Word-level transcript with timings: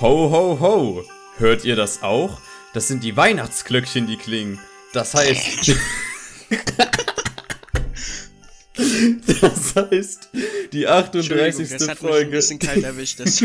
Ho, 0.00 0.30
ho, 0.30 0.58
ho! 0.58 1.04
Hört 1.36 1.66
ihr 1.66 1.76
das 1.76 2.02
auch? 2.02 2.40
Das 2.72 2.88
sind 2.88 3.04
die 3.04 3.18
Weihnachtsglöckchen, 3.18 4.06
die 4.06 4.16
klingen. 4.16 4.58
Das 4.94 5.12
heißt. 5.12 5.72
das 9.42 9.76
heißt, 9.76 10.30
die 10.72 10.88
38. 10.88 11.68
Das 11.68 11.86
hat 11.86 11.98
Folge. 11.98 12.14
Mich 12.14 12.24
ein 12.24 12.30
bisschen 12.30 12.58
kalt 12.58 12.82
erwischt. 12.82 13.20
Das. 13.20 13.44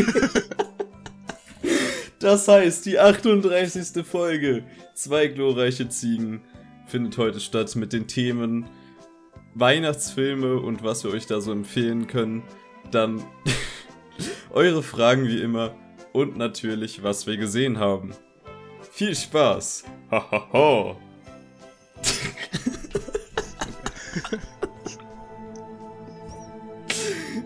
das 2.20 2.48
heißt, 2.48 2.86
die 2.86 2.98
38. 2.98 4.06
Folge. 4.06 4.64
Zwei 4.94 5.26
glorreiche 5.26 5.90
Ziegen 5.90 6.40
findet 6.86 7.18
heute 7.18 7.40
statt 7.40 7.76
mit 7.76 7.92
den 7.92 8.06
Themen 8.06 8.64
Weihnachtsfilme 9.52 10.56
und 10.58 10.82
was 10.82 11.04
wir 11.04 11.10
euch 11.10 11.26
da 11.26 11.42
so 11.42 11.52
empfehlen 11.52 12.06
können. 12.06 12.44
Dann 12.90 13.22
eure 14.50 14.82
Fragen 14.82 15.28
wie 15.28 15.42
immer 15.42 15.74
und 16.16 16.36
natürlich, 16.38 17.02
was 17.02 17.26
wir 17.26 17.36
gesehen 17.36 17.78
haben. 17.78 18.14
Viel 18.90 19.14
Spaß! 19.14 19.84
Hahaha! 20.10 20.96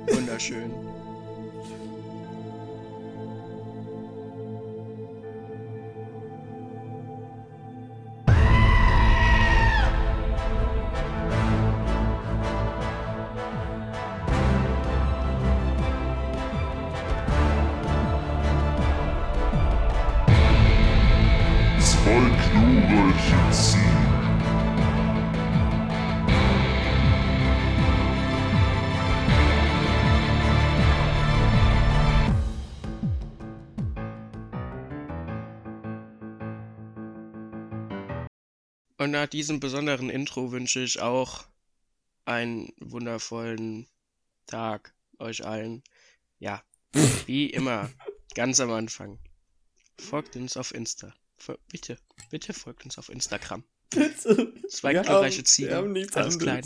Wunderschön. 0.06 0.89
Und 39.10 39.14
nach 39.14 39.26
diesem 39.26 39.58
besonderen 39.58 40.08
Intro 40.08 40.52
wünsche 40.52 40.78
ich 40.78 41.00
auch 41.00 41.44
einen 42.26 42.72
wundervollen 42.78 43.88
Tag 44.46 44.94
euch 45.18 45.44
allen. 45.44 45.82
Ja, 46.38 46.62
wie 47.26 47.46
immer, 47.50 47.90
ganz 48.36 48.60
am 48.60 48.70
Anfang. 48.70 49.18
Folgt 49.98 50.36
uns 50.36 50.56
auf 50.56 50.72
Insta. 50.72 51.12
Bitte, 51.72 51.98
bitte 52.30 52.52
folgt 52.52 52.84
uns 52.84 52.98
auf 52.98 53.08
Instagram. 53.08 53.64
Bitte! 53.90 54.54
Zwei 54.68 54.92
Wir 54.94 55.02
glorreiche 55.02 55.38
haben- 55.38 55.44
Ziegen. 55.44 55.68
Wir 55.70 55.76
haben 55.76 55.90
nichts 55.90 56.16
Alles 56.16 56.38
klein. 56.38 56.64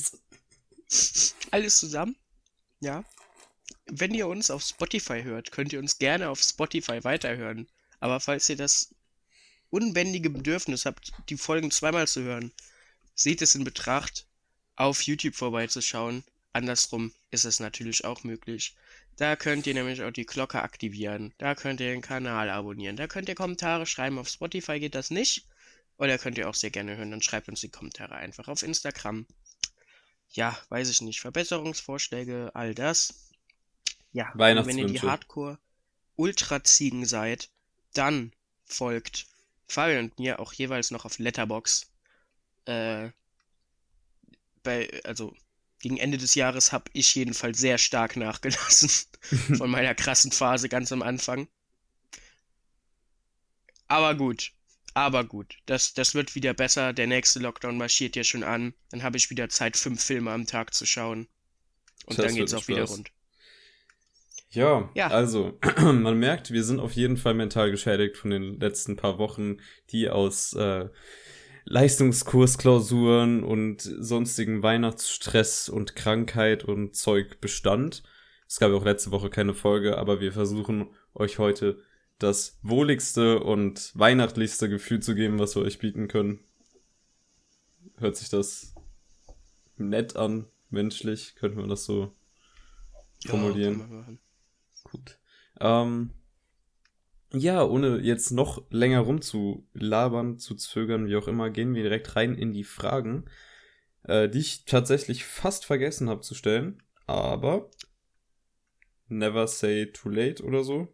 Alles 1.50 1.78
zusammen? 1.78 2.15
Ja. 2.81 3.05
Wenn 3.87 4.12
ihr 4.12 4.28
uns 4.28 4.50
auf 4.50 4.62
Spotify 4.62 5.22
hört, 5.22 5.50
könnt 5.50 5.72
ihr 5.72 5.78
uns 5.78 5.97
gerne 5.97 6.28
auf 6.28 6.42
Spotify 6.42 7.03
weiterhören. 7.05 7.69
Aber 8.00 8.20
falls 8.20 8.47
ihr 8.50 8.56
das 8.56 8.95
unbändige 9.75 10.30
Bedürfnis 10.30 10.86
habt, 10.86 11.12
die 11.28 11.36
Folgen 11.36 11.70
zweimal 11.70 12.08
zu 12.08 12.22
hören, 12.22 12.53
seht 13.14 13.42
es 13.42 13.55
in 13.55 13.64
Betracht, 13.64 14.27
auf 14.77 15.03
YouTube 15.03 15.34
vorbeizuschauen. 15.34 16.25
Andersrum 16.53 17.12
ist 17.31 17.44
es 17.44 17.61
natürlich 17.61 18.05
auch 18.05 18.25
möglich. 18.25 18.75
Da 19.16 19.36
könnt 19.36 19.66
ihr 19.66 19.75
nämlich 19.75 20.03
auch 20.03 20.11
die 20.11 20.27
Glocke 20.27 20.62
aktivieren. 20.62 21.33
Da 21.39 21.55
könnt 21.55 21.81
ihr 21.81 21.89
den 21.89 22.03
Kanal 22.03 22.50
abonnieren. 22.50 22.97
Da 22.97 23.06
könnt 23.06 23.28
ihr 23.28 23.34
Kommentare 23.34 23.86
schreiben. 23.86 24.19
Auf 24.19 24.28
Spotify 24.28 24.81
geht 24.81 24.94
das 24.94 25.10
nicht. 25.10 25.47
Oder 25.98 26.19
könnt 26.19 26.38
ihr 26.38 26.48
auch 26.48 26.54
sehr 26.54 26.71
gerne 26.71 26.97
hören. 26.97 27.12
Dann 27.12 27.22
schreibt 27.22 27.48
uns 27.48 27.60
die 27.60 27.69
Kommentare 27.69 28.16
einfach 28.16 28.48
auf 28.48 28.62
Instagram 28.65 29.27
ja, 30.34 30.56
weiß 30.69 30.91
ich 30.91 31.00
nicht, 31.00 31.21
Verbesserungsvorschläge, 31.21 32.50
all 32.54 32.75
das. 32.75 33.31
Ja, 34.12 34.32
wenn 34.34 34.56
ihr 34.56 34.62
die 34.62 34.69
Weihnachtswünsche. 34.69 35.10
Hardcore-Ultra-Ziegen 35.10 37.06
seid, 37.06 37.50
dann 37.94 38.32
folgt 38.65 39.27
Fabian 39.69 40.06
und 40.06 40.19
mir 40.19 40.41
auch 40.41 40.52
jeweils 40.52 40.91
noch 40.91 41.04
auf 41.04 41.19
Letterbox. 41.19 41.91
Äh, 42.66 43.10
bei, 44.62 44.88
also 45.04 45.34
gegen 45.80 45.98
Ende 45.98 46.19
des 46.19 46.34
Jahres 46.34 46.72
habe 46.72 46.91
ich 46.94 47.14
jedenfalls 47.14 47.58
sehr 47.58 47.78
stark 47.78 48.16
nachgelassen 48.19 48.91
von 49.56 49.70
meiner 49.70 49.94
krassen 49.94 50.32
Phase 50.32 50.69
ganz 50.69 50.92
am 50.92 51.03
Anfang. 51.03 51.48
Aber 53.88 54.14
gut, 54.14 54.53
aber 54.94 55.24
gut, 55.24 55.56
das, 55.66 55.94
das 55.94 56.14
wird 56.14 56.34
wieder 56.34 56.54
besser. 56.54 56.92
Der 56.92 57.06
nächste 57.06 57.41
Lockdown 57.41 57.76
marschiert 57.78 58.16
ja 58.16 58.24
schon 58.24 58.44
an. 58.44 58.74
Dann 58.91 59.03
habe 59.03 59.16
ich 59.16 59.30
wieder 59.30 59.48
Zeit, 59.48 59.76
fünf 59.76 60.03
Filme 60.03 60.30
am 60.32 60.47
Tag 60.47 60.74
zu 60.74 60.86
schauen. 60.86 61.28
Und 62.06 62.19
Das 62.19 62.26
dann 62.26 62.34
geht's 62.34 62.53
ein 62.53 62.58
auch 62.58 62.69
wieder 62.69 62.86
Spaß. 62.86 62.91
rund. 62.91 63.12
Ja, 64.54 64.91
Ja. 64.94 65.09
also, 65.09 65.59
man 65.82 66.19
merkt, 66.19 66.53
wir 66.53 66.65
sind 66.65 66.81
auf 66.81 66.92
jeden 66.92 67.16
Fall 67.16 67.34
mental 67.34 67.70
geschädigt 67.70 68.16
von 68.16 68.31
den 68.31 68.60
letzten 68.60 68.97
paar 68.97 69.19
Wochen, 69.19 69.59
die 69.91 70.09
aus 70.09 70.53
äh, 70.54 70.88
Leistungskursklausuren 71.65 73.42
und 73.42 73.81
sonstigen 73.82 74.62
Weihnachtsstress 74.62 75.69
und 75.69 75.97
Krankheit 75.97 76.65
und 76.65 76.94
Zeug 76.94 77.41
bestand. 77.41 78.03
Es 78.47 78.59
gab 78.59 78.70
ja 78.70 78.76
auch 78.76 78.84
letzte 78.84 79.10
Woche 79.10 79.31
keine 79.31 79.54
Folge, 79.54 79.98
aber 79.98 80.20
wir 80.20 80.32
versuchen 80.32 80.88
euch 81.15 81.38
heute 81.38 81.78
das 82.19 82.59
wohligste 82.62 83.41
und 83.41 83.91
weihnachtlichste 83.94 84.69
Gefühl 84.69 85.00
zu 85.00 85.15
geben, 85.15 85.38
was 85.38 85.56
wir 85.56 85.62
euch 85.62 85.78
bieten 85.78 86.06
können. 86.06 86.41
Hört 87.97 88.16
sich 88.16 88.28
das 88.28 88.75
nett 89.76 90.16
an, 90.16 90.47
menschlich, 90.71 91.34
könnte 91.36 91.59
man 91.59 91.69
das 91.69 91.84
so 91.84 92.12
formulieren. 93.26 93.81
Ja. 93.91 94.15
Gut. 94.84 95.19
Ähm, 95.61 96.11
ja, 97.33 97.65
ohne 97.65 97.99
jetzt 97.99 98.31
noch 98.31 98.62
länger 98.71 99.00
rumzulabern, 99.00 100.39
zu 100.39 100.55
zögern, 100.55 101.09
wie 101.09 101.17
auch 101.17 101.27
immer, 101.27 101.50
gehen 101.50 101.75
wir 101.75 101.83
direkt 101.83 102.15
rein 102.15 102.34
in 102.37 102.53
die 102.53 102.65
Fragen, 102.65 103.25
äh, 104.05 104.28
die 104.28 104.39
ich 104.39 104.65
tatsächlich 104.67 105.25
fast 105.25 105.65
vergessen 105.65 106.09
habe 106.09 106.21
zu 106.21 106.34
stellen. 106.34 106.83
Aber 107.06 107.71
never 109.09 109.47
say 109.49 109.87
too 109.87 110.11
late 110.11 110.45
oder 110.45 110.62
so. 110.62 110.89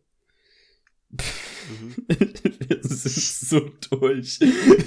Mhm. 1.11 1.95
wir 2.09 2.83
sind 2.83 3.21
so 3.21 3.71
durch. 3.91 4.41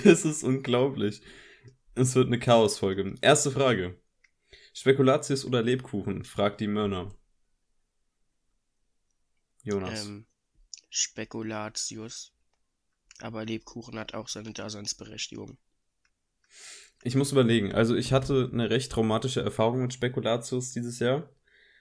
Es 0.05 0.25
ist 0.25 0.43
unglaublich. 0.43 1.21
Es 1.95 2.15
wird 2.15 2.27
eine 2.27 2.39
Chaos-Folge. 2.39 3.15
Erste 3.21 3.51
Frage. 3.51 3.99
Spekulatius 4.73 5.45
oder 5.45 5.61
Lebkuchen? 5.61 6.23
fragt 6.23 6.61
die 6.61 6.67
Mörner. 6.67 7.13
Jonas. 9.63 10.05
Ähm, 10.05 10.25
Spekulatius. 10.89 12.31
Aber 13.19 13.45
Lebkuchen 13.45 13.97
hat 13.97 14.13
auch 14.13 14.27
seine 14.27 14.53
Daseinsberechtigung. 14.53 15.57
Ich 17.03 17.15
muss 17.15 17.31
überlegen. 17.31 17.73
Also 17.73 17.95
ich 17.95 18.13
hatte 18.13 18.49
eine 18.51 18.69
recht 18.69 18.91
traumatische 18.91 19.41
Erfahrung 19.41 19.81
mit 19.81 19.93
Spekulatius 19.93 20.71
dieses 20.71 20.99
Jahr. 20.99 21.29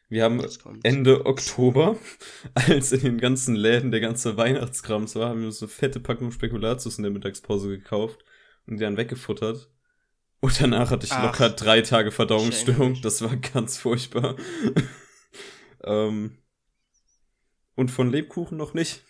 Wir 0.09 0.25
haben. 0.25 0.45
Ende 0.83 1.25
Oktober, 1.27 1.97
als 2.55 2.93
in 2.93 3.01
den 3.01 3.19
ganzen 3.19 3.57
Läden 3.57 3.91
der 3.91 4.01
ganze 4.01 4.37
Weihnachtskrams 4.37 5.15
war, 5.15 5.31
haben 5.31 5.43
wir 5.43 5.53
so 5.53 5.67
fette 5.67 6.01
Packung 6.01 6.33
Spekulatius 6.33 6.99
in 6.99 7.05
der 7.05 7.13
Mittagspause 7.13 7.69
gekauft 7.69 8.25
und 8.67 8.77
die 8.77 8.83
dann 8.83 8.97
weggefuttert. 8.97 9.71
Und 10.41 10.61
danach 10.61 10.91
hatte 10.91 11.07
ich 11.07 11.13
Ach, 11.13 11.25
locker 11.25 11.51
drei 11.51 11.83
Tage 11.83 12.11
Verdauungsstörung. 12.11 13.01
Das 13.01 13.23
war 13.23 13.37
ganz 13.37 13.79
furchtbar. 13.79 14.37
ähm, 15.85 16.42
und 17.75 17.91
von 17.91 18.11
Lebkuchen 18.11 18.57
noch 18.57 18.75
nicht. 18.75 19.03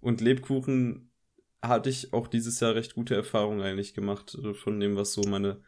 Und 0.00 0.20
Lebkuchen 0.20 1.10
hatte 1.62 1.90
ich 1.90 2.12
auch 2.12 2.26
dieses 2.26 2.60
Jahr 2.60 2.74
recht 2.74 2.94
gute 2.94 3.14
Erfahrungen 3.14 3.60
eigentlich 3.60 3.94
gemacht, 3.94 4.34
äh, 4.34 4.54
von 4.54 4.80
dem, 4.80 4.96
was 4.96 5.12
so 5.12 5.22
meine 5.22 5.62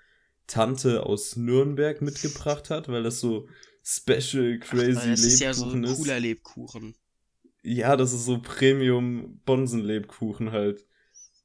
Tante 0.47 1.05
aus 1.05 1.37
Nürnberg 1.37 2.01
mitgebracht 2.03 2.71
hat, 2.71 2.89
weil 2.89 3.03
das 3.03 3.21
so 3.21 3.49
special, 3.85 4.59
crazy 4.59 4.97
Weil 4.97 5.11
das 5.11 5.21
ist 5.21 5.41
ja 5.41 5.53
so 5.55 5.65
Lebkuchen 5.65 5.85
ein 5.85 5.91
ist. 5.91 5.99
cooler 5.99 6.21
Lebkuchen. 6.21 6.95
Ja, 7.63 7.97
das 7.97 8.13
ist 8.13 8.25
so 8.25 8.41
Premium 8.41 9.41
Bonsen-Lebkuchen 9.45 10.51
halt. 10.51 10.85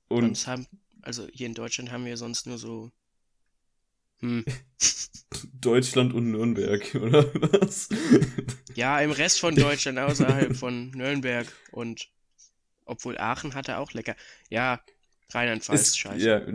Und 0.08 0.22
Sonst 0.22 0.48
haben, 0.48 0.68
also 1.02 1.28
hier 1.32 1.48
in 1.48 1.54
Deutschland 1.54 1.92
haben 1.92 2.06
wir 2.06 2.18
sonst 2.18 2.48
nur 2.48 2.58
so. 2.58 2.92
Hm. 4.20 4.44
Deutschland 5.62 6.14
und 6.14 6.32
Nürnberg, 6.32 6.96
oder 7.02 7.34
was? 7.34 7.90
Ja, 8.76 9.00
im 9.02 9.12
Rest 9.12 9.40
von 9.40 9.56
Deutschland 9.56 10.00
außerhalb 10.00 10.56
von 10.56 10.90
Nürnberg 10.92 11.48
und 11.72 12.10
obwohl 12.86 13.18
Aachen 13.18 13.54
hatte 13.54 13.78
auch 13.78 13.92
lecker. 13.94 14.16
Ja, 14.50 14.82
Rheinland-Pfalz, 15.34 15.98
scheiße. 15.98 16.26
Ja. 16.26 16.46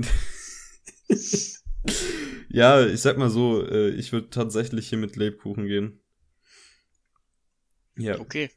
ja, 2.49 2.87
ich 2.87 3.01
sag 3.01 3.19
mal 3.19 3.29
so, 3.29 3.67
äh, 3.67 3.91
ich 3.91 4.13
würde 4.13 4.31
tatsächlich 4.31 4.89
hier 4.89 4.99
mit 4.99 5.17
Lebkuchen 5.17 5.67
gehen. 5.67 6.01
Ja, 7.97 8.19
Okay, 8.19 8.51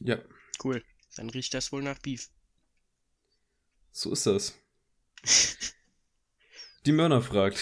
ja. 0.00 0.18
cool. 0.64 0.82
Dann 1.16 1.30
riecht 1.30 1.54
das 1.54 1.70
wohl 1.70 1.82
nach 1.82 1.98
Beef. 1.98 2.28
So 3.92 4.12
ist 4.12 4.26
das. 4.26 4.54
Die 6.86 6.92
Mörner 6.92 7.22
fragt. 7.22 7.60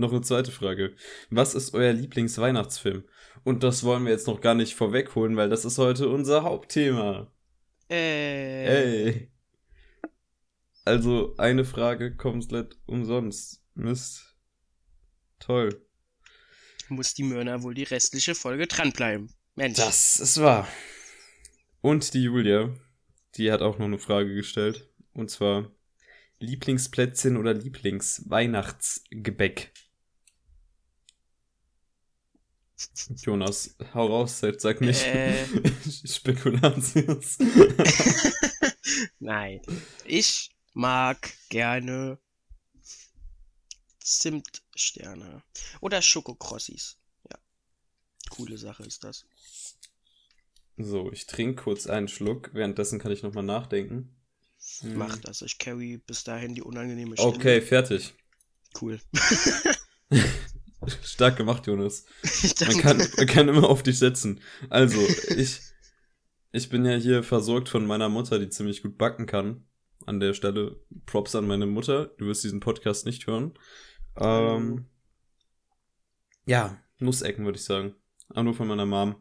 Noch 0.00 0.12
eine 0.12 0.22
zweite 0.22 0.50
Frage. 0.50 0.96
Was 1.28 1.54
ist 1.54 1.74
euer 1.74 1.92
Lieblingsweihnachtsfilm? 1.92 3.04
Und 3.44 3.62
das 3.62 3.84
wollen 3.84 4.04
wir 4.04 4.12
jetzt 4.12 4.28
noch 4.28 4.40
gar 4.40 4.54
nicht 4.54 4.74
vorwegholen, 4.74 5.36
weil 5.36 5.50
das 5.50 5.66
ist 5.66 5.76
heute 5.76 6.08
unser 6.08 6.42
Hauptthema. 6.42 7.30
Äh. 7.90 8.64
Ey. 8.64 9.30
Also 10.86 11.34
eine 11.36 11.66
Frage 11.66 12.16
komplett 12.16 12.78
umsonst. 12.86 13.62
Mist. 13.74 14.38
Toll. 15.38 15.84
Muss 16.88 17.12
die 17.12 17.24
Mörner 17.24 17.62
wohl 17.62 17.74
die 17.74 17.82
restliche 17.82 18.34
Folge 18.34 18.66
dranbleiben. 18.66 19.30
Mensch. 19.54 19.76
Das 19.76 20.18
ist 20.18 20.40
wahr. 20.40 20.66
Und 21.82 22.14
die 22.14 22.22
Julia, 22.22 22.74
die 23.34 23.52
hat 23.52 23.60
auch 23.60 23.76
noch 23.76 23.84
eine 23.84 23.98
Frage 23.98 24.34
gestellt. 24.34 24.88
Und 25.12 25.30
zwar 25.30 25.70
Lieblingsplätzchen 26.38 27.36
oder 27.36 27.52
Lieblingsweihnachtsgebäck? 27.52 29.74
Jonas, 33.16 33.76
hau 33.94 34.06
raus, 34.06 34.40
sag 34.40 34.80
nicht. 34.80 35.04
Äh. 35.04 35.46
Spekulatius. 36.04 37.38
Nein. 39.18 39.60
Ich 40.04 40.50
mag 40.72 41.32
gerne 41.48 42.18
Zimtsterne. 43.98 45.42
Oder 45.80 46.02
Schokokrossis. 46.02 46.96
Ja. 47.30 47.38
Coole 48.30 48.58
Sache 48.58 48.84
ist 48.84 49.04
das. 49.04 49.26
So, 50.76 51.12
ich 51.12 51.26
trinke 51.26 51.62
kurz 51.62 51.86
einen 51.86 52.08
Schluck. 52.08 52.50
Währenddessen 52.54 52.98
kann 52.98 53.12
ich 53.12 53.22
nochmal 53.22 53.44
nachdenken. 53.44 54.16
Hm. 54.80 54.96
Mach 54.96 55.18
das. 55.18 55.42
Ich 55.42 55.58
carry 55.58 55.98
bis 55.98 56.24
dahin 56.24 56.54
die 56.54 56.62
unangenehme 56.62 57.16
Stille. 57.16 57.28
Okay, 57.28 57.60
fertig. 57.60 58.14
Cool. 58.80 59.00
Stark 61.02 61.36
gemacht, 61.36 61.66
Jonas. 61.66 62.04
Man 62.60 62.78
kann, 62.78 62.98
man 63.16 63.26
kann 63.26 63.48
immer 63.48 63.68
auf 63.68 63.82
dich 63.82 63.98
setzen. 63.98 64.40
Also, 64.68 65.00
ich, 65.36 65.60
ich 66.52 66.68
bin 66.68 66.84
ja 66.84 66.96
hier 66.96 67.22
versorgt 67.22 67.68
von 67.68 67.86
meiner 67.86 68.08
Mutter, 68.08 68.38
die 68.38 68.48
ziemlich 68.48 68.82
gut 68.82 68.98
backen 68.98 69.26
kann. 69.26 69.66
An 70.06 70.18
der 70.20 70.32
Stelle 70.32 70.80
Props 71.04 71.34
an 71.34 71.46
meine 71.46 71.66
Mutter. 71.66 72.06
Du 72.18 72.26
wirst 72.26 72.42
diesen 72.42 72.60
Podcast 72.60 73.04
nicht 73.04 73.26
hören. 73.26 73.52
Ähm, 74.16 74.86
ja, 76.46 76.78
Nussecken 76.98 77.44
würde 77.44 77.58
ich 77.58 77.64
sagen. 77.64 77.94
Aber 78.30 78.44
nur 78.44 78.54
von 78.54 78.66
meiner 78.66 78.86
Mom. 78.86 79.16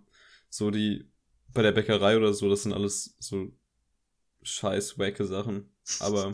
So 0.49 0.71
die 0.71 1.11
bei 1.53 1.61
der 1.61 1.71
Bäckerei 1.71 2.15
oder 2.17 2.33
so, 2.33 2.49
das 2.49 2.63
sind 2.63 2.73
alles 2.73 3.15
so 3.19 3.51
scheiß 4.41 4.97
wacke 4.97 5.25
Sachen. 5.25 5.71
Aber 5.99 6.33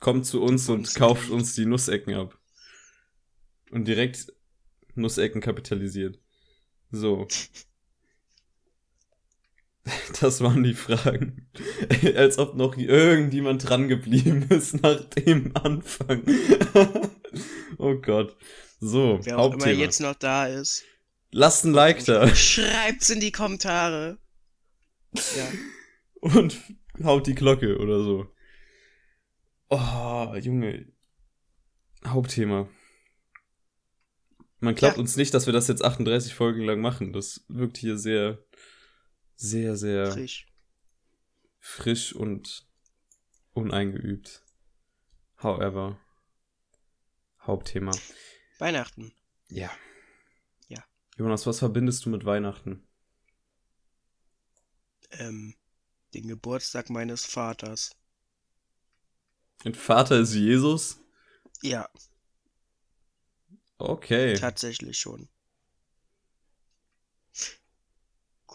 kommt 0.00 0.26
zu 0.26 0.42
uns 0.42 0.68
und 0.68 0.94
kauft 0.94 1.30
uns 1.30 1.54
die 1.54 1.66
Nussecken 1.66 2.14
ab. 2.14 2.39
Und 3.70 3.86
direkt 3.86 4.32
Nussecken 4.94 5.40
kapitalisiert. 5.40 6.18
So. 6.90 7.26
Das 10.20 10.40
waren 10.42 10.62
die 10.62 10.74
Fragen. 10.74 11.48
Als 12.14 12.38
ob 12.38 12.54
noch 12.54 12.76
irgendjemand 12.76 13.68
dran 13.68 13.88
geblieben 13.88 14.46
ist 14.50 14.74
nach 14.82 15.00
dem 15.04 15.56
Anfang. 15.56 16.22
oh 17.78 17.94
Gott. 17.96 18.36
So, 18.78 19.18
Wer 19.22 19.38
auch 19.38 19.46
immer 19.46 19.54
Hauptthema. 19.54 19.80
jetzt 19.80 20.00
noch 20.00 20.14
da 20.14 20.46
ist. 20.46 20.84
Lasst 21.32 21.64
ein 21.64 21.72
Like 21.72 22.04
da 22.04 22.28
Schreibt's 22.34 23.08
in 23.10 23.20
die 23.20 23.32
Kommentare. 23.32 24.18
Ja. 25.14 25.48
und 26.20 26.60
haut 27.02 27.26
die 27.26 27.34
Glocke 27.34 27.78
oder 27.78 28.04
so. 28.04 28.26
Oh, 29.70 30.34
Junge. 30.40 30.92
Hauptthema. 32.06 32.68
Man 34.60 34.74
glaubt 34.74 34.96
Ja. 34.96 35.00
uns 35.00 35.16
nicht, 35.16 35.32
dass 35.34 35.46
wir 35.46 35.52
das 35.52 35.68
jetzt 35.68 35.82
38 35.84 36.34
Folgen 36.34 36.62
lang 36.62 36.80
machen. 36.80 37.12
Das 37.12 37.44
wirkt 37.48 37.78
hier 37.78 37.96
sehr, 37.96 38.38
sehr, 39.36 39.76
sehr 39.76 40.12
Frisch. 40.12 40.46
frisch 41.58 42.14
und 42.14 42.66
uneingeübt. 43.54 44.42
However. 45.42 45.98
Hauptthema. 47.40 47.92
Weihnachten. 48.58 49.12
Ja. 49.48 49.70
Ja. 50.68 50.84
Jonas, 51.16 51.46
was 51.46 51.58
verbindest 51.60 52.04
du 52.04 52.10
mit 52.10 52.26
Weihnachten? 52.26 52.86
Ähm, 55.12 55.54
den 56.14 56.28
Geburtstag 56.28 56.90
meines 56.90 57.24
Vaters. 57.24 57.96
Dein 59.64 59.74
Vater 59.74 60.18
ist 60.20 60.34
Jesus? 60.34 60.98
Ja, 61.62 61.88
Okay. 63.80 64.34
tatsächlich 64.34 64.98
schon. 64.98 65.28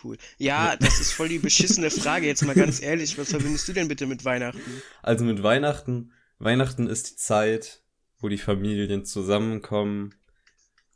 Cool. 0.04 0.18
Ja, 0.38 0.76
das 0.76 1.00
ist 1.00 1.14
voll 1.14 1.30
die 1.30 1.40
beschissene 1.40 1.90
Frage, 1.90 2.28
jetzt 2.28 2.44
mal 2.46 2.54
ganz 2.54 2.82
ehrlich. 2.82 3.18
Was 3.18 3.30
verbindest 3.30 3.68
du 3.68 3.74
denn 3.74 3.88
bitte 3.88 4.06
mit 4.06 4.26
Weihnachten? 4.26 4.82
Also 5.02 5.26
mit 5.26 5.42
Weihnachten. 5.42 6.12
Weihnachten 6.38 6.88
ist 6.88 7.12
die 7.12 7.16
Zeit, 7.16 7.82
wo 8.20 8.28
die 8.28 8.38
Familien 8.38 9.06
zusammenkommen, 9.06 10.14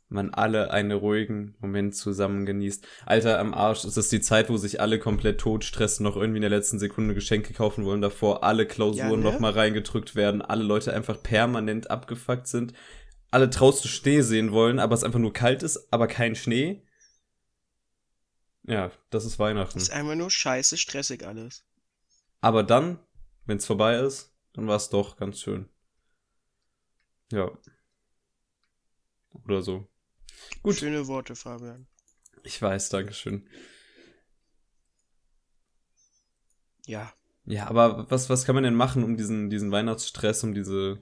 man 0.08 0.34
alle 0.34 0.72
einen 0.72 0.92
ruhigen 0.92 1.54
Moment 1.60 1.94
zusammen 1.94 2.44
genießt. 2.44 2.86
Alter, 3.06 3.38
am 3.38 3.54
Arsch 3.54 3.84
ist 3.84 3.96
es 3.96 4.08
die 4.08 4.20
Zeit, 4.20 4.50
wo 4.50 4.56
sich 4.56 4.80
alle 4.80 4.98
komplett 4.98 5.40
tot 5.40 5.64
stressen, 5.64 6.02
noch 6.02 6.16
irgendwie 6.16 6.38
in 6.38 6.42
der 6.42 6.50
letzten 6.50 6.78
Sekunde 6.78 7.14
Geschenke 7.14 7.54
kaufen 7.54 7.84
wollen, 7.84 8.02
davor 8.02 8.42
alle 8.42 8.66
Klausuren 8.66 9.08
Ja, 9.08 9.16
ne? 9.16 9.22
noch 9.22 9.38
mal 9.38 9.52
reingedrückt 9.52 10.16
werden, 10.16 10.42
alle 10.42 10.64
Leute 10.64 10.92
einfach 10.92 11.22
permanent 11.22 11.90
abgefuckt 11.90 12.48
sind, 12.48 12.74
alle 13.30 13.48
draußen 13.48 13.88
Schnee 13.88 14.22
sehen 14.22 14.52
wollen, 14.52 14.78
aber 14.78 14.94
es 14.94 15.04
einfach 15.04 15.18
nur 15.18 15.32
kalt 15.32 15.62
ist, 15.62 15.92
aber 15.92 16.06
kein 16.06 16.34
Schnee. 16.34 16.82
Ja, 18.64 18.90
das 19.10 19.24
ist 19.24 19.38
Weihnachten. 19.38 19.78
Ist 19.78 19.90
einfach 19.90 20.14
nur 20.14 20.30
scheiße 20.30 20.76
stressig 20.76 21.26
alles. 21.26 21.64
Aber 22.40 22.62
dann, 22.62 22.98
wenn 23.46 23.58
es 23.58 23.66
vorbei 23.66 23.96
ist, 23.96 24.34
dann 24.52 24.66
war 24.66 24.76
es 24.76 24.88
doch 24.88 25.16
ganz 25.16 25.40
schön. 25.40 25.68
Ja. 27.32 27.50
Oder 29.44 29.62
so. 29.62 29.88
Gut. 30.62 30.76
Schöne 30.76 31.06
Worte, 31.06 31.36
Fabian. 31.36 31.86
Ich 32.42 32.60
weiß, 32.60 32.88
Dankeschön. 32.88 33.48
Ja. 36.86 37.12
Ja, 37.44 37.68
aber 37.68 38.10
was, 38.10 38.28
was 38.28 38.44
kann 38.44 38.54
man 38.54 38.64
denn 38.64 38.74
machen, 38.74 39.04
um 39.04 39.16
diesen, 39.16 39.50
diesen 39.50 39.70
Weihnachtsstress, 39.70 40.44
um 40.44 40.54
diese 40.54 41.00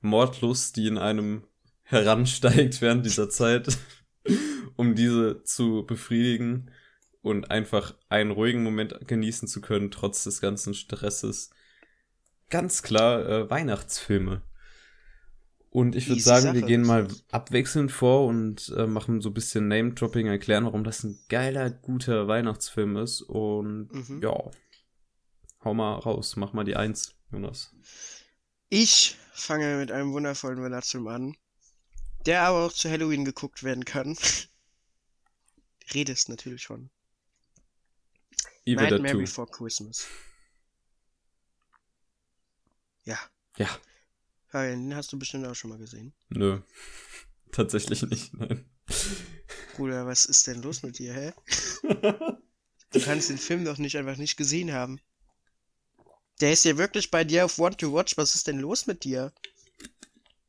Mordlust, 0.00 0.76
die 0.76 0.86
in 0.86 0.98
einem 0.98 1.46
heransteigt 1.86 2.80
während 2.80 3.04
dieser 3.06 3.28
Zeit, 3.30 3.78
um 4.76 4.94
diese 4.94 5.42
zu 5.44 5.84
befriedigen 5.86 6.70
und 7.22 7.50
einfach 7.50 7.94
einen 8.08 8.30
ruhigen 8.30 8.62
Moment 8.62 9.08
genießen 9.08 9.48
zu 9.48 9.60
können, 9.60 9.90
trotz 9.90 10.24
des 10.24 10.40
ganzen 10.40 10.74
Stresses? 10.74 11.50
Ganz 12.50 12.82
klar, 12.82 13.26
äh, 13.28 13.50
Weihnachtsfilme. 13.50 14.42
Und 15.70 15.94
ich 15.94 16.08
würde 16.08 16.22
sagen, 16.22 16.54
wir 16.54 16.60
Sache, 16.60 16.66
gehen 16.66 16.82
das 16.82 16.88
mal 16.88 17.08
abwechselnd 17.32 17.92
vor 17.92 18.26
und 18.26 18.72
äh, 18.76 18.86
machen 18.86 19.20
so 19.20 19.30
ein 19.30 19.34
bisschen 19.34 19.68
Name-Dropping, 19.68 20.26
erklären, 20.26 20.64
warum 20.64 20.84
das 20.84 21.04
ein 21.04 21.18
geiler, 21.28 21.68
guter 21.70 22.28
Weihnachtsfilm 22.28 22.96
ist. 22.96 23.20
Und 23.22 23.88
Mhm. 23.92 24.22
ja, 24.22 24.50
hau 25.64 25.74
mal 25.74 25.96
raus, 25.96 26.36
mach 26.36 26.52
mal 26.52 26.64
die 26.64 26.76
Eins, 26.76 27.14
Jonas. 27.30 27.74
Ich 28.68 29.16
fange 29.32 29.76
mit 29.76 29.92
einem 29.92 30.12
wundervollen 30.12 30.62
Weihnachtsfilm 30.62 31.08
an, 31.08 31.36
der 32.26 32.42
aber 32.42 32.66
auch 32.66 32.72
zu 32.72 32.90
Halloween 32.90 33.24
geguckt 33.24 33.62
werden 33.62 33.84
kann. 33.84 34.16
Redest 35.94 36.28
natürlich 36.28 36.62
schon. 36.62 36.90
Evil 38.64 38.90
Nightmare 38.90 39.14
2. 39.14 39.20
Before 39.20 39.50
Christmas. 39.50 40.06
Ja. 43.04 43.18
Ja, 43.56 43.70
Fabian, 44.48 44.88
den 44.88 44.96
hast 44.96 45.12
du 45.12 45.18
bestimmt 45.18 45.46
auch 45.46 45.54
schon 45.54 45.70
mal 45.70 45.78
gesehen. 45.78 46.12
nö. 46.28 46.60
Tatsächlich 47.52 48.02
nicht, 48.02 48.34
nein. 48.34 48.68
Bruder, 49.74 50.06
was 50.06 50.26
ist 50.26 50.46
denn 50.46 50.62
los 50.62 50.82
mit 50.82 50.98
dir, 50.98 51.14
hä? 51.14 51.32
Du 52.92 53.00
kannst 53.00 53.28
den 53.28 53.36
Film 53.36 53.64
doch 53.64 53.78
nicht 53.78 53.96
einfach 53.98 54.16
nicht 54.16 54.36
gesehen 54.36 54.72
haben. 54.72 55.00
Der 56.40 56.52
ist 56.52 56.64
ja 56.64 56.78
wirklich 56.78 57.10
bei 57.10 57.24
dir 57.24 57.44
auf 57.44 57.58
Want 57.58 57.78
to 57.78 57.92
Watch. 57.92 58.16
Was 58.16 58.34
ist 58.34 58.46
denn 58.46 58.58
los 58.58 58.86
mit 58.86 59.04
dir? 59.04 59.32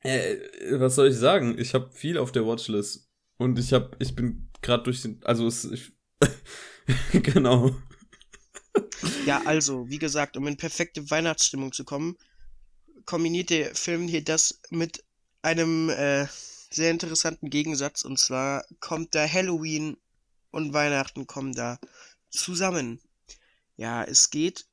Äh, 0.01 0.37
was 0.79 0.95
soll 0.95 1.09
ich 1.09 1.15
sagen? 1.15 1.57
Ich 1.57 1.73
habe 1.73 1.91
viel 1.91 2.17
auf 2.17 2.31
der 2.31 2.45
Watchlist. 2.45 3.07
Und 3.37 3.59
ich 3.59 3.73
habe, 3.73 3.95
ich 3.99 4.15
bin 4.15 4.49
gerade 4.61 4.83
durch 4.83 5.01
den, 5.01 5.21
also 5.23 5.45
es, 5.47 5.65
ich, 5.65 5.91
genau. 7.11 7.75
Ja, 9.25 9.41
also, 9.45 9.89
wie 9.89 9.99
gesagt, 9.99 10.37
um 10.37 10.47
in 10.47 10.57
perfekte 10.57 11.09
Weihnachtsstimmung 11.09 11.71
zu 11.71 11.83
kommen, 11.83 12.17
kombiniert 13.05 13.49
der 13.49 13.75
Film 13.75 14.07
hier 14.07 14.23
das 14.23 14.61
mit 14.69 15.03
einem 15.41 15.89
äh, 15.89 16.27
sehr 16.71 16.91
interessanten 16.91 17.49
Gegensatz. 17.49 18.03
Und 18.03 18.19
zwar 18.19 18.65
kommt 18.79 19.15
da 19.15 19.27
Halloween 19.27 19.97
und 20.51 20.73
Weihnachten 20.73 21.27
kommen 21.27 21.53
da 21.53 21.79
zusammen. 22.29 22.99
Ja, 23.75 24.03
es 24.03 24.29
geht 24.29 24.65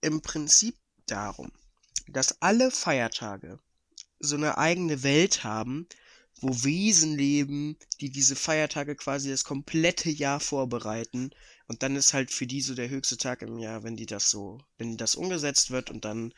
im 0.00 0.22
Prinzip 0.22 0.76
darum, 1.06 1.50
dass 2.08 2.40
alle 2.40 2.70
Feiertage 2.70 3.58
so 4.22 4.36
eine 4.36 4.56
eigene 4.56 5.02
Welt 5.02 5.44
haben, 5.44 5.86
wo 6.40 6.64
Wesen 6.64 7.16
leben, 7.16 7.76
die 8.00 8.10
diese 8.10 8.36
Feiertage 8.36 8.96
quasi 8.96 9.30
das 9.30 9.44
komplette 9.44 10.10
Jahr 10.10 10.40
vorbereiten. 10.40 11.30
Und 11.68 11.82
dann 11.82 11.96
ist 11.96 12.14
halt 12.14 12.30
für 12.30 12.46
die 12.46 12.60
so 12.60 12.74
der 12.74 12.88
höchste 12.88 13.16
Tag 13.16 13.42
im 13.42 13.58
Jahr, 13.58 13.82
wenn 13.82 13.96
die 13.96 14.06
das 14.06 14.30
so, 14.30 14.58
wenn 14.78 14.96
das 14.96 15.14
umgesetzt 15.14 15.70
wird 15.70 15.90
und 15.90 16.04
dann, 16.04 16.32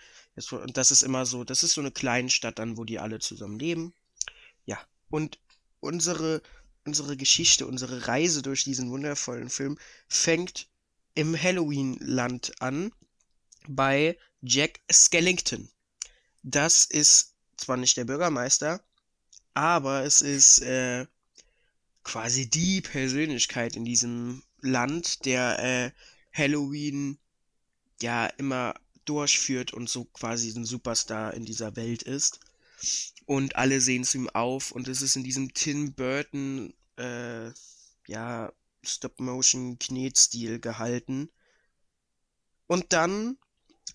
und 0.50 0.76
das 0.76 0.90
ist 0.90 1.02
immer 1.02 1.26
so, 1.26 1.44
das 1.44 1.62
ist 1.62 1.72
so 1.72 1.80
eine 1.80 1.90
Kleinstadt 1.90 2.58
dann, 2.58 2.76
wo 2.76 2.84
die 2.84 2.98
alle 2.98 3.18
zusammen 3.18 3.58
leben. 3.58 3.94
Ja, 4.66 4.78
und 5.10 5.38
unsere, 5.80 6.42
unsere 6.84 7.16
Geschichte, 7.16 7.66
unsere 7.66 8.06
Reise 8.08 8.42
durch 8.42 8.64
diesen 8.64 8.90
wundervollen 8.90 9.50
Film 9.50 9.78
fängt 10.08 10.68
im 11.14 11.40
Halloween-Land 11.40 12.60
an 12.60 12.92
bei 13.68 14.18
Jack 14.42 14.80
Skellington. 14.90 15.70
Das 16.42 16.84
ist 16.84 17.33
zwar 17.56 17.76
nicht 17.76 17.96
der 17.96 18.04
Bürgermeister, 18.04 18.84
aber 19.54 20.04
es 20.04 20.20
ist 20.20 20.60
äh, 20.60 21.06
quasi 22.02 22.48
die 22.48 22.80
Persönlichkeit 22.80 23.76
in 23.76 23.84
diesem 23.84 24.42
Land, 24.60 25.24
der 25.24 25.58
äh, 25.58 25.90
Halloween 26.32 27.18
ja 28.02 28.26
immer 28.26 28.74
durchführt 29.04 29.72
und 29.72 29.88
so 29.88 30.04
quasi 30.04 30.50
ein 30.50 30.64
Superstar 30.64 31.34
in 31.34 31.44
dieser 31.44 31.76
Welt 31.76 32.02
ist. 32.02 32.40
Und 33.26 33.56
alle 33.56 33.80
sehen 33.80 34.04
zu 34.04 34.18
ihm 34.18 34.30
auf 34.30 34.72
und 34.72 34.88
es 34.88 35.00
ist 35.00 35.16
in 35.16 35.24
diesem 35.24 35.54
Tim 35.54 35.94
Burton, 35.94 36.74
äh, 36.96 37.50
ja, 38.06 38.52
Stop-Motion-Knetstil 38.82 40.60
gehalten. 40.60 41.30
Und 42.66 42.92
dann 42.92 43.38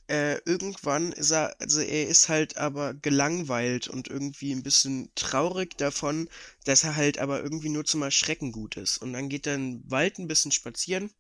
äh, 0.07 0.39
irgendwann 0.45 1.11
ist 1.11 1.31
er, 1.31 1.55
also 1.59 1.81
er 1.81 2.07
ist 2.07 2.29
halt 2.29 2.57
aber 2.57 2.93
gelangweilt 2.95 3.87
und 3.87 4.07
irgendwie 4.07 4.51
ein 4.53 4.63
bisschen 4.63 5.11
traurig 5.15 5.77
davon, 5.77 6.29
dass 6.65 6.83
er 6.83 6.95
halt 6.95 7.19
aber 7.19 7.43
irgendwie 7.43 7.69
nur 7.69 7.85
zum 7.85 8.01
Erschrecken 8.01 8.51
gut 8.51 8.75
ist. 8.75 8.97
Und 8.97 9.13
dann 9.13 9.29
geht 9.29 9.45
er 9.45 9.55
im 9.55 9.83
Wald 9.89 10.17
ein 10.17 10.27
bisschen 10.27 10.51
spazieren 10.51 11.11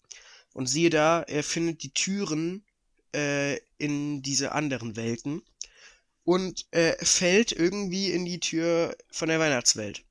und 0.53 0.67
siehe 0.67 0.89
da, 0.89 1.21
er 1.21 1.43
findet 1.43 1.83
die 1.83 1.93
Türen 1.93 2.65
äh, 3.13 3.57
in 3.77 4.21
diese 4.23 4.53
anderen 4.53 4.95
Welten 4.95 5.43
und 6.23 6.65
äh, 6.71 6.93
fällt 7.05 7.51
irgendwie 7.51 8.11
in 8.11 8.25
die 8.25 8.39
Tür 8.39 8.95
von 9.11 9.29
der 9.29 9.39
Weihnachtswelt 9.39 10.03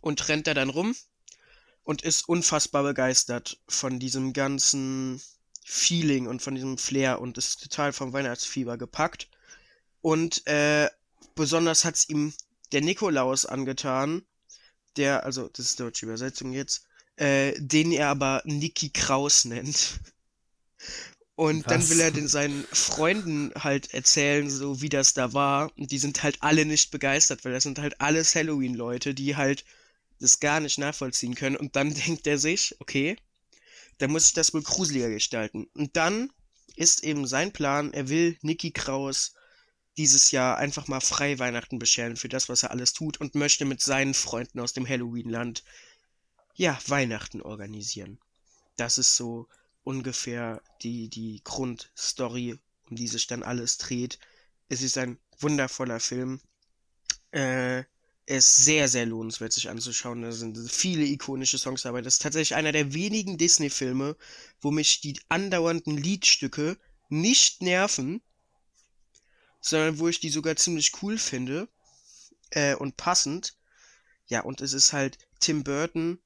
und 0.00 0.28
rennt 0.28 0.46
da 0.46 0.54
dann 0.54 0.70
rum 0.70 0.94
und 1.82 2.02
ist 2.02 2.28
unfassbar 2.28 2.82
begeistert 2.82 3.60
von 3.68 3.98
diesem 3.98 4.32
ganzen 4.32 5.20
Feeling 5.64 6.26
und 6.26 6.42
von 6.42 6.54
diesem 6.54 6.76
Flair 6.76 7.20
und 7.20 7.38
ist 7.38 7.62
total 7.62 7.92
vom 7.92 8.12
Weihnachtsfieber 8.12 8.76
gepackt. 8.76 9.28
Und 10.02 10.46
äh, 10.46 10.88
besonders 11.34 11.84
hat's 11.84 12.08
ihm 12.08 12.34
der 12.72 12.82
Nikolaus 12.82 13.46
angetan, 13.46 14.22
der, 14.96 15.24
also 15.24 15.48
das 15.48 15.66
ist 15.66 15.80
deutsche 15.80 16.04
Übersetzung 16.06 16.52
jetzt, 16.52 16.86
äh, 17.16 17.54
den 17.58 17.92
er 17.92 18.08
aber 18.08 18.42
Niki 18.44 18.90
Kraus 18.90 19.46
nennt. 19.46 20.00
Und 21.36 21.64
Was? 21.64 21.72
dann 21.72 21.88
will 21.88 22.00
er 22.00 22.10
den 22.10 22.28
seinen 22.28 22.64
Freunden 22.70 23.50
halt 23.56 23.92
erzählen, 23.92 24.48
so 24.48 24.82
wie 24.82 24.88
das 24.88 25.14
da 25.14 25.32
war. 25.32 25.72
Und 25.76 25.90
die 25.90 25.98
sind 25.98 26.22
halt 26.22 26.42
alle 26.42 26.64
nicht 26.64 26.90
begeistert, 26.90 27.44
weil 27.44 27.52
das 27.52 27.64
sind 27.64 27.78
halt 27.78 28.00
alles 28.00 28.34
Halloween-Leute, 28.34 29.14
die 29.14 29.34
halt 29.34 29.64
das 30.20 30.38
gar 30.38 30.60
nicht 30.60 30.78
nachvollziehen 30.78 31.34
können. 31.34 31.56
Und 31.56 31.74
dann 31.74 31.92
denkt 32.06 32.26
er 32.26 32.38
sich, 32.38 32.76
okay, 32.80 33.16
dann 33.98 34.10
muss 34.10 34.26
ich 34.26 34.32
das 34.34 34.54
wohl 34.54 34.62
gruseliger 34.62 35.10
gestalten. 35.10 35.68
Und 35.74 35.96
dann 35.96 36.30
ist 36.76 37.04
eben 37.04 37.26
sein 37.26 37.52
Plan, 37.52 37.92
er 37.92 38.08
will 38.08 38.36
Niki 38.42 38.72
Kraus 38.72 39.34
dieses 39.96 40.32
Jahr 40.32 40.56
einfach 40.58 40.88
mal 40.88 41.00
frei 41.00 41.38
Weihnachten 41.38 41.78
bescheren 41.78 42.16
für 42.16 42.28
das, 42.28 42.48
was 42.48 42.64
er 42.64 42.72
alles 42.72 42.92
tut 42.92 43.20
und 43.20 43.34
möchte 43.34 43.64
mit 43.64 43.80
seinen 43.80 44.14
Freunden 44.14 44.60
aus 44.60 44.72
dem 44.72 44.88
Halloween-Land 44.88 45.62
ja, 46.54 46.78
Weihnachten 46.86 47.42
organisieren. 47.42 48.18
Das 48.76 48.98
ist 48.98 49.16
so 49.16 49.48
ungefähr 49.84 50.62
die, 50.82 51.08
die 51.08 51.40
Grundstory, 51.44 52.58
um 52.88 52.96
die 52.96 53.08
sich 53.08 53.26
dann 53.26 53.42
alles 53.42 53.78
dreht. 53.78 54.18
Es 54.68 54.82
ist 54.82 54.98
ein 54.98 55.18
wundervoller 55.38 56.00
Film. 56.00 56.40
Äh, 57.30 57.84
ist 58.26 58.56
sehr, 58.56 58.88
sehr 58.88 59.06
lohnenswert, 59.06 59.52
sich 59.52 59.68
anzuschauen. 59.68 60.22
Da 60.22 60.32
sind 60.32 60.58
viele 60.70 61.04
ikonische 61.04 61.58
Songs 61.58 61.82
dabei. 61.82 62.00
Das 62.00 62.14
ist 62.14 62.22
tatsächlich 62.22 62.54
einer 62.54 62.72
der 62.72 62.94
wenigen 62.94 63.36
Disney-Filme, 63.36 64.16
wo 64.60 64.70
mich 64.70 65.00
die 65.00 65.20
andauernden 65.28 65.96
Liedstücke 65.96 66.78
nicht 67.10 67.62
nerven, 67.62 68.22
sondern 69.60 69.98
wo 69.98 70.08
ich 70.08 70.20
die 70.20 70.30
sogar 70.30 70.56
ziemlich 70.56 71.02
cool 71.02 71.18
finde 71.18 71.68
äh, 72.50 72.74
und 72.74 72.96
passend. 72.96 73.56
Ja, 74.26 74.40
und 74.40 74.62
es 74.62 74.72
ist 74.72 74.92
halt 74.94 75.18
Tim 75.40 75.62
Burton. 75.62 76.18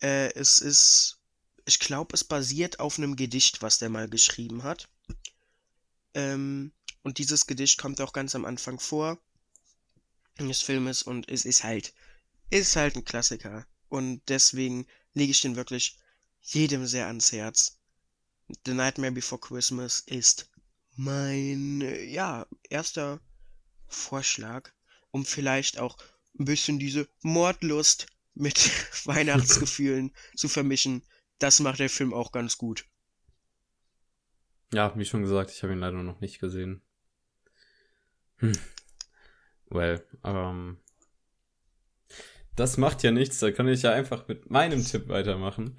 Äh, 0.00 0.32
es 0.34 0.58
ist, 0.58 1.18
ich 1.66 1.78
glaube, 1.78 2.14
es 2.14 2.24
basiert 2.24 2.80
auf 2.80 2.96
einem 2.96 3.14
Gedicht, 3.14 3.60
was 3.60 3.78
der 3.78 3.90
mal 3.90 4.08
geschrieben 4.08 4.62
hat. 4.62 4.88
Ähm, 6.14 6.72
und 7.02 7.18
dieses 7.18 7.46
Gedicht 7.46 7.78
kommt 7.78 8.00
auch 8.00 8.14
ganz 8.14 8.34
am 8.34 8.46
Anfang 8.46 8.80
vor 8.80 9.18
des 10.48 10.62
Filmes 10.62 11.02
und 11.02 11.28
es 11.28 11.44
ist 11.44 11.64
halt, 11.64 11.94
ist 12.50 12.76
halt 12.76 12.96
ein 12.96 13.04
Klassiker. 13.04 13.66
Und 13.88 14.22
deswegen 14.28 14.86
lege 15.14 15.32
ich 15.32 15.40
den 15.40 15.56
wirklich 15.56 15.98
jedem 16.40 16.86
sehr 16.86 17.06
ans 17.06 17.32
Herz. 17.32 17.78
The 18.66 18.74
Nightmare 18.74 19.12
Before 19.12 19.40
Christmas 19.40 20.00
ist 20.00 20.50
mein, 20.96 21.80
ja, 22.08 22.46
erster 22.68 23.20
Vorschlag, 23.86 24.70
um 25.10 25.24
vielleicht 25.24 25.78
auch 25.78 25.96
ein 26.38 26.44
bisschen 26.44 26.78
diese 26.78 27.08
Mordlust 27.22 28.06
mit 28.34 28.56
Weihnachtsgefühlen 29.06 30.12
zu 30.36 30.48
vermischen. 30.48 31.02
Das 31.38 31.60
macht 31.60 31.80
der 31.80 31.90
Film 31.90 32.14
auch 32.14 32.32
ganz 32.32 32.58
gut. 32.58 32.86
Ja, 34.72 34.96
wie 34.96 35.04
schon 35.04 35.22
gesagt, 35.22 35.50
ich 35.50 35.62
habe 35.62 35.74
ihn 35.74 35.80
leider 35.80 36.02
noch 36.02 36.20
nicht 36.20 36.38
gesehen. 36.38 36.80
Hm. 38.36 38.56
Well, 39.72 40.04
ähm, 40.22 40.76
das 42.56 42.76
macht 42.76 43.02
ja 43.02 43.10
nichts, 43.10 43.38
da 43.38 43.50
kann 43.50 43.68
ich 43.68 43.82
ja 43.82 43.92
einfach 43.92 44.28
mit 44.28 44.50
meinem 44.50 44.84
Tipp 44.84 45.08
weitermachen. 45.08 45.76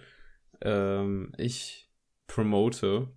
Ähm, 0.62 1.32
ich 1.38 1.92
promote 2.26 3.10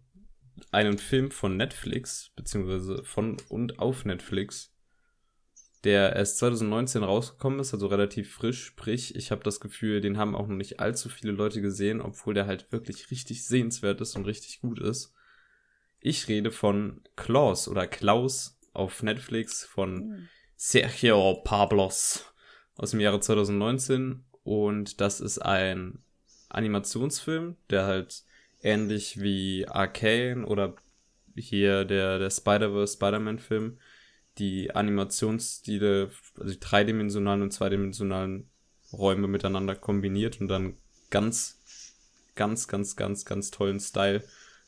einen 0.70 0.98
Film 0.98 1.30
von 1.30 1.56
Netflix, 1.56 2.30
beziehungsweise 2.36 3.02
von 3.04 3.38
und 3.48 3.78
auf 3.78 4.04
Netflix, 4.04 4.74
der 5.84 6.14
erst 6.14 6.38
2019 6.38 7.02
rausgekommen 7.02 7.60
ist, 7.60 7.72
also 7.72 7.86
relativ 7.86 8.34
frisch. 8.34 8.66
Sprich, 8.66 9.14
ich 9.16 9.30
habe 9.30 9.42
das 9.44 9.60
Gefühl, 9.60 10.02
den 10.02 10.18
haben 10.18 10.34
auch 10.34 10.46
noch 10.46 10.56
nicht 10.56 10.80
allzu 10.80 11.08
viele 11.08 11.32
Leute 11.32 11.62
gesehen, 11.62 12.02
obwohl 12.02 12.34
der 12.34 12.46
halt 12.46 12.70
wirklich 12.72 13.10
richtig 13.10 13.46
sehenswert 13.46 14.00
ist 14.02 14.16
und 14.16 14.26
richtig 14.26 14.60
gut 14.60 14.78
ist. 14.78 15.14
Ich 16.00 16.28
rede 16.28 16.50
von 16.50 17.00
Klaus 17.16 17.66
oder 17.68 17.86
Klaus 17.86 18.58
auf 18.74 19.02
Netflix 19.02 19.64
von 19.64 20.08
mhm. 20.08 20.28
Sergio 20.56 21.42
Pablos 21.44 22.24
aus 22.76 22.92
dem 22.92 23.00
Jahre 23.00 23.20
2019 23.20 24.24
und 24.42 25.00
das 25.00 25.20
ist 25.20 25.38
ein 25.38 25.98
Animationsfilm, 26.48 27.56
der 27.70 27.84
halt 27.84 28.24
ähnlich 28.62 29.20
wie 29.20 29.66
Arcane 29.68 30.46
oder 30.46 30.74
hier 31.36 31.84
der, 31.84 32.18
der 32.18 32.30
Spider-Verse 32.30 32.94
Spider-Man-Film 32.94 33.78
die 34.38 34.74
Animationsstile, 34.74 36.10
also 36.38 36.52
die 36.52 36.60
dreidimensionalen 36.60 37.42
und 37.42 37.52
zweidimensionalen 37.52 38.48
Räume 38.92 39.28
miteinander 39.28 39.74
kombiniert 39.74 40.40
und 40.40 40.48
dann 40.48 40.76
ganz, 41.10 41.58
ganz, 42.34 42.68
ganz, 42.68 42.96
ganz, 42.96 43.24
ganz 43.24 43.50
tollen 43.50 43.80
Style 43.80 44.22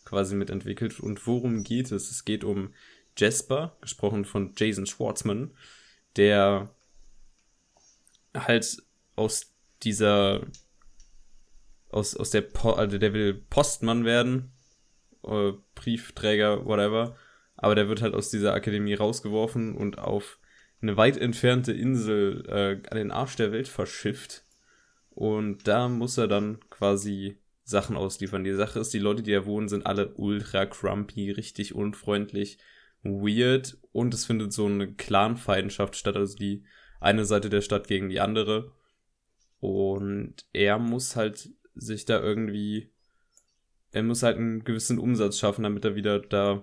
quasi 0.05 0.35
mitentwickelt. 0.37 1.01
Und 1.01 1.27
worum 1.27 1.65
geht 1.65 1.93
es? 1.93 2.11
Es 2.11 2.25
geht 2.25 2.45
um 2.45 2.73
Jasper, 3.17 3.77
gesprochen 3.81 4.25
von 4.25 4.55
Jason 4.57 4.87
Schwartzman, 4.87 5.51
der 6.19 6.75
halt 8.35 8.83
aus 9.17 9.55
dieser 9.83 10.43
aus, 11.89 12.15
aus 12.17 12.31
der 12.31 12.43
po 12.43 12.73
also 12.73 12.99
der 12.99 13.15
will 13.15 13.35
Postmann 13.35 14.05
werden, 14.05 14.53
äh, 15.25 15.53
Briefträger, 15.75 16.67
whatever, 16.67 17.17
aber 17.57 17.75
der 17.75 17.89
wird 17.89 18.03
halt 18.03 18.15
aus 18.15 18.31
dieser 18.31 18.53
Akademie 18.53 18.95
rausgeworfen 18.95 19.75
und 19.75 19.99
auf 19.99 20.39
eine 20.83 20.97
weit 20.97 21.17
entfernte 21.17 21.73
Insel 21.73 22.45
äh, 22.47 22.89
an 22.91 22.99
den 22.99 23.11
Arsch 23.11 23.37
der 23.37 23.51
Welt 23.53 23.69
verschifft. 23.69 24.45
Und 25.11 25.67
da 25.67 25.89
muss 25.89 26.19
er 26.19 26.29
dann 26.29 26.61
quasi 26.71 27.39
Sachen 27.65 27.97
ausliefern. 27.97 28.45
Die 28.45 28.55
Sache 28.55 28.79
ist, 28.79 28.95
die 28.95 29.01
Leute, 29.01 29.23
die 29.23 29.33
da 29.33 29.45
wohnen, 29.45 29.69
sind 29.69 29.87
alle 29.87 30.15
ultra 30.15 30.67
crumpy, 30.67 31.33
richtig 31.33 31.75
unfreundlich 31.75 32.59
weird 33.03 33.79
und 33.93 34.15
es 34.15 34.27
findet 34.27 34.53
so 34.53 34.67
eine 34.67 34.93
Clan-Feindenschaft 34.93 35.97
statt, 35.97 36.17
also 36.17 36.37
die 36.37 36.65
eine 37.01 37.25
Seite 37.25 37.49
der 37.49 37.61
Stadt 37.61 37.87
gegen 37.87 38.09
die 38.09 38.21
andere. 38.21 38.73
Und 39.61 40.47
er 40.53 40.79
muss 40.79 41.17
halt 41.17 41.51
sich 41.75 42.05
da 42.05 42.21
irgendwie 42.21 42.91
er 43.93 44.03
muss 44.03 44.23
halt 44.23 44.37
einen 44.37 44.65
gewissen 44.65 44.99
Umsatz 44.99 45.39
schaffen, 45.39 45.63
damit 45.63 45.85
er 45.85 45.95
wieder 45.95 46.21
da 46.21 46.63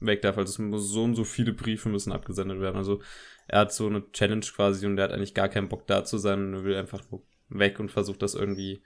weg 0.00 0.22
darf. 0.22 0.36
Also 0.36 0.50
es 0.50 0.58
muss 0.58 0.90
so 0.90 1.04
und 1.04 1.14
so 1.14 1.24
viele 1.24 1.52
Briefe 1.52 1.88
müssen 1.88 2.12
abgesendet 2.12 2.60
werden. 2.60 2.76
Also 2.76 3.00
er 3.48 3.60
hat 3.60 3.72
so 3.72 3.86
eine 3.86 4.10
Challenge 4.12 4.44
quasi 4.44 4.86
und 4.86 4.98
er 4.98 5.04
hat 5.04 5.12
eigentlich 5.12 5.34
gar 5.34 5.48
keinen 5.48 5.68
Bock 5.68 5.86
da 5.86 6.04
zu 6.04 6.18
sein 6.18 6.54
und 6.54 6.64
will 6.64 6.76
einfach 6.76 7.02
weg 7.48 7.80
und 7.80 7.90
versucht 7.90 8.22
das 8.22 8.34
irgendwie 8.34 8.82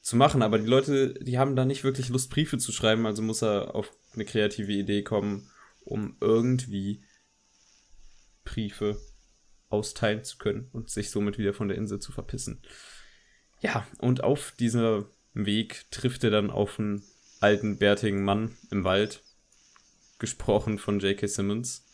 zu 0.00 0.16
machen. 0.16 0.42
Aber 0.42 0.58
die 0.58 0.66
Leute, 0.66 1.14
die 1.14 1.38
haben 1.38 1.56
da 1.56 1.64
nicht 1.64 1.84
wirklich 1.84 2.10
Lust, 2.10 2.30
Briefe 2.30 2.58
zu 2.58 2.70
schreiben, 2.70 3.06
also 3.06 3.22
muss 3.22 3.42
er 3.42 3.74
auf 3.74 3.92
eine 4.14 4.24
kreative 4.24 4.72
Idee 4.72 5.02
kommen, 5.02 5.50
um 5.86 6.16
irgendwie 6.20 7.02
Briefe 8.44 9.00
austeilen 9.68 10.24
zu 10.24 10.38
können 10.38 10.68
und 10.72 10.90
sich 10.90 11.10
somit 11.10 11.38
wieder 11.38 11.54
von 11.54 11.68
der 11.68 11.76
Insel 11.76 11.98
zu 11.98 12.12
verpissen. 12.12 12.62
Ja, 13.60 13.86
und 13.98 14.22
auf 14.22 14.52
diesem 14.52 15.06
Weg 15.32 15.90
trifft 15.90 16.24
er 16.24 16.30
dann 16.30 16.50
auf 16.50 16.78
einen 16.78 17.02
alten, 17.40 17.78
bärtigen 17.78 18.22
Mann 18.22 18.56
im 18.70 18.84
Wald, 18.84 19.22
gesprochen 20.18 20.78
von 20.78 21.00
J.K. 21.00 21.26
Simmons. 21.26 21.84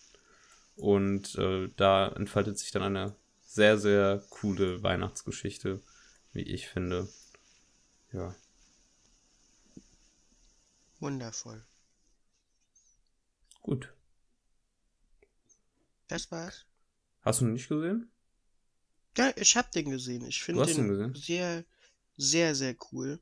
Und 0.77 1.35
äh, 1.37 1.69
da 1.77 2.09
entfaltet 2.09 2.59
sich 2.59 2.71
dann 2.71 2.83
eine 2.83 3.15
sehr, 3.43 3.79
sehr 3.79 4.25
coole 4.31 4.83
Weihnachtsgeschichte, 4.83 5.81
wie 6.33 6.43
ich 6.43 6.69
finde. 6.69 7.09
Ja. 8.13 8.35
Wundervoll. 11.01 11.63
Gut. 13.63 13.95
Das 16.09 16.31
war's. 16.31 16.67
Hast 17.23 17.41
du 17.41 17.47
ihn 17.47 17.53
nicht 17.55 17.69
gesehen? 17.69 18.11
Ja, 19.17 19.33
ich 19.37 19.57
hab 19.57 19.71
den 19.73 19.91
gesehen. 19.91 20.27
Ich 20.27 20.43
finde 20.43 20.67
den 20.67 20.79
ihn 20.79 20.89
gesehen? 20.89 21.15
sehr, 21.15 21.65
sehr, 22.17 22.55
sehr 22.55 22.77
cool. 22.93 23.21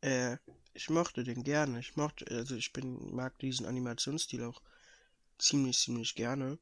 Äh, 0.00 0.38
ich 0.72 0.90
mochte 0.90 1.24
den 1.24 1.42
gerne. 1.42 1.80
Ich 1.80 1.96
mochte, 1.96 2.26
also 2.30 2.54
ich 2.54 2.72
bin, 2.72 3.14
mag 3.14 3.38
diesen 3.38 3.66
Animationsstil 3.66 4.44
auch 4.44 4.62
ziemlich, 5.38 5.78
ziemlich 5.78 6.14
gerne. 6.14 6.58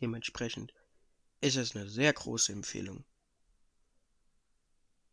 Dementsprechend 0.00 0.74
ist 1.40 1.56
es 1.56 1.74
eine 1.74 1.88
sehr 1.88 2.12
große 2.12 2.52
Empfehlung. 2.52 3.04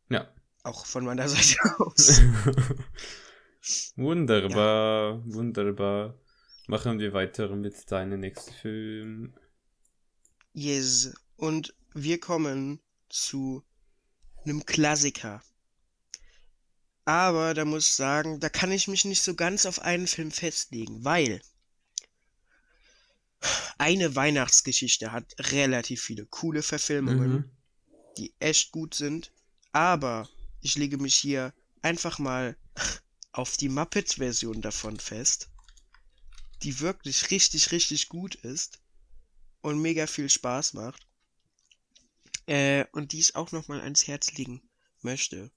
Ja. 0.10 0.28
Auch 0.64 0.86
von 0.86 1.06
meiner 1.06 1.28
Seite 1.30 1.58
aus. 1.80 2.22
wunderbar, 3.96 5.22
wunderbar. 5.26 6.16
Machen 6.72 7.00
wir 7.00 7.12
weiter 7.12 7.54
mit 7.54 7.92
deinem 7.92 8.22
nächsten 8.22 8.54
Film. 8.54 9.34
Yes. 10.54 11.14
Und 11.36 11.76
wir 11.94 12.18
kommen 12.18 12.80
zu 13.10 13.62
einem 14.46 14.66
Klassiker. 14.66 15.44
Aber 17.04 17.54
da 17.54 17.66
muss 17.66 17.88
ich 17.88 17.94
sagen, 17.94 18.40
da 18.40 18.48
kann 18.48 18.72
ich 18.72 18.88
mich 18.88 19.04
nicht 19.04 19.22
so 19.22 19.36
ganz 19.36 19.66
auf 19.66 19.82
einen 19.82 20.08
Film 20.08 20.32
festlegen, 20.32 21.04
weil 21.04 21.42
eine 23.78 24.16
Weihnachtsgeschichte 24.16 25.12
hat 25.12 25.26
relativ 25.52 26.02
viele 26.02 26.26
coole 26.26 26.64
Verfilmungen, 26.64 27.32
Mhm. 27.34 27.52
die 28.18 28.34
echt 28.40 28.72
gut 28.72 28.94
sind. 28.94 29.34
Aber 29.74 30.30
ich 30.62 30.78
lege 30.78 30.98
mich 31.00 31.16
hier 31.16 31.54
einfach 31.82 32.18
mal 32.18 32.56
auf 33.34 33.58
die 33.58 33.68
Muppet-Version 33.68 34.62
davon 34.62 35.02
fest, 35.02 35.51
die 36.64 36.80
wirklich 36.80 37.32
richtig, 37.32 37.72
richtig 37.72 38.10
gut 38.10 38.36
ist 38.36 38.80
und 39.62 39.82
mega 39.82 40.08
viel 40.08 40.30
Spaß 40.30 40.74
macht. 40.74 41.08
Äh, 42.48 42.86
und 42.92 43.12
die 43.12 43.20
ich 43.20 43.36
auch 43.36 43.52
nochmal 43.52 43.82
ans 43.82 44.08
Herz 44.08 44.32
legen 44.34 44.62
möchte. 45.02 45.52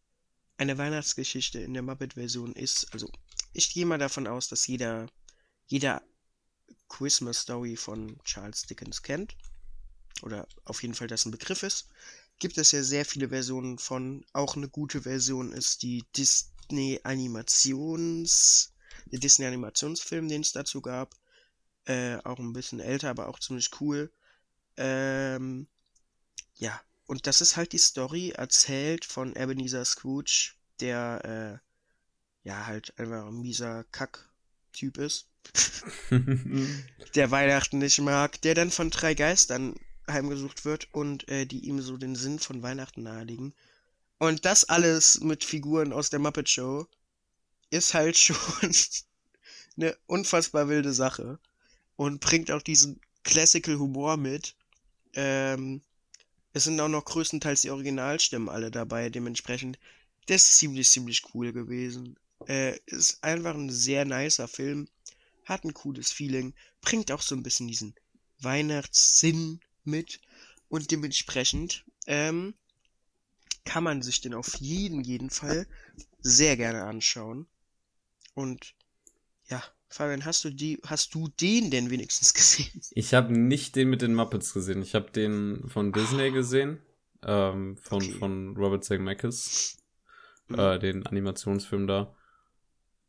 Eine 0.56 0.78
Weihnachtsgeschichte 0.78 1.58
in 1.61 1.75
der 1.75 1.82
Muppet-Version 1.82 2.52
ist, 2.54 2.92
also 2.92 3.11
ich 3.52 3.72
gehe 3.72 3.87
mal 3.87 3.98
davon 3.98 4.26
aus, 4.26 4.48
dass 4.48 4.66
jeder, 4.66 5.09
jeder 5.66 6.02
Christmas 6.88 7.40
Story 7.40 7.76
von 7.76 8.18
Charles 8.24 8.62
Dickens 8.62 9.02
kennt. 9.02 9.37
Oder 10.22 10.46
auf 10.64 10.83
jeden 10.83 10.94
Fall 10.94 11.09
das 11.09 11.24
ein 11.24 11.33
Begriff 11.33 11.62
ist. 11.62 11.88
Gibt 12.38 12.59
es 12.59 12.72
ja 12.72 12.83
sehr 12.83 13.05
viele 13.05 13.28
Versionen 13.28 13.78
von. 13.78 14.24
Auch 14.33 14.57
eine 14.57 14.68
gute 14.68 15.02
Version 15.02 15.52
ist 15.52 15.83
die 15.83 16.05
Disney 16.16 17.00
Animations, 17.02 18.72
der 19.07 19.20
Disney 19.20 19.46
Animationsfilm, 19.46 20.28
den 20.28 20.42
es 20.42 20.52
dazu 20.52 20.80
gab. 20.80 21.14
Äh, 21.87 22.16
auch 22.24 22.38
ein 22.38 22.52
bisschen 22.52 22.80
älter, 22.80 23.11
aber 23.11 23.28
auch 23.28 23.38
ziemlich 23.38 23.70
cool. 23.80 24.11
Ähm, 24.76 25.66
ja, 26.57 26.80
und 27.07 27.26
das 27.26 27.40
ist 27.40 27.57
halt 27.57 27.72
die 27.72 27.78
Story 27.78 28.30
erzählt 28.30 29.04
von 29.04 29.37
Ebenezer 29.37 29.85
Scrooge, 29.85 30.52
der, 30.80 31.61
äh, 32.44 32.48
ja, 32.48 32.66
halt 32.66 32.98
einfach 32.98 33.26
ein 33.26 33.40
mieser 33.40 33.85
Kack-Typ 33.92 34.98
ist, 34.98 35.28
der 37.14 37.30
Weihnachten 37.30 37.78
nicht 37.78 38.00
mag, 38.00 38.40
der 38.42 38.54
dann 38.54 38.70
von 38.70 38.90
drei 38.90 39.14
Geistern 39.14 39.74
heimgesucht 40.09 40.64
wird 40.64 40.92
und 40.92 41.28
äh, 41.28 41.46
die 41.46 41.66
ihm 41.66 41.80
so 41.80 41.96
den 41.96 42.16
Sinn 42.16 42.38
von 42.38 42.62
Weihnachten 42.62 43.02
nahelegen. 43.02 43.54
Und 44.18 44.44
das 44.44 44.64
alles 44.64 45.20
mit 45.20 45.44
Figuren 45.44 45.92
aus 45.92 46.11
der 46.11 46.18
Muppet 46.18 46.48
Show 46.48 46.87
ist 47.74 47.94
halt 47.94 48.16
schon 48.16 48.37
eine 49.76 49.96
unfassbar 50.06 50.68
wilde 50.68 50.92
Sache 50.92 51.38
und 51.96 52.20
bringt 52.20 52.50
auch 52.50 52.62
diesen 52.62 53.00
Classical 53.24 53.78
Humor 53.78 54.16
mit. 54.16 54.54
Ähm, 55.14 55.82
es 56.52 56.64
sind 56.64 56.80
auch 56.80 56.88
noch 56.88 57.04
größtenteils 57.04 57.62
die 57.62 57.70
Originalstimmen 57.70 58.48
alle 58.48 58.70
dabei, 58.70 59.10
dementsprechend. 59.10 59.78
Das 60.26 60.44
ist 60.44 60.58
ziemlich, 60.58 60.88
ziemlich 60.88 61.22
cool 61.34 61.52
gewesen. 61.52 62.16
Äh, 62.46 62.78
ist 62.87 63.22
einfach 63.24 63.54
ein 63.54 63.70
sehr 63.70 64.04
nicer 64.04 64.46
Film. 64.46 64.88
Hat 65.44 65.64
ein 65.64 65.74
cooles 65.74 66.12
Feeling. 66.12 66.54
Bringt 66.80 67.10
auch 67.10 67.22
so 67.22 67.34
ein 67.34 67.42
bisschen 67.42 67.66
diesen 67.66 67.94
Weihnachtssinn 68.38 69.60
mit. 69.84 70.20
Und 70.68 70.90
dementsprechend, 70.90 71.84
ähm, 72.06 72.54
kann 73.64 73.84
man 73.84 74.02
sich 74.02 74.20
den 74.20 74.34
auf 74.34 74.54
jeden, 74.56 75.02
jeden 75.02 75.30
Fall 75.30 75.66
sehr 76.20 76.56
gerne 76.56 76.84
anschauen. 76.84 77.46
Und 78.35 78.75
ja, 79.49 79.62
Fabian, 79.88 80.25
hast 80.25 80.44
du 80.44 80.51
die, 80.51 80.81
hast 80.87 81.14
du 81.14 81.29
den 81.40 81.70
denn 81.70 81.90
wenigstens 81.90 82.35
gesehen? 82.35 82.81
Ich 82.90 83.12
habe 83.14 83.33
nicht 83.33 83.77
den 83.77 83.90
mit 83.90 84.03
den 84.03 84.14
Muppets 84.14 84.53
gesehen. 84.55 84.83
Ich 84.83 84.94
habe 84.94 85.11
den 85.11 85.68
von 85.68 85.92
Disney 85.92 86.31
gesehen. 86.31 86.81
Ähm, 87.23 87.77
von, 87.77 87.99
Okay. 87.99 88.12
von 88.18 88.57
Robert 88.57 88.85
Zemeckis. 88.85 89.77
Mhm. 90.49 90.59
Äh, 90.59 90.79
den 90.79 91.07
Animationsfilm 91.07 91.87
da. 91.87 92.14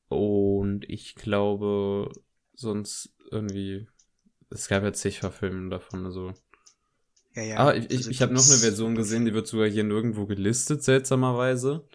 Und 0.07 0.89
ich 0.89 1.15
glaube, 1.15 2.11
sonst 2.53 3.13
irgendwie. 3.31 3.87
Es 4.49 4.67
gab 4.67 4.83
ja 4.83 4.93
zig 4.93 5.19
Verfilmungen 5.19 5.69
davon, 5.69 6.05
also. 6.05 6.33
Ja, 7.33 7.43
ja. 7.43 7.57
Ah, 7.57 7.73
ich, 7.73 7.85
ich, 7.89 7.97
also 7.97 8.09
ich 8.11 8.21
habe 8.21 8.33
noch 8.33 8.45
eine 8.45 8.57
Version 8.57 8.95
gesehen, 8.95 9.25
die 9.25 9.33
wird 9.33 9.47
sogar 9.47 9.67
hier 9.67 9.83
nirgendwo 9.83 10.25
gelistet, 10.25 10.83
seltsamerweise. 10.83 11.87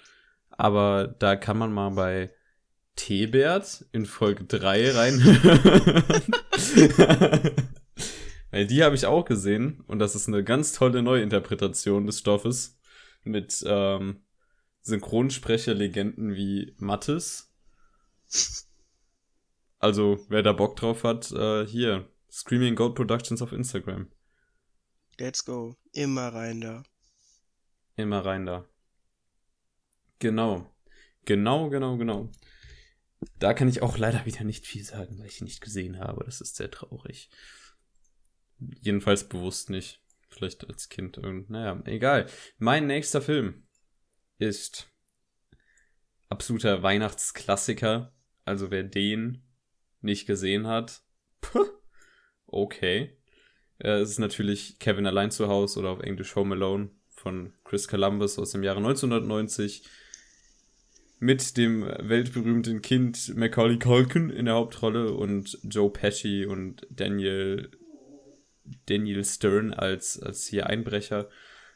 Aber 0.50 1.06
da 1.18 1.36
kann 1.36 1.56
man 1.58 1.72
mal 1.72 1.90
bei 1.90 2.34
T-Bert 2.96 3.84
in 3.92 4.06
Folge 4.06 4.44
3 4.44 4.90
rein. 4.92 5.20
Weil 8.50 8.66
die 8.66 8.82
habe 8.82 8.96
ich 8.96 9.06
auch 9.06 9.24
gesehen 9.24 9.82
und 9.86 10.00
das 10.00 10.14
ist 10.14 10.28
eine 10.28 10.44
ganz 10.44 10.72
tolle 10.72 11.02
Neuinterpretation 11.02 12.06
des 12.06 12.18
Stoffes 12.18 12.78
mit 13.22 13.62
ähm, 13.66 14.22
Synchronsprecher-Legenden 14.82 16.34
wie 16.34 16.74
Mattes. 16.78 17.54
Also, 19.78 20.26
wer 20.28 20.42
da 20.42 20.52
Bock 20.52 20.76
drauf 20.76 21.04
hat, 21.04 21.32
äh, 21.32 21.66
hier, 21.66 22.06
Screaming 22.30 22.76
Goat 22.76 22.94
Productions 22.94 23.40
auf 23.42 23.52
Instagram. 23.52 24.10
Let's 25.18 25.44
go. 25.44 25.76
Immer 25.92 26.32
rein 26.34 26.60
da. 26.60 26.82
Immer 27.96 28.24
rein 28.24 28.46
da. 28.46 28.66
Genau. 30.18 30.70
Genau, 31.24 31.70
genau, 31.70 31.96
genau. 31.96 32.30
Da 33.38 33.52
kann 33.54 33.68
ich 33.68 33.82
auch 33.82 33.98
leider 33.98 34.24
wieder 34.26 34.44
nicht 34.44 34.66
viel 34.66 34.84
sagen, 34.84 35.18
weil 35.18 35.26
ich 35.26 35.40
ihn 35.40 35.44
nicht 35.44 35.60
gesehen 35.60 35.98
habe. 35.98 36.24
Das 36.24 36.40
ist 36.40 36.56
sehr 36.56 36.70
traurig. 36.70 37.30
Jedenfalls 38.58 39.28
bewusst 39.28 39.70
nicht. 39.70 40.02
Vielleicht 40.28 40.66
als 40.68 40.88
Kind. 40.88 41.16
irgend- 41.18 41.50
Naja, 41.50 41.82
egal. 41.86 42.26
Mein 42.58 42.86
nächster 42.86 43.20
Film 43.20 43.66
ist 44.38 44.88
absoluter 46.28 46.82
Weihnachtsklassiker. 46.82 48.14
Also 48.44 48.70
wer 48.70 48.84
den 48.84 49.42
nicht 50.00 50.26
gesehen 50.26 50.66
hat, 50.66 51.02
puh, 51.40 51.66
okay. 52.46 53.18
Äh, 53.78 54.00
Es 54.00 54.10
ist 54.10 54.18
natürlich 54.18 54.78
Kevin 54.78 55.06
allein 55.06 55.30
zu 55.30 55.48
Hause 55.48 55.80
oder 55.80 55.90
auf 55.90 56.00
Englisch 56.00 56.36
Home 56.36 56.54
Alone 56.54 56.90
von 57.10 57.52
Chris 57.64 57.86
Columbus 57.88 58.38
aus 58.38 58.52
dem 58.52 58.62
Jahre 58.62 58.78
1990 58.78 59.84
mit 61.20 61.56
dem 61.58 61.82
weltberühmten 61.82 62.80
Kind 62.82 63.36
Macaulay 63.36 63.78
Culkin 63.78 64.30
in 64.30 64.46
der 64.46 64.54
Hauptrolle 64.54 65.12
und 65.12 65.58
Joe 65.62 65.90
Pesci 65.90 66.46
und 66.46 66.86
Daniel 66.90 67.70
Daniel 68.86 69.24
Stern 69.24 69.74
als 69.74 70.18
als 70.18 70.46
hier 70.46 70.66
Einbrecher. 70.66 71.28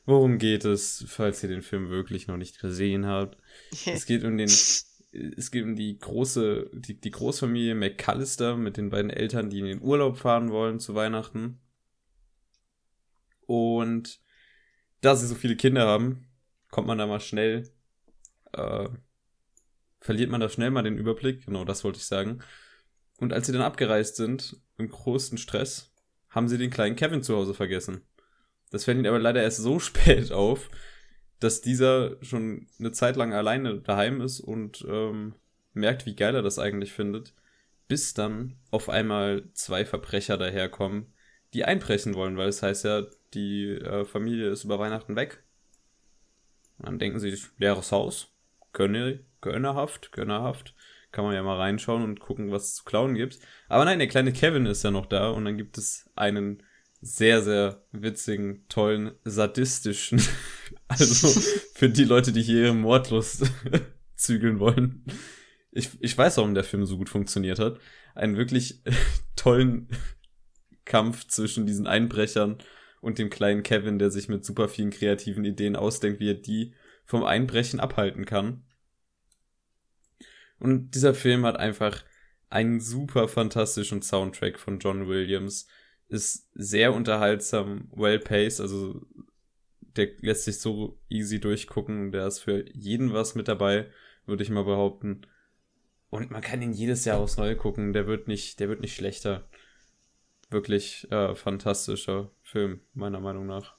Worum 0.06 0.38
geht 0.38 0.64
es, 0.64 1.04
falls 1.08 1.42
ihr 1.42 1.48
den 1.48 1.62
Film 1.62 1.90
wirklich 1.90 2.26
noch 2.26 2.36
nicht 2.36 2.58
gesehen 2.60 3.06
habt? 3.06 3.38
Es 3.86 4.06
geht 4.06 4.24
um 4.24 4.36
den 4.36 4.48
es 4.48 5.50
geht 5.50 5.64
um 5.64 5.76
die 5.76 5.98
große, 5.98 6.70
die, 6.72 7.00
die 7.00 7.10
Großfamilie 7.10 7.74
McCallister 7.74 8.56
mit 8.56 8.76
den 8.76 8.90
beiden 8.90 9.10
Eltern, 9.10 9.48
die 9.48 9.60
in 9.60 9.66
den 9.66 9.82
Urlaub 9.82 10.16
fahren 10.18 10.50
wollen 10.50 10.80
zu 10.80 10.94
Weihnachten. 10.94 11.60
Und 13.46 14.20
da 15.02 15.14
sie 15.14 15.28
so 15.28 15.34
viele 15.34 15.54
Kinder 15.54 15.86
haben, 15.86 16.26
kommt 16.70 16.88
man 16.88 16.98
da 16.98 17.06
mal 17.06 17.20
schnell, 17.20 17.70
äh, 18.54 18.88
verliert 20.04 20.30
man 20.30 20.40
da 20.40 20.50
schnell 20.50 20.70
mal 20.70 20.82
den 20.82 20.98
Überblick. 20.98 21.46
Genau, 21.46 21.64
das 21.64 21.82
wollte 21.82 21.98
ich 21.98 22.04
sagen. 22.04 22.40
Und 23.18 23.32
als 23.32 23.46
sie 23.46 23.52
dann 23.52 23.62
abgereist 23.62 24.16
sind, 24.16 24.60
im 24.76 24.90
großen 24.90 25.38
Stress, 25.38 25.94
haben 26.28 26.46
sie 26.46 26.58
den 26.58 26.70
kleinen 26.70 26.94
Kevin 26.94 27.22
zu 27.22 27.34
Hause 27.34 27.54
vergessen. 27.54 28.02
Das 28.70 28.84
fällt 28.84 28.98
ihnen 28.98 29.06
aber 29.06 29.18
leider 29.18 29.42
erst 29.42 29.62
so 29.62 29.78
spät 29.80 30.30
auf, 30.30 30.70
dass 31.40 31.62
dieser 31.62 32.22
schon 32.22 32.66
eine 32.78 32.92
Zeit 32.92 33.16
lang 33.16 33.32
alleine 33.32 33.80
daheim 33.80 34.20
ist 34.20 34.40
und 34.40 34.84
ähm, 34.86 35.36
merkt, 35.72 36.04
wie 36.04 36.14
geil 36.14 36.34
er 36.34 36.42
das 36.42 36.58
eigentlich 36.58 36.92
findet, 36.92 37.32
bis 37.88 38.12
dann 38.12 38.58
auf 38.70 38.90
einmal 38.90 39.48
zwei 39.54 39.86
Verbrecher 39.86 40.36
daherkommen, 40.36 41.14
die 41.54 41.64
einbrechen 41.64 42.14
wollen, 42.14 42.36
weil 42.36 42.48
es 42.48 42.62
heißt 42.62 42.84
ja, 42.84 43.06
die 43.32 43.70
äh, 43.70 44.04
Familie 44.04 44.50
ist 44.50 44.64
über 44.64 44.78
Weihnachten 44.78 45.16
weg. 45.16 45.42
Und 46.76 46.88
dann 46.88 46.98
denken 46.98 47.20
sie, 47.20 47.38
leeres 47.56 47.90
Haus, 47.90 48.34
gönne, 48.72 49.24
gönnerhaft, 49.44 50.10
gönnerhaft, 50.10 50.74
kann 51.12 51.24
man 51.24 51.34
ja 51.34 51.42
mal 51.42 51.58
reinschauen 51.58 52.02
und 52.02 52.18
gucken, 52.18 52.50
was 52.50 52.64
es 52.64 52.74
zu 52.76 52.84
klauen 52.84 53.14
gibt. 53.14 53.38
Aber 53.68 53.84
nein, 53.84 54.00
der 54.00 54.08
kleine 54.08 54.32
Kevin 54.32 54.66
ist 54.66 54.82
ja 54.82 54.90
noch 54.90 55.06
da 55.06 55.28
und 55.28 55.44
dann 55.44 55.56
gibt 55.56 55.78
es 55.78 56.10
einen 56.16 56.64
sehr, 57.00 57.42
sehr 57.42 57.84
witzigen, 57.92 58.66
tollen, 58.68 59.12
sadistischen, 59.24 60.20
also 60.88 61.28
für 61.74 61.90
die 61.90 62.04
Leute, 62.04 62.32
die 62.32 62.42
hier 62.42 62.64
ihre 62.64 62.74
Mordlust 62.74 63.44
zügeln 64.16 64.58
wollen. 64.58 65.04
Ich, 65.70 65.90
ich 66.00 66.16
weiß, 66.16 66.38
warum 66.38 66.54
der 66.54 66.64
Film 66.64 66.86
so 66.86 66.96
gut 66.96 67.10
funktioniert 67.10 67.58
hat. 67.58 67.78
Einen 68.14 68.36
wirklich 68.36 68.82
tollen 69.36 69.88
Kampf 70.84 71.26
zwischen 71.26 71.66
diesen 71.66 71.86
Einbrechern 71.86 72.58
und 73.00 73.18
dem 73.18 73.28
kleinen 73.28 73.62
Kevin, 73.62 73.98
der 73.98 74.10
sich 74.10 74.28
mit 74.28 74.44
super 74.44 74.68
vielen 74.68 74.90
kreativen 74.90 75.44
Ideen 75.44 75.76
ausdenkt, 75.76 76.20
wie 76.20 76.30
er 76.30 76.34
die 76.34 76.72
vom 77.04 77.22
Einbrechen 77.22 77.80
abhalten 77.80 78.24
kann. 78.24 78.64
Und 80.64 80.94
dieser 80.94 81.12
Film 81.12 81.44
hat 81.44 81.58
einfach 81.58 82.02
einen 82.48 82.80
super 82.80 83.28
fantastischen 83.28 84.00
Soundtrack 84.00 84.58
von 84.58 84.78
John 84.78 85.08
Williams. 85.08 85.66
Ist 86.08 86.48
sehr 86.54 86.94
unterhaltsam, 86.94 87.90
well-paced, 87.92 88.62
also 88.62 89.02
der 89.94 90.08
lässt 90.20 90.44
sich 90.44 90.60
so 90.60 90.98
easy 91.10 91.38
durchgucken. 91.38 92.12
Der 92.12 92.26
ist 92.26 92.38
für 92.38 92.66
jeden 92.72 93.12
was 93.12 93.34
mit 93.34 93.46
dabei, 93.46 93.90
würde 94.24 94.42
ich 94.42 94.48
mal 94.48 94.64
behaupten. 94.64 95.26
Und 96.08 96.30
man 96.30 96.40
kann 96.40 96.62
ihn 96.62 96.72
jedes 96.72 97.04
Jahr 97.04 97.18
aufs 97.18 97.36
Neue 97.36 97.56
gucken. 97.56 97.92
Der 97.92 98.06
wird 98.06 98.26
nicht, 98.26 98.58
der 98.58 98.70
wird 98.70 98.80
nicht 98.80 98.94
schlechter. 98.94 99.46
Wirklich 100.48 101.06
äh, 101.12 101.34
fantastischer 101.34 102.30
Film, 102.40 102.80
meiner 102.94 103.20
Meinung 103.20 103.44
nach. 103.44 103.76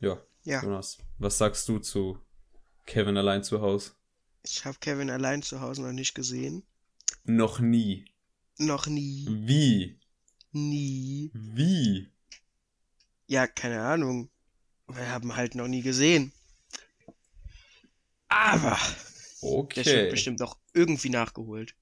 Ja, 0.00 0.20
Ja, 0.42 0.60
Jonas, 0.64 0.98
was 1.18 1.38
sagst 1.38 1.68
du 1.68 1.78
zu 1.78 2.18
Kevin 2.86 3.16
allein 3.16 3.42
zu 3.44 3.60
Hause? 3.60 3.92
ich 4.44 4.64
habe 4.64 4.76
Kevin 4.80 5.08
allein 5.10 5.42
zu 5.42 5.60
Hause 5.60 5.82
noch 5.82 5.92
nicht 5.92 6.14
gesehen. 6.14 6.64
Noch 7.24 7.60
nie. 7.60 8.04
Noch 8.58 8.86
nie. 8.88 9.26
Wie? 9.28 10.00
Nie. 10.50 11.30
Wie? 11.32 12.10
Ja, 13.28 13.46
keine 13.46 13.82
Ahnung. 13.82 14.28
Wir 14.88 15.08
haben 15.10 15.36
halt 15.36 15.54
noch 15.54 15.68
nie 15.68 15.82
gesehen. 15.82 16.32
Aber 18.28 18.70
der 18.70 18.78
wird 18.78 19.42
Okay. 19.42 20.10
bestimmt 20.10 20.42
auch 20.42 20.56
irgendwie 20.72 21.08
nachgeholt. 21.10 21.74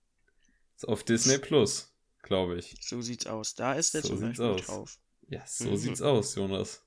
Ist 0.77 0.87
auf 0.89 1.05
Disney 1.05 1.39
Plus, 1.39 1.93
glaube 2.23 2.59
ich. 2.59 2.75
So 2.81 3.01
sieht's 3.03 3.27
aus. 3.27 3.55
Da 3.55 3.73
ist 3.75 3.95
der 3.95 4.03
So 4.03 4.09
zum 4.09 4.21
Beispiel 4.21 4.45
aus. 4.45 4.67
drauf. 4.67 4.99
Ja, 5.29 5.43
so 5.47 5.71
Mhm. 5.71 5.77
sieht's 5.77 6.03
aus, 6.03 6.35
Jonas. 6.35 6.83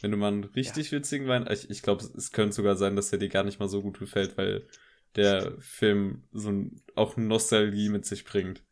Wenn 0.00 0.10
du 0.10 0.16
mal 0.16 0.28
einen 0.28 0.44
richtig 0.44 0.90
witzigen 0.90 1.28
Wein, 1.28 1.46
ich, 1.50 1.70
ich 1.70 1.82
glaube, 1.82 2.04
es 2.16 2.32
könnte 2.32 2.54
sogar 2.54 2.76
sein, 2.76 2.96
dass 2.96 3.10
der 3.10 3.18
dir 3.18 3.28
gar 3.28 3.44
nicht 3.44 3.60
mal 3.60 3.68
so 3.68 3.82
gut 3.82 3.98
gefällt, 3.98 4.36
weil 4.36 4.66
der 5.14 5.56
Film 5.60 6.24
so 6.32 6.50
ein, 6.50 6.82
auch 6.94 7.16
Nostalgie 7.16 7.88
mit 7.88 8.06
sich 8.06 8.24
bringt. 8.24 8.64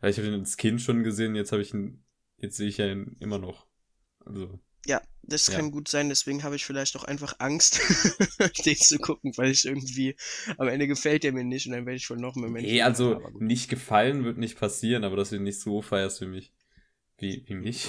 Weil 0.00 0.10
ich 0.10 0.18
habe 0.18 0.28
ihn 0.28 0.34
als 0.34 0.56
Kind 0.56 0.80
schon 0.80 1.04
gesehen, 1.04 1.34
jetzt 1.34 1.52
habe 1.52 1.62
ich 1.62 1.72
ihn, 1.72 2.04
jetzt 2.38 2.56
sehe 2.56 2.68
ich 2.68 2.78
ja 2.78 2.86
ihn 2.90 3.16
immer 3.20 3.38
noch. 3.38 3.66
Also, 4.24 4.58
Ja, 4.86 5.00
das 5.22 5.46
Ja. 5.48 5.54
kann 5.54 5.70
gut 5.70 5.88
sein, 5.88 6.08
deswegen 6.08 6.42
habe 6.42 6.56
ich 6.56 6.64
vielleicht 6.64 6.96
auch 6.96 7.04
einfach 7.04 7.36
Angst, 7.38 7.80
den 8.66 8.76
zu 8.76 8.98
gucken, 8.98 9.32
weil 9.36 9.50
ich 9.50 9.64
irgendwie, 9.64 10.16
am 10.58 10.68
Ende 10.68 10.86
gefällt 10.86 11.24
der 11.24 11.32
mir 11.32 11.44
nicht 11.44 11.66
und 11.66 11.72
dann 11.72 11.86
werde 11.86 11.96
ich 11.96 12.10
wohl 12.10 12.18
noch 12.18 12.34
mehr 12.36 12.50
Menschen. 12.50 12.70
nee, 12.70 12.82
also 12.82 13.18
nicht 13.38 13.70
gefallen 13.70 14.24
wird 14.24 14.38
nicht 14.38 14.58
passieren, 14.58 15.04
aber 15.04 15.16
dass 15.16 15.30
du 15.30 15.36
ihn 15.36 15.42
nicht 15.42 15.60
so 15.60 15.80
feierst 15.80 16.20
wie 16.20 16.26
mich. 16.26 16.52
Wie, 17.24 17.42
wie 17.46 17.54
mich? 17.54 17.88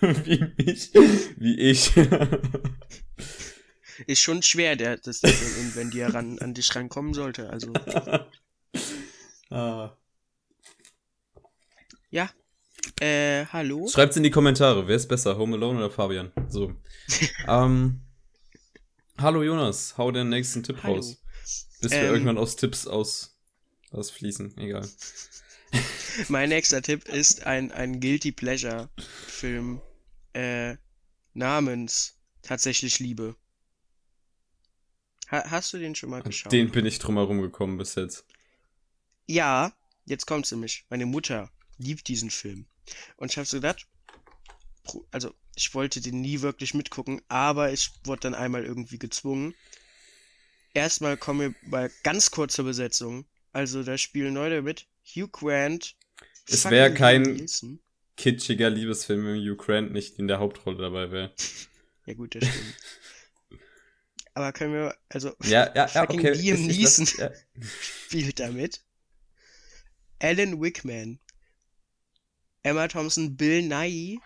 Mhm. 0.00 0.16
wie 0.26 0.52
mich? 0.58 0.92
Wie 1.36 1.56
ich. 1.56 1.92
Ist 4.08 4.20
schon 4.20 4.42
schwer, 4.42 4.74
der, 4.74 4.96
das, 4.96 5.20
das 5.20 5.76
wenn 5.76 5.92
die 5.92 6.02
ran, 6.02 6.40
an 6.40 6.52
dich 6.52 6.74
rankommen 6.74 7.14
sollte. 7.14 7.48
Also, 7.48 7.72
ah. 9.50 9.96
ja. 12.10 12.28
Äh, 12.98 13.46
hallo? 13.46 13.86
Schreibt's 13.86 14.16
in 14.16 14.24
die 14.24 14.32
Kommentare, 14.32 14.88
wer 14.88 14.96
ist 14.96 15.06
besser, 15.06 15.38
Home 15.38 15.54
Alone 15.54 15.78
oder 15.78 15.90
Fabian? 15.90 16.32
So. 16.48 16.74
ähm, 17.46 18.00
hallo 19.16 19.44
Jonas, 19.44 19.96
hau 19.96 20.10
den 20.10 20.28
nächsten 20.28 20.64
Tipp 20.64 20.82
Hallo. 20.82 20.96
raus. 20.96 21.22
Bis 21.80 21.92
wir 21.92 22.00
Ähm. 22.00 22.14
irgendwann 22.14 22.38
aus 22.38 22.56
Tipps 22.56 22.88
aus, 22.88 23.38
ausfließen. 23.92 24.58
Egal. 24.58 24.88
Mein 26.28 26.48
nächster 26.48 26.82
Tipp 26.82 27.08
ist 27.08 27.46
ein, 27.46 27.72
ein 27.72 28.00
Guilty 28.00 28.32
Pleasure 28.32 28.88
Film 29.26 29.80
äh, 30.32 30.76
namens 31.34 32.18
Tatsächlich 32.42 32.98
Liebe. 32.98 33.36
Ha 35.30 35.44
hast 35.48 35.72
du 35.72 35.78
den 35.78 35.94
schon 35.94 36.10
mal 36.10 36.22
geschaut? 36.22 36.52
den 36.52 36.70
bin 36.70 36.84
ich 36.86 36.98
drum 36.98 37.16
herum 37.16 37.40
gekommen 37.40 37.78
bis 37.78 37.94
jetzt. 37.94 38.26
Ja, 39.26 39.72
jetzt 40.04 40.26
kommt's 40.26 40.50
nämlich. 40.50 40.84
Meine 40.90 41.06
Mutter 41.06 41.50
liebt 41.78 42.08
diesen 42.08 42.30
Film. 42.30 42.66
Und 43.16 43.30
ich 43.30 43.38
habe 43.38 43.46
so 43.46 43.58
gedacht, 43.58 43.86
also 45.12 45.32
ich 45.54 45.72
wollte 45.74 46.00
den 46.00 46.20
nie 46.20 46.40
wirklich 46.40 46.74
mitgucken, 46.74 47.22
aber 47.28 47.72
ich 47.72 47.92
wurde 48.04 48.22
dann 48.22 48.34
einmal 48.34 48.64
irgendwie 48.64 48.98
gezwungen. 48.98 49.54
Erstmal 50.74 51.16
kommen 51.16 51.40
wir 51.40 51.70
bei 51.70 51.90
ganz 52.02 52.30
kurzer 52.30 52.64
Besetzung. 52.64 53.24
Also 53.52 53.84
da 53.84 53.96
spielen 53.98 54.34
Leute 54.34 54.62
mit 54.62 54.88
Hugh 55.04 55.28
Grant. 55.30 55.96
Es 56.48 56.62
fucking 56.62 56.76
wär 56.76 56.88
Liam 56.88 56.98
kein-. 56.98 57.80
Kitschiger 58.16 58.70
Liebesfilm, 58.70 59.24
wenn 59.24 59.40
Hugh 59.40 59.56
Grant 59.56 59.92
nicht 59.92 60.18
in 60.18 60.28
der 60.28 60.38
Hauptrolle 60.38 60.78
dabei 60.78 61.10
wäre. 61.10 61.34
Ja 62.04 62.14
gut, 62.14 62.34
das 62.34 62.48
stimmt. 62.48 62.74
aber 64.34 64.52
können 64.52 64.74
wir, 64.74 64.96
also 65.08 65.36
Ja, 65.44 65.72
ja, 65.72 65.86
ja, 65.86 66.02
okay. 66.02 66.32
Liam 66.32 66.66
Neeson. 66.66 67.06
ja. 67.16 67.30
spielt 67.80 68.40
damit. 68.40 68.84
Alan 70.18 70.60
Wickman. 70.60 71.20
Emma 72.64 72.88
Thompson, 72.88 73.36
Bill 73.36 73.62
Nighy, 73.62 74.18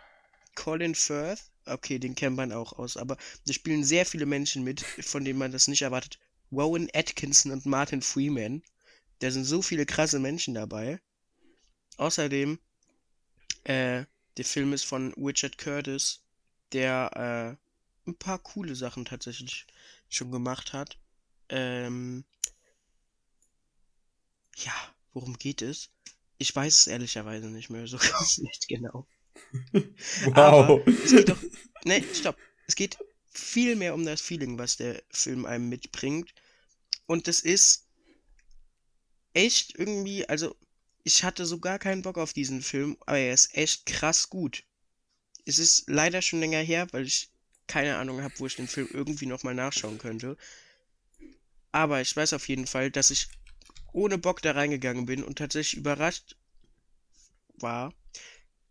Colin 0.54 0.94
Firth. 0.94 1.50
Okay, 1.66 1.98
den 1.98 2.14
kennt 2.14 2.36
man 2.36 2.50
auch 2.52 2.72
aus, 2.74 2.96
aber 2.96 3.18
da 3.46 3.52
spielen 3.52 3.84
sehr 3.84 4.06
viele 4.06 4.24
Menschen 4.24 4.64
mit, 4.64 4.80
von 4.80 5.24
denen 5.24 5.38
man 5.38 5.52
das 5.52 5.68
nicht 5.68 5.82
erwartet. 5.82 6.18
Rowan 6.52 6.88
Atkinson 6.94 7.52
und 7.52 7.66
Martin 7.66 8.00
Freeman. 8.00 8.62
Da 9.20 9.30
sind 9.30 9.44
so 9.44 9.62
viele 9.62 9.86
krasse 9.86 10.18
Menschen 10.18 10.54
dabei. 10.54 11.00
Außerdem, 11.96 12.58
äh, 13.64 14.04
der 14.36 14.44
Film 14.44 14.72
ist 14.72 14.84
von 14.84 15.14
Richard 15.14 15.58
Curtis, 15.58 16.20
der 16.72 17.56
äh, 18.06 18.10
ein 18.10 18.14
paar 18.16 18.38
coole 18.38 18.74
Sachen 18.74 19.04
tatsächlich 19.04 19.66
schon 20.08 20.30
gemacht 20.30 20.72
hat. 20.72 20.98
Ähm, 21.48 22.24
ja, 24.56 24.72
worum 25.12 25.38
geht 25.38 25.62
es? 25.62 25.90
Ich 26.38 26.54
weiß 26.54 26.80
es 26.80 26.86
ehrlicherweise 26.86 27.46
nicht 27.46 27.70
mehr 27.70 27.86
so 27.86 27.98
nicht 28.42 28.68
genau. 28.68 29.06
Wow. 30.34 30.86
Es 30.86 31.10
geht 31.10 31.28
doch. 31.28 31.38
Ne, 31.84 32.02
stopp. 32.14 32.36
Es 32.66 32.74
geht 32.74 32.98
viel 33.30 33.76
mehr 33.76 33.94
um 33.94 34.04
das 34.04 34.20
Feeling, 34.20 34.58
was 34.58 34.76
der 34.76 35.02
Film 35.10 35.44
einem 35.44 35.68
mitbringt. 35.68 36.32
Und 37.06 37.28
das 37.28 37.40
ist 37.40 37.85
echt 39.36 39.78
irgendwie, 39.78 40.26
also 40.28 40.56
ich 41.04 41.22
hatte 41.22 41.44
so 41.46 41.60
gar 41.60 41.78
keinen 41.78 42.02
Bock 42.02 42.16
auf 42.18 42.32
diesen 42.32 42.62
Film, 42.62 42.96
aber 43.06 43.18
er 43.18 43.34
ist 43.34 43.54
echt 43.56 43.86
krass 43.86 44.30
gut. 44.30 44.64
Es 45.44 45.58
ist 45.58 45.84
leider 45.88 46.22
schon 46.22 46.40
länger 46.40 46.60
her, 46.60 46.88
weil 46.92 47.04
ich 47.04 47.28
keine 47.66 47.96
Ahnung 47.98 48.22
habe, 48.22 48.34
wo 48.38 48.46
ich 48.46 48.56
den 48.56 48.66
Film 48.66 48.88
irgendwie 48.92 49.26
nochmal 49.26 49.54
nachschauen 49.54 49.98
könnte. 49.98 50.36
Aber 51.70 52.00
ich 52.00 52.16
weiß 52.16 52.32
auf 52.32 52.48
jeden 52.48 52.66
Fall, 52.66 52.90
dass 52.90 53.10
ich 53.10 53.28
ohne 53.92 54.18
Bock 54.18 54.40
da 54.40 54.52
reingegangen 54.52 55.04
bin 55.04 55.22
und 55.22 55.36
tatsächlich 55.36 55.78
überrascht 55.78 56.36
war, 57.58 57.92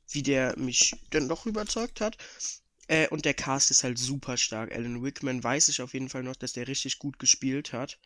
wie 0.09 0.23
der 0.23 0.57
mich 0.57 0.95
dann 1.11 1.29
doch 1.29 1.45
überzeugt 1.45 2.01
hat. 2.01 2.17
Äh, 2.87 3.07
und 3.09 3.25
der 3.25 3.33
Cast 3.33 3.69
ist 3.69 3.83
halt 3.83 3.99
super 3.99 4.37
stark. 4.37 4.71
Alan 4.71 5.01
Rickman 5.01 5.43
weiß 5.43 5.69
ich 5.69 5.81
auf 5.81 5.93
jeden 5.93 6.09
Fall 6.09 6.23
noch, 6.23 6.35
dass 6.35 6.53
der 6.53 6.67
richtig 6.67 6.97
gut 6.99 7.19
gespielt 7.19 7.71
hat. 7.71 7.99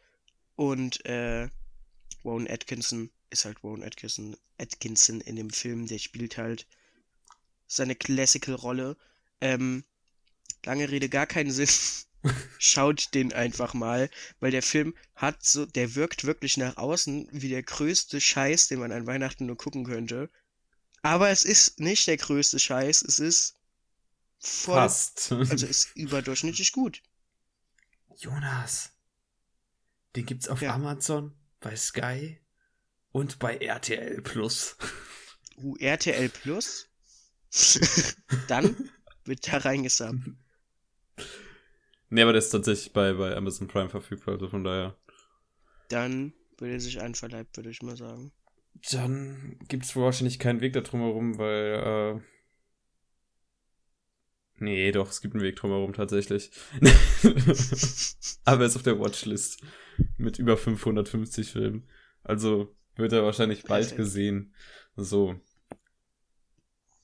Und 0.55 1.05
äh, 1.05 1.49
Rowan 2.23 2.47
Atkinson 2.49 3.09
ist 3.29 3.45
halt 3.45 3.63
Rowan 3.63 3.83
Atkinson, 3.83 4.35
Atkinson 4.59 5.21
in 5.21 5.35
dem 5.35 5.49
Film, 5.49 5.87
der 5.87 5.99
spielt 5.99 6.37
halt 6.37 6.67
seine 7.67 7.95
Classical-Rolle. 7.95 8.97
Ähm, 9.41 9.83
lange 10.65 10.89
Rede, 10.89 11.09
gar 11.09 11.27
keinen 11.27 11.51
Sinn. 11.51 11.69
Schaut 12.59 13.13
den 13.13 13.31
einfach 13.33 13.73
mal, 13.73 14.09
weil 14.41 14.51
der 14.51 14.63
Film 14.63 14.93
hat 15.15 15.43
so, 15.45 15.65
der 15.65 15.95
wirkt 15.95 16.25
wirklich 16.25 16.57
nach 16.57 16.77
außen 16.77 17.29
wie 17.31 17.49
der 17.49 17.63
größte 17.63 18.19
Scheiß, 18.19 18.67
den 18.67 18.79
man 18.79 18.91
an 18.91 19.07
Weihnachten 19.07 19.45
nur 19.45 19.57
gucken 19.57 19.85
könnte. 19.85 20.29
Aber 21.01 21.29
es 21.29 21.43
ist 21.45 21.79
nicht 21.79 22.07
der 22.07 22.17
größte 22.17 22.59
Scheiß, 22.59 23.03
es 23.03 23.19
ist 23.19 23.55
voll, 24.39 24.75
Fast. 24.75 25.31
also 25.31 25.65
ist 25.67 25.95
überdurchschnittlich 25.95 26.71
gut. 26.73 27.01
Jonas. 28.17 28.91
Den 30.15 30.25
gibt's 30.25 30.47
auf 30.49 30.61
Ja. 30.61 30.73
Amazon, 30.73 31.33
bei 31.59 31.75
Sky 31.75 32.39
und 33.11 33.39
bei 33.39 33.57
RTL 33.57 34.21
Plus. 34.21 34.77
Uh, 35.57 35.75
RTL 35.77 36.29
Plus. 36.29 36.87
Dann 38.47 38.89
wird 39.25 39.47
da 39.47 39.57
reingesappt. 39.57 40.19
Nee, 42.09 42.21
aber 42.21 42.33
der 42.33 42.39
ist 42.39 42.49
tatsächlich 42.49 42.93
bei, 42.93 43.13
bei 43.13 43.35
Amazon 43.35 43.67
Prime 43.67 43.89
verfügbar, 43.89 44.35
also 44.35 44.49
von 44.49 44.63
daher. 44.63 44.97
Dann 45.89 46.33
würde 46.57 46.73
er 46.73 46.79
sich 46.79 47.01
einverleibt, 47.01 47.57
würde 47.57 47.69
ich 47.69 47.81
mal 47.81 47.97
sagen. 47.97 48.31
Dann 48.91 49.59
gibt's 49.67 49.95
wohl 49.95 50.05
wahrscheinlich 50.05 50.39
keinen 50.39 50.61
Weg 50.61 50.73
da 50.73 50.81
drumherum, 50.81 51.37
weil, 51.37 52.19
äh. 52.19 52.21
Nee, 54.59 54.91
doch, 54.91 55.09
es 55.09 55.21
gibt 55.21 55.35
einen 55.35 55.43
Weg 55.43 55.55
drumherum 55.55 55.93
tatsächlich. 55.93 56.51
Aber 58.45 58.61
er 58.61 58.67
ist 58.67 58.75
auf 58.75 58.83
der 58.83 58.99
Watchlist 58.99 59.61
mit 60.17 60.39
über 60.39 60.57
550 60.57 61.51
Filmen. 61.51 61.87
Also 62.23 62.75
wird 62.95 63.13
er 63.13 63.23
wahrscheinlich 63.23 63.63
bald 63.63 63.95
gesehen. 63.95 64.53
So. 64.95 65.39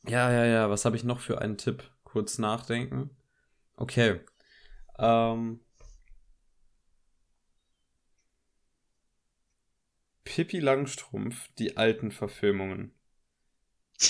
Ja, 0.08 0.32
ja, 0.32 0.46
ja, 0.46 0.70
was 0.70 0.86
habe 0.86 0.96
ich 0.96 1.04
noch 1.04 1.20
für 1.20 1.42
einen 1.42 1.58
Tipp? 1.58 1.84
Kurz 2.04 2.38
nachdenken. 2.38 3.10
Okay. 3.78 4.20
Ähm. 4.98 5.60
Pippi 10.24 10.60
Langstrumpf, 10.60 11.50
die 11.58 11.78
alten 11.78 12.12
Verfilmungen. 12.12 12.92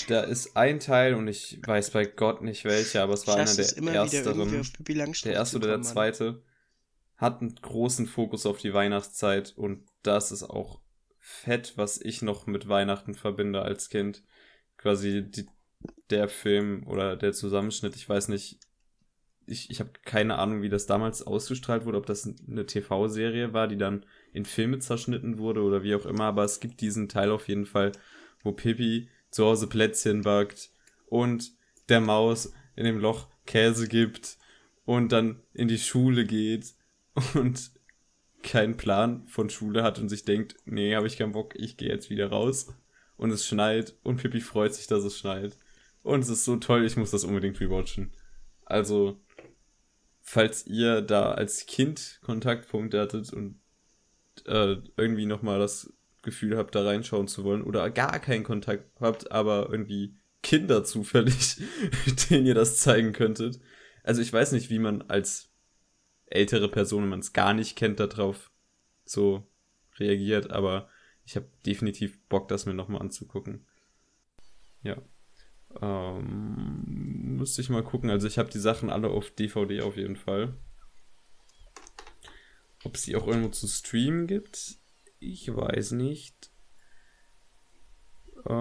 Da 0.08 0.22
ist 0.22 0.56
ein 0.56 0.80
Teil 0.80 1.14
und 1.14 1.28
ich 1.28 1.60
weiß 1.64 1.90
bei 1.90 2.04
Gott 2.06 2.42
nicht 2.42 2.64
welcher, 2.64 3.02
aber 3.02 3.14
es 3.14 3.26
war 3.26 3.36
einer 3.36 3.54
der 3.54 3.76
ersteren. 3.94 4.70
Der 5.22 5.34
erste 5.34 5.58
oder 5.58 5.68
der 5.68 5.82
zweite 5.82 6.42
hat 7.16 7.40
einen 7.40 7.54
großen 7.54 8.06
Fokus 8.06 8.46
auf 8.46 8.58
die 8.58 8.74
Weihnachtszeit 8.74 9.54
und 9.56 9.86
das 10.02 10.32
ist 10.32 10.42
auch 10.42 10.80
fett, 11.18 11.74
was 11.76 12.00
ich 12.00 12.22
noch 12.22 12.46
mit 12.46 12.68
Weihnachten 12.68 13.14
verbinde 13.14 13.62
als 13.62 13.88
Kind. 13.88 14.22
Quasi 14.76 15.22
die, 15.30 15.46
der 16.10 16.28
Film 16.28 16.86
oder 16.86 17.16
der 17.16 17.32
Zusammenschnitt, 17.32 17.96
ich 17.96 18.08
weiß 18.08 18.28
nicht, 18.28 18.60
ich, 19.46 19.70
ich 19.70 19.80
habe 19.80 19.90
keine 20.04 20.38
Ahnung, 20.38 20.62
wie 20.62 20.68
das 20.68 20.86
damals 20.86 21.22
ausgestrahlt 21.22 21.84
wurde, 21.84 21.98
ob 21.98 22.06
das 22.06 22.26
eine 22.26 22.66
TV-Serie 22.66 23.52
war, 23.52 23.68
die 23.68 23.78
dann 23.78 24.04
in 24.32 24.44
Filme 24.44 24.80
zerschnitten 24.80 25.38
wurde 25.38 25.62
oder 25.62 25.82
wie 25.84 25.94
auch 25.94 26.06
immer, 26.06 26.24
aber 26.24 26.44
es 26.44 26.60
gibt 26.60 26.80
diesen 26.80 27.08
Teil 27.08 27.30
auf 27.30 27.48
jeden 27.48 27.66
Fall, 27.66 27.92
wo 28.42 28.52
Pippi 28.52 29.08
zu 29.36 29.44
Hause 29.44 29.66
Plätzchen 29.66 30.22
backt 30.22 30.70
und 31.06 31.52
der 31.88 32.00
Maus 32.00 32.52
in 32.74 32.84
dem 32.84 32.98
Loch 32.98 33.28
Käse 33.44 33.86
gibt 33.86 34.38
und 34.84 35.12
dann 35.12 35.42
in 35.52 35.68
die 35.68 35.78
Schule 35.78 36.24
geht 36.24 36.74
und 37.34 37.70
keinen 38.42 38.76
Plan 38.76 39.26
von 39.26 39.50
Schule 39.50 39.82
hat 39.82 39.98
und 39.98 40.08
sich 40.08 40.24
denkt, 40.24 40.56
nee, 40.64 40.94
habe 40.94 41.06
ich 41.06 41.18
keinen 41.18 41.32
Bock, 41.32 41.54
ich 41.56 41.76
gehe 41.76 41.88
jetzt 41.88 42.10
wieder 42.10 42.30
raus. 42.30 42.72
Und 43.16 43.30
es 43.30 43.46
schneit 43.46 43.94
und 44.02 44.18
Pippi 44.18 44.40
freut 44.40 44.74
sich, 44.74 44.86
dass 44.86 45.04
es 45.04 45.18
schneit. 45.18 45.58
Und 46.02 46.20
es 46.20 46.28
ist 46.28 46.44
so 46.44 46.56
toll, 46.56 46.84
ich 46.84 46.96
muss 46.96 47.10
das 47.10 47.24
unbedingt 47.24 47.60
rewatchen. 47.60 48.12
Also, 48.64 49.20
falls 50.22 50.66
ihr 50.66 51.02
da 51.02 51.32
als 51.32 51.66
Kind 51.66 52.20
Kontaktpunkte 52.22 53.00
hattet 53.00 53.32
und 53.32 53.58
äh, 54.46 54.76
irgendwie 54.96 55.26
nochmal 55.26 55.58
das 55.58 55.92
Gefühl 56.26 56.58
habt, 56.58 56.74
da 56.74 56.84
reinschauen 56.84 57.28
zu 57.28 57.44
wollen 57.44 57.62
oder 57.62 57.88
gar 57.90 58.18
keinen 58.18 58.44
Kontakt 58.44 59.00
habt, 59.00 59.32
aber 59.32 59.68
irgendwie 59.70 60.14
Kinder 60.42 60.84
zufällig, 60.84 61.62
denen 62.30 62.46
ihr 62.46 62.54
das 62.54 62.80
zeigen 62.80 63.14
könntet. 63.14 63.58
Also 64.02 64.20
ich 64.20 64.32
weiß 64.32 64.52
nicht, 64.52 64.68
wie 64.68 64.78
man 64.78 65.02
als 65.02 65.50
ältere 66.26 66.68
Person, 66.68 67.04
wenn 67.04 67.10
man 67.10 67.20
es 67.20 67.32
gar 67.32 67.54
nicht 67.54 67.76
kennt, 67.76 67.98
darauf 68.00 68.50
so 69.04 69.46
reagiert, 69.98 70.50
aber 70.50 70.88
ich 71.24 71.36
habe 71.36 71.48
definitiv 71.64 72.20
Bock, 72.28 72.48
das 72.48 72.66
mir 72.66 72.74
nochmal 72.74 73.00
anzugucken. 73.00 73.66
Ja. 74.82 75.02
Ähm, 75.80 77.36
müsste 77.36 77.60
ich 77.62 77.70
mal 77.70 77.82
gucken. 77.82 78.10
Also 78.10 78.26
ich 78.26 78.38
habe 78.38 78.50
die 78.50 78.58
Sachen 78.58 78.90
alle 78.90 79.08
auf 79.08 79.30
DVD 79.30 79.82
auf 79.82 79.96
jeden 79.96 80.16
Fall. 80.16 80.54
Ob 82.84 82.94
es 82.94 83.02
die 83.02 83.16
auch 83.16 83.26
irgendwo 83.26 83.48
zu 83.48 83.66
streamen 83.66 84.26
gibt, 84.26 84.76
ich 85.18 85.54
weiß 85.54 85.92
nicht. 85.92 86.50
Äh, 88.44 88.52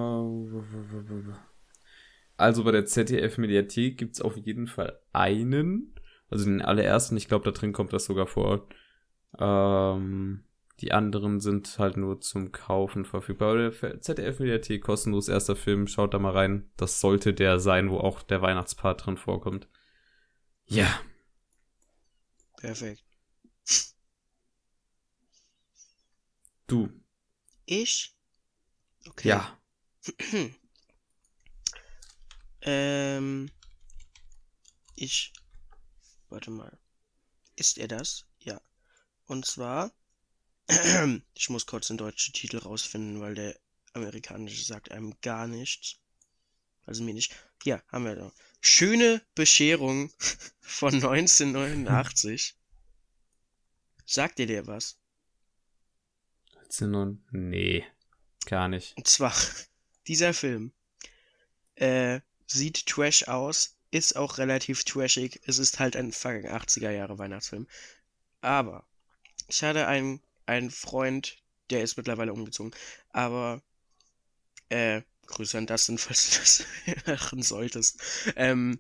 Also 2.38 2.64
bei 2.64 2.72
der 2.72 2.86
ZDF-Mediathek 2.86 3.98
gibt 3.98 4.16
es 4.16 4.22
auf 4.22 4.36
jeden 4.38 4.68
Fall 4.68 5.00
einen. 5.14 5.96
Also 6.30 6.46
den 6.46 6.62
allerersten, 6.62 7.16
ich 7.18 7.28
glaube, 7.28 7.46
da 7.46 7.52
drin 7.52 7.72
kommt 7.74 7.94
das 7.94 8.06
sogar 8.06 8.28
vor. 8.28 8.68
Ähm, 9.40 10.44
die 10.82 10.92
anderen 10.92 11.40
sind 11.40 11.80
halt 11.80 11.96
nur 11.96 12.20
zum 12.20 12.52
Kaufen 12.52 13.06
verfügbar. 13.06 13.52
Aber 13.52 13.72
der 13.72 14.02
ZDF-Mediathek, 14.02 14.82
kostenlos 14.84 15.30
erster 15.30 15.56
Film, 15.56 15.88
schaut 15.88 16.14
da 16.14 16.20
mal 16.20 16.34
rein. 16.34 16.70
Das 16.76 17.00
sollte 17.00 17.34
der 17.34 17.60
sein, 17.60 17.90
wo 17.90 17.98
auch 17.98 18.22
der 18.22 18.42
Weihnachtspart 18.42 19.06
drin 19.06 19.18
vorkommt. 19.18 19.70
Ja. 20.66 20.88
Perfekt. 22.58 23.04
Du. 26.68 26.90
Ich? 27.66 28.16
Okay. 29.08 29.30
Ja. 29.30 29.60
Ähm. 32.68 33.52
Ich. 34.96 35.34
Warte 36.30 36.50
mal. 36.50 36.80
Ist 37.56 37.78
er 37.78 37.88
das? 37.88 38.26
Ja. 38.40 38.60
Und 39.28 39.46
zwar. 39.46 39.92
ich 41.36 41.50
muss 41.50 41.68
kurz 41.68 41.90
den 41.90 41.98
deutschen 41.98 42.34
Titel 42.34 42.58
rausfinden, 42.58 43.22
weil 43.22 43.36
der 43.36 43.60
amerikanische 43.94 44.66
sagt 44.66 44.90
einem 44.90 45.16
gar 45.22 45.48
nichts. 45.48 45.98
Also 46.86 47.04
mir 47.04 47.14
nicht. 47.14 47.36
Hier, 47.62 47.84
haben 47.88 48.06
wir 48.06 48.16
da. 48.16 48.32
Schöne 48.62 49.22
Bescherung 49.36 50.12
von 50.60 50.96
1989. 50.96 52.56
Sagt 54.08 54.40
dir 54.40 54.48
der 54.48 54.66
was? 54.66 54.98
Nee, 56.82 57.86
gar 58.46 58.68
nicht. 58.68 58.96
Und 58.98 59.08
zwar, 59.08 59.34
dieser 60.08 60.34
Film 60.34 60.72
äh, 61.76 62.20
sieht 62.48 62.86
trash 62.86 63.28
aus, 63.28 63.78
ist 63.92 64.16
auch 64.16 64.38
relativ 64.38 64.84
trashig. 64.84 65.42
Es 65.46 65.58
ist 65.58 65.80
halt 65.80 65.96
ein 65.96 66.12
fucking 66.12 66.50
80er 66.50 66.92
Jahre 66.92 67.18
Weihnachtsfilm. 67.18 67.68
Aber 68.42 68.86
ich 69.48 69.64
hatte 69.64 69.88
einen, 69.88 70.22
einen 70.46 70.72
Freund, 70.72 71.38
der 71.70 71.82
ist 71.82 71.98
mittlerweile 71.98 72.34
umgezogen. 72.34 72.72
Aber, 73.10 73.62
äh, 74.70 75.02
Grüße 75.28 75.58
an 75.58 75.68
Dustin, 75.68 75.98
falls 75.98 76.30
du 76.30 76.40
das 76.40 76.66
hören 77.06 77.42
solltest. 77.42 78.00
Ähm, 78.36 78.80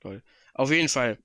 toll. 0.00 0.22
Auf 0.54 0.70
jeden 0.70 0.88
Fall. 0.88 1.18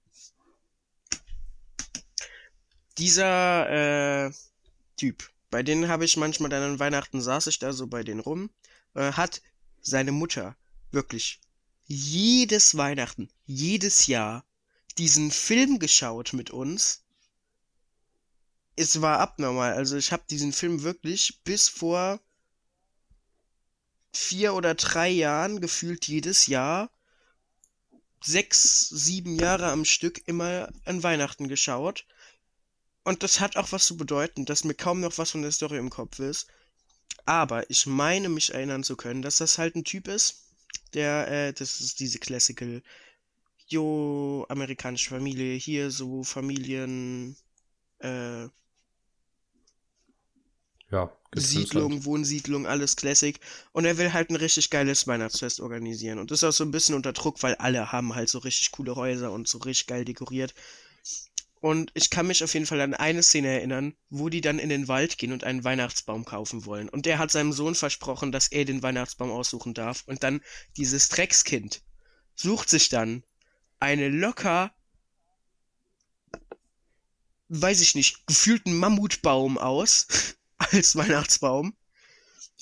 Dieser, 2.98 4.26
äh, 4.28 4.32
Typ, 4.98 5.30
bei 5.50 5.64
denen 5.64 5.88
habe 5.88 6.06
ich 6.06 6.18
manchmal 6.18 6.50
dann 6.50 6.64
an 6.64 6.80
Weihnachten 6.80 7.22
saß 7.22 7.48
ich 7.48 7.60
da 7.60 7.74
so 7.74 7.88
bei 7.88 8.04
denen 8.04 8.20
rum, 8.20 8.50
äh, 8.96 9.14
hat 9.14 9.42
seine 9.82 10.12
Mutter 10.12 10.56
wirklich 10.92 11.40
jedes 11.86 12.76
Weihnachten, 12.76 13.30
jedes 13.46 14.08
Jahr 14.08 14.46
diesen 14.98 15.32
Film 15.32 15.80
geschaut 15.80 16.34
mit 16.34 16.50
uns. 16.50 17.04
Es 18.76 19.02
war 19.02 19.20
abnormal. 19.20 19.74
Also 19.74 19.96
ich 19.96 20.12
habe 20.12 20.24
diesen 20.30 20.54
Film 20.54 20.84
wirklich 20.84 21.42
bis 21.44 21.70
vor 21.70 22.20
vier 24.12 24.54
oder 24.54 24.76
drei 24.76 25.10
Jahren 25.10 25.62
gefühlt 25.62 26.08
jedes 26.08 26.48
Jahr 26.48 26.92
sechs, 28.22 28.90
sieben 28.90 29.40
Jahre 29.40 29.72
am 29.72 29.86
Stück 29.86 30.28
immer 30.28 30.70
an 30.86 31.04
Weihnachten 31.04 31.48
geschaut. 31.48 32.06
Und 33.08 33.24
das 33.24 33.40
hat 33.40 33.56
auch 33.58 33.72
was 33.72 33.88
zu 33.88 33.98
bedeuten, 33.98 34.46
dass 34.46 34.64
mir 34.64 34.76
kaum 34.76 35.00
noch 35.02 35.18
was 35.18 35.32
von 35.32 35.42
der 35.42 35.52
Story 35.52 35.78
im 35.78 35.90
Kopf 35.90 36.20
ist. 36.20 36.48
Aber 37.26 37.70
ich 37.70 37.86
meine 37.88 38.30
mich 38.30 38.54
erinnern 38.54 38.84
zu 38.84 38.98
können, 38.98 39.22
dass 39.22 39.38
das 39.40 39.58
halt 39.60 39.76
ein 39.76 39.84
Typ 39.86 40.08
ist, 40.08 40.44
der, 40.94 41.28
äh, 41.30 41.54
das 41.54 41.80
ist 41.82 42.00
diese 42.00 42.20
Classical 42.20 42.84
jo, 43.68 44.46
amerikanische 44.50 45.12
Familie, 45.12 45.56
hier 45.56 45.92
so 45.92 46.24
Familien, 46.24 47.38
äh, 48.00 48.48
Ja, 50.92 51.12
Siedlung, 51.36 52.04
Wohnsiedlung, 52.06 52.66
alles 52.68 52.96
Classic. 52.96 53.40
Und 53.72 53.86
er 53.86 53.98
will 53.98 54.14
halt 54.14 54.30
ein 54.30 54.36
richtig 54.38 54.70
geiles 54.70 55.08
Weihnachtsfest 55.08 55.60
organisieren. 55.62 56.20
Und 56.20 56.32
das 56.32 56.40
ist 56.40 56.44
auch 56.44 56.52
so 56.52 56.64
ein 56.66 56.72
bisschen 56.72 56.96
unter 56.96 57.14
Druck, 57.14 57.44
weil 57.44 57.56
alle 57.56 57.92
haben 57.92 58.16
halt 58.16 58.30
so 58.30 58.40
richtig 58.40 58.72
coole 58.72 58.96
Häuser 58.96 59.32
und 59.32 59.48
so 59.48 59.60
richtig 59.60 59.88
geil 59.88 60.06
dekoriert. 60.06 60.54
Und 61.60 61.92
ich 61.96 62.10
kann 62.10 62.28
mich 62.28 62.44
auf 62.44 62.54
jeden 62.54 62.66
Fall 62.66 62.82
an 62.82 62.94
eine 62.94 63.24
Szene 63.24 63.48
erinnern, 63.48 63.96
wo 64.10 64.30
die 64.30 64.42
dann 64.42 64.60
in 64.60 64.70
den 64.70 64.88
Wald 64.88 65.18
gehen 65.18 65.32
und 65.32 65.44
einen 65.44 65.64
Weihnachtsbaum 65.64 66.24
kaufen 66.24 66.66
wollen. 66.66 66.88
Und 66.88 67.06
der 67.06 67.18
hat 67.18 67.32
seinem 67.32 67.52
Sohn 67.52 67.74
versprochen, 67.74 68.32
dass 68.32 68.48
er 68.48 68.66
den 68.66 68.84
Weihnachtsbaum 68.84 69.32
aussuchen 69.32 69.74
darf. 69.74 70.04
Und 70.06 70.24
dann 70.24 70.42
dieses 70.78 71.10
Dreckskind 71.10 71.82
sucht 72.36 72.70
sich 72.70 72.90
dann 72.90 73.24
eine 73.80 74.10
locker, 74.10 74.72
weiß 77.50 77.82
ich 77.82 77.96
nicht, 77.96 78.28
gefühlten 78.28 78.78
Mammutbaum 78.78 79.58
aus 79.58 80.36
als 80.58 80.96
Weihnachtsbaum. 80.96 81.76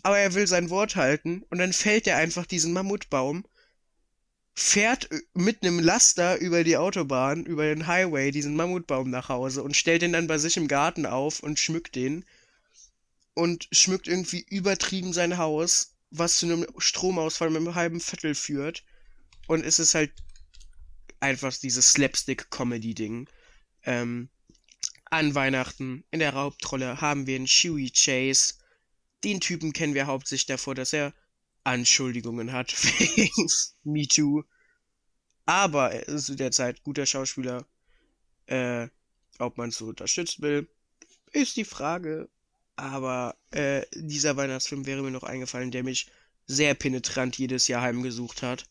Aber 0.04 0.20
er 0.20 0.34
will 0.36 0.48
sein 0.48 0.70
Wort 0.70 0.96
halten 0.96 1.44
und 1.50 1.58
dann 1.58 1.74
fällt 1.74 2.08
er 2.08 2.18
einfach 2.18 2.46
diesen 2.46 2.74
Mammutbaum, 2.74 3.46
fährt 4.56 5.12
äh, 5.12 5.22
mit 5.34 5.62
einem 5.62 5.80
Laster 5.80 6.38
über 6.40 6.64
die 6.64 6.78
Autobahn, 6.78 7.46
über 7.46 7.66
den 7.66 7.88
Highway, 7.88 8.32
diesen 8.32 8.56
Mammutbaum 8.56 9.10
nach 9.10 9.30
Hause 9.30 9.62
und 9.64 9.76
stellt 9.76 10.02
den 10.02 10.14
dann 10.14 10.28
bei 10.28 10.38
sich 10.38 10.58
im 10.58 10.68
Garten 10.68 11.06
auf 11.06 11.42
und 11.42 11.60
schmückt 11.60 11.96
den. 11.96 12.26
Und 13.34 13.68
schmückt 13.74 14.08
irgendwie 14.08 14.46
übertrieben 14.50 15.12
sein 15.12 15.38
Haus, 15.38 15.96
was 16.10 16.38
zu 16.38 16.46
einem 16.46 16.66
Stromausfall 16.78 17.50
mit 17.50 17.58
einem 17.58 17.76
halben 17.76 18.00
Viertel 18.00 18.34
führt. 18.34 18.86
Und 19.48 19.66
es 19.66 19.78
ist 19.78 19.94
halt 19.94 20.14
einfach 21.20 21.54
dieses 21.58 21.92
Slapstick-Comedy-Ding. 21.92 23.28
Ähm, 23.84 24.30
an 25.12 25.36
Weihnachten 25.36 26.06
in 26.12 26.20
der 26.20 26.34
Hauptrolle 26.34 27.02
haben 27.02 27.28
wir 27.28 27.36
einen 27.36 27.48
Chewie 27.48 27.92
Chase. 27.92 28.56
Den 29.26 29.42
Typen 29.42 29.74
kennen 29.74 29.96
wir 29.96 30.08
hauptsächlich 30.08 30.46
davor, 30.46 30.74
dass 30.74 30.94
er 30.94 31.14
Anschuldigungen 31.66 32.52
hat 32.52 32.72
wegen 33.00 33.50
Me 33.84 34.08
Too. 34.08 34.44
Aber 35.46 35.92
er 35.92 36.08
ist 36.08 36.28
zu 36.28 36.36
der 36.36 36.52
Zeit 36.52 36.84
guter 36.84 37.06
Schauspieler. 37.06 37.66
Äh, 38.48 38.88
ob 39.40 39.58
man 39.58 39.70
es 39.70 39.78
so 39.78 39.88
unterstützen 39.88 40.42
will, 40.42 40.70
ist 41.32 41.58
die 41.58 41.66
Frage. 41.66 42.30
Aber 42.78 43.36
äh, 43.52 43.86
dieser 43.94 44.38
Weihnachtsfilm 44.38 44.86
wäre 44.86 45.02
mir 45.02 45.12
noch 45.12 45.24
eingefallen, 45.24 45.72
der 45.72 45.84
mich 45.84 46.08
sehr 46.48 46.74
penetrant 46.74 47.38
jedes 47.38 47.68
Jahr 47.68 47.82
heimgesucht 47.82 48.42
hat. 48.42 48.66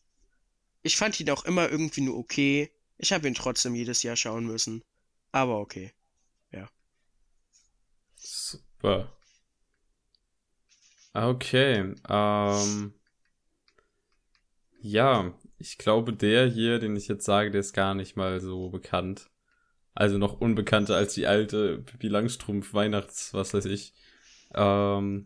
Ich 0.81 0.97
fand 0.97 1.19
ihn 1.19 1.29
auch 1.29 1.45
immer 1.45 1.69
irgendwie 1.69 2.01
nur 2.01 2.17
okay. 2.17 2.71
Ich 2.97 3.11
habe 3.11 3.27
ihn 3.27 3.33
trotzdem 3.33 3.75
jedes 3.75 4.03
Jahr 4.03 4.15
schauen 4.15 4.45
müssen. 4.45 4.83
Aber 5.31 5.59
okay. 5.59 5.91
Super. 8.25 9.15
Okay, 11.15 11.95
ähm. 12.09 12.93
Ja, 14.81 15.33
ich 15.57 15.77
glaube, 15.77 16.11
der 16.13 16.45
hier, 16.47 16.77
den 16.77 16.95
ich 16.97 17.07
jetzt 17.07 17.25
sage, 17.25 17.51
der 17.51 17.61
ist 17.61 17.73
gar 17.73 17.95
nicht 17.95 18.17
mal 18.17 18.41
so 18.41 18.69
bekannt. 18.69 19.29
Also 19.93 20.17
noch 20.17 20.41
unbekannter 20.41 20.97
als 20.97 21.13
die 21.13 21.25
alte 21.25 21.79
Pippi 21.79 22.09
Langstrumpf 22.09 22.73
Weihnachts, 22.73 23.33
was 23.33 23.53
weiß 23.53 23.65
ich. 23.65 23.93
Ähm, 24.53 25.25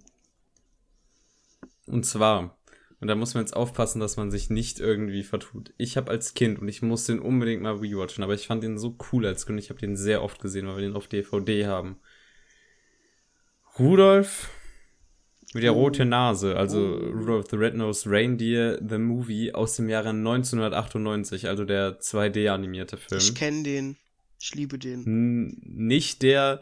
und 1.88 2.06
zwar, 2.06 2.60
und 3.00 3.08
da 3.08 3.16
muss 3.16 3.34
man 3.34 3.44
jetzt 3.44 3.56
aufpassen, 3.56 4.00
dass 4.00 4.16
man 4.16 4.30
sich 4.30 4.52
nicht 4.52 4.80
irgendwie 4.80 5.24
vertut. 5.24 5.74
Ich 5.78 5.98
habe 5.98 6.12
als 6.12 6.36
Kind 6.36 6.60
und 6.60 6.68
ich 6.68 6.84
muss 6.84 7.06
den 7.06 7.20
unbedingt 7.20 7.64
mal 7.64 7.76
rewatchen, 7.78 8.24
aber 8.24 8.36
ich 8.36 8.46
fand 8.46 8.64
den 8.64 8.78
so 8.78 8.96
cool 9.12 9.26
als 9.26 9.48
Kind. 9.48 9.60
Ich 9.60 9.72
habe 9.72 9.80
den 9.80 9.98
sehr 9.98 10.24
oft 10.24 10.40
gesehen, 10.40 10.68
weil 10.68 10.76
wir 10.76 10.84
den 10.84 10.96
auf 10.96 11.08
DVD 11.08 11.66
haben. 11.66 12.00
Rudolf 13.80 14.52
mit 15.54 15.64
der 15.64 15.76
Oh. 15.76 15.80
roten 15.82 16.10
Nase, 16.10 16.56
also 16.56 16.80
Oh. 16.80 17.12
Rudolph 17.12 17.48
the 17.50 17.56
Red-Nosed 17.58 18.06
Reindeer, 18.08 18.80
The 18.88 18.98
Movie 18.98 19.54
aus 19.54 19.76
dem 19.76 19.90
Jahre 19.90 20.10
1998, 20.14 21.48
also 21.48 21.66
der 21.66 22.00
2D-animierte 22.00 22.98
Film. 22.98 23.20
Ich 23.20 23.36
kenne 23.36 23.64
den. 23.64 23.98
Ich 24.40 24.54
liebe 24.56 24.78
den. 24.78 25.06
N- 25.06 25.62
nicht 25.64 26.22
der 26.22 26.62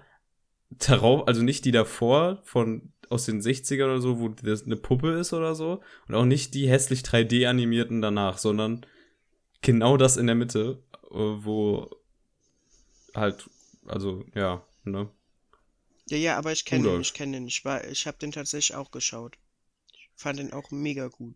darauf, 0.69 1.27
also 1.27 1.43
nicht 1.43 1.65
die 1.65 1.71
davor 1.71 2.41
von 2.43 2.91
aus 3.09 3.25
den 3.25 3.39
60ern 3.41 3.85
oder 3.85 4.01
so, 4.01 4.19
wo 4.19 4.29
das 4.29 4.63
eine 4.65 4.75
Puppe 4.75 5.11
ist 5.13 5.31
oder 5.33 5.55
so. 5.55 5.81
Und 6.09 6.15
auch 6.15 6.25
nicht 6.25 6.53
die 6.53 6.67
hässlich 6.67 7.01
3D-animierten 7.03 8.01
danach, 8.01 8.37
sondern 8.37 8.85
genau 9.61 9.95
das 9.97 10.17
in 10.17 10.27
der 10.27 10.35
Mitte, 10.35 10.83
äh, 11.11 11.15
wo 11.15 11.89
halt, 13.15 13.49
also, 13.85 14.25
ja, 14.35 14.61
ne? 14.83 15.07
Ja, 16.09 16.17
ja, 16.17 16.37
aber 16.37 16.51
ich 16.51 16.65
kenne 16.65 16.85
Rudolf. 16.85 17.01
ich 17.01 17.13
kenne 17.13 17.33
den. 17.37 17.47
Ich 17.47 17.65
war, 17.65 17.85
ich 17.85 18.07
habe 18.07 18.17
den 18.17 18.31
tatsächlich 18.31 18.75
auch 18.75 18.91
geschaut. 18.91 19.37
Ich 19.93 20.09
fand 20.15 20.39
den 20.39 20.53
auch 20.53 20.71
mega 20.71 21.07
gut. 21.07 21.35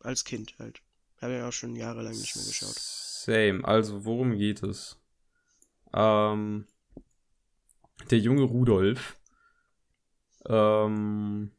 Als 0.00 0.24
Kind 0.24 0.54
halt. 0.58 0.82
Habe 1.20 1.32
den 1.32 1.44
auch 1.44 1.52
schon 1.52 1.74
jahrelang 1.74 2.12
nicht 2.16 2.36
mehr 2.36 2.44
geschaut. 2.44 2.76
Same. 2.78 3.64
Also, 3.64 4.04
worum 4.04 4.36
geht 4.36 4.62
es? 4.62 4.98
Ähm, 5.92 6.66
der 8.10 8.18
junge 8.18 8.42
Rudolf. 8.42 9.16
Ähm, 10.46 11.50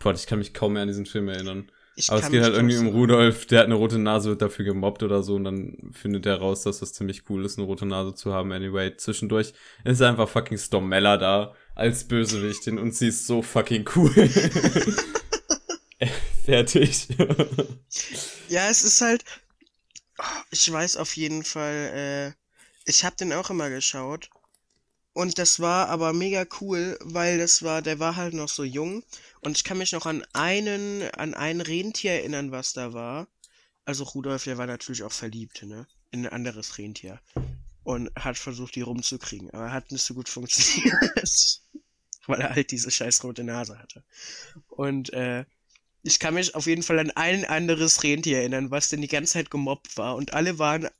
Gott, 0.00 0.16
ich 0.16 0.26
kann 0.26 0.40
mich 0.40 0.52
kaum 0.52 0.74
mehr 0.74 0.82
an 0.82 0.88
diesen 0.88 1.06
Film 1.06 1.28
erinnern. 1.28 1.70
Ich 1.98 2.10
Aber 2.10 2.20
es 2.20 2.30
geht 2.30 2.42
halt 2.42 2.54
irgendwie 2.54 2.76
um 2.76 2.88
Rudolf, 2.88 3.46
der 3.46 3.60
hat 3.60 3.66
eine 3.66 3.74
rote 3.74 3.98
Nase, 3.98 4.28
wird 4.28 4.42
dafür 4.42 4.66
gemobbt 4.66 5.02
oder 5.02 5.22
so 5.22 5.34
und 5.34 5.44
dann 5.44 5.76
findet 5.92 6.26
er 6.26 6.36
raus, 6.36 6.62
dass 6.62 6.80
das 6.80 6.92
ziemlich 6.92 7.22
cool 7.30 7.44
ist, 7.44 7.58
eine 7.58 7.66
rote 7.66 7.86
Nase 7.86 8.14
zu 8.14 8.34
haben. 8.34 8.52
Anyway, 8.52 8.94
zwischendurch 8.96 9.54
ist 9.82 10.02
einfach 10.02 10.28
fucking 10.28 10.58
Stormella 10.58 11.16
da 11.16 11.54
als 11.74 12.04
Bösewichtin 12.04 12.78
und 12.78 12.94
sie 12.94 13.08
ist 13.08 13.26
so 13.26 13.40
fucking 13.40 13.88
cool. 13.96 14.12
Fertig. 16.44 17.08
Ja, 18.48 18.68
es 18.68 18.82
ist 18.84 19.00
halt. 19.00 19.24
Ich 20.50 20.70
weiß 20.70 20.96
auf 20.96 21.16
jeden 21.16 21.44
Fall, 21.44 22.34
äh, 22.34 22.90
ich 22.90 23.04
habe 23.04 23.16
den 23.16 23.32
auch 23.32 23.50
immer 23.50 23.68
geschaut. 23.68 24.30
Und 25.16 25.38
das 25.38 25.60
war 25.60 25.88
aber 25.88 26.12
mega 26.12 26.44
cool, 26.60 26.98
weil 27.00 27.38
das 27.38 27.62
war, 27.62 27.80
der 27.80 27.98
war 27.98 28.16
halt 28.16 28.34
noch 28.34 28.50
so 28.50 28.64
jung. 28.64 29.02
Und 29.40 29.56
ich 29.56 29.64
kann 29.64 29.78
mich 29.78 29.92
noch 29.92 30.04
an 30.04 30.22
einen, 30.34 31.08
an 31.12 31.32
ein 31.32 31.62
Rentier 31.62 32.12
erinnern, 32.12 32.50
was 32.50 32.74
da 32.74 32.92
war. 32.92 33.26
Also 33.86 34.04
Rudolf, 34.04 34.44
der 34.44 34.58
war 34.58 34.66
natürlich 34.66 35.02
auch 35.04 35.12
verliebt, 35.12 35.62
ne? 35.62 35.86
In 36.10 36.26
ein 36.26 36.32
anderes 36.34 36.76
Rentier. 36.76 37.18
Und 37.82 38.10
hat 38.14 38.36
versucht, 38.36 38.74
die 38.74 38.82
rumzukriegen. 38.82 39.48
Aber 39.54 39.72
hat 39.72 39.90
nicht 39.90 40.04
so 40.04 40.12
gut 40.12 40.28
funktioniert. 40.28 40.92
weil 42.26 42.42
er 42.42 42.54
halt 42.54 42.70
diese 42.70 42.90
scheiß 42.90 43.24
rote 43.24 43.42
Nase 43.42 43.78
hatte. 43.78 44.04
Und, 44.68 45.14
äh, 45.14 45.46
ich 46.02 46.18
kann 46.18 46.34
mich 46.34 46.54
auf 46.54 46.66
jeden 46.66 46.82
Fall 46.82 46.98
an 46.98 47.10
ein 47.12 47.46
anderes 47.46 48.02
Rentier 48.02 48.40
erinnern, 48.40 48.70
was 48.70 48.90
denn 48.90 49.00
die 49.00 49.08
ganze 49.08 49.32
Zeit 49.32 49.50
gemobbt 49.50 49.96
war. 49.96 50.14
Und 50.16 50.34
alle 50.34 50.58
waren. 50.58 50.90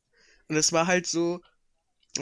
Und 0.48 0.56
es 0.56 0.72
war 0.72 0.86
halt 0.86 1.06
so. 1.06 1.42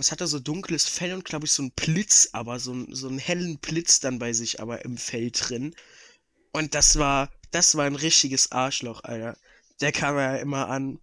Es 0.00 0.12
hatte 0.12 0.26
so 0.26 0.38
dunkles 0.38 0.86
Fell 0.86 1.12
und, 1.14 1.24
glaube 1.24 1.46
ich, 1.46 1.52
so 1.52 1.62
ein 1.62 1.70
Blitz, 1.72 2.28
aber 2.32 2.58
so, 2.58 2.86
so 2.90 3.08
einen 3.08 3.18
hellen 3.18 3.58
Blitz 3.58 4.00
dann 4.00 4.18
bei 4.18 4.32
sich 4.32 4.60
aber 4.60 4.84
im 4.84 4.96
Fell 4.96 5.30
drin. 5.30 5.74
Und 6.52 6.74
das 6.74 6.98
war. 6.98 7.30
Das 7.50 7.76
war 7.76 7.84
ein 7.84 7.94
richtiges 7.94 8.50
Arschloch, 8.52 9.04
Alter. 9.04 9.36
Der 9.80 9.92
kam 9.92 10.16
ja 10.16 10.36
immer 10.36 10.68
an. 10.68 10.98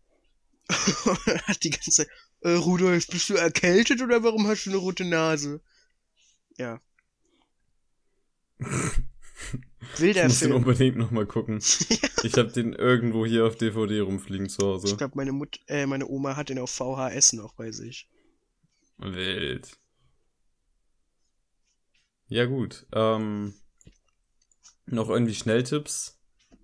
und 1.06 1.25
hat 1.47 1.63
die 1.63 1.69
ganze 1.69 1.91
Zeit. 1.91 2.08
Äh, 2.41 2.54
Rudolf, 2.54 3.08
bist 3.08 3.30
du 3.30 3.36
erkältet 3.36 4.01
oder 4.01 4.23
warum 4.23 4.47
hast 4.47 4.65
du 4.65 4.71
eine 4.71 4.77
rote 4.80 5.06
Nase? 5.06 5.62
Ja. 6.58 6.82
Wilder 9.97 10.21
Ich 10.23 10.27
muss 10.30 10.39
den 10.39 10.49
Film. 10.49 10.56
unbedingt 10.56 10.97
nochmal 10.97 11.25
gucken. 11.25 11.62
Ich 12.23 12.33
habe 12.33 12.52
den 12.52 12.73
irgendwo 12.73 13.25
hier 13.25 13.48
auf 13.48 13.56
DVD 13.56 14.02
rumfliegen 14.02 14.48
zu 14.48 14.60
Ich 14.62 14.65
Hause. 14.65 14.96
glaube, 14.96 15.13
meine 15.15 15.31
Mut 15.31 15.60
äh, 15.67 15.87
meine 15.87 16.08
Oma 16.08 16.35
hat 16.35 16.50
den 16.50 16.60
auf 16.60 16.69
VHS 16.69 17.33
noch 17.33 17.54
bei 17.54 17.71
sich. 17.71 18.08
Wild. 19.02 19.77
Ja 22.27 22.45
gut. 22.45 22.85
Ähm, 22.93 23.54
noch 24.85 25.10
irgendwie 25.10 25.35
Schnelltipps? 25.35 26.19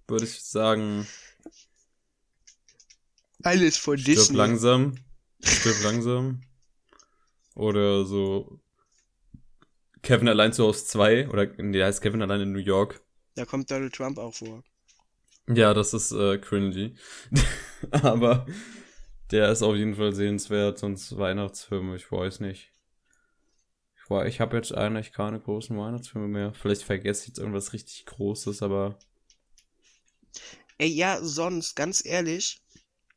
Würde 0.07 0.23
ich 0.25 0.41
sagen, 0.41 1.05
Alles 3.43 3.77
von 3.77 3.97
stirb 3.97 4.15
Disney. 4.15 4.37
langsam. 4.37 4.95
Stirb 5.43 5.83
langsam. 5.83 6.41
Oder 7.55 8.05
so 8.05 8.59
Kevin 10.01 10.29
allein 10.29 10.53
zu 10.53 10.63
Hause 10.63 10.85
2. 10.85 11.27
Oder 11.29 11.47
nee, 11.57 11.77
der 11.77 11.87
heißt 11.87 12.01
Kevin 12.01 12.21
allein 12.21 12.41
in 12.41 12.51
New 12.53 12.59
York. 12.59 13.01
Da 13.35 13.45
kommt 13.45 13.69
Donald 13.69 13.93
Trump 13.93 14.17
auch 14.17 14.33
vor. 14.33 14.63
Ja, 15.49 15.73
das 15.73 15.93
ist 15.93 16.11
äh, 16.11 16.37
cringy. 16.37 16.95
Aber 17.91 18.45
der 19.31 19.51
ist 19.51 19.61
auf 19.61 19.75
jeden 19.75 19.95
Fall 19.95 20.13
sehenswert, 20.13 20.79
sonst 20.79 21.17
Weihnachtsfilme, 21.17 21.95
ich 21.95 22.11
weiß 22.11 22.39
nicht. 22.39 22.71
Ich, 23.95 24.25
ich 24.25 24.39
habe 24.39 24.55
jetzt 24.55 24.73
eigentlich 24.73 25.11
keine 25.11 25.39
großen 25.39 25.77
Weihnachtsfilme 25.77 26.27
mehr. 26.27 26.53
Vielleicht 26.53 26.83
vergesse 26.83 27.23
ich 27.23 27.27
jetzt 27.29 27.39
irgendwas 27.39 27.73
richtig 27.73 28.05
Großes, 28.05 28.61
aber 28.61 28.97
Ey, 30.79 30.89
ja, 30.89 31.23
sonst, 31.23 31.75
ganz 31.75 32.05
ehrlich, 32.05 32.61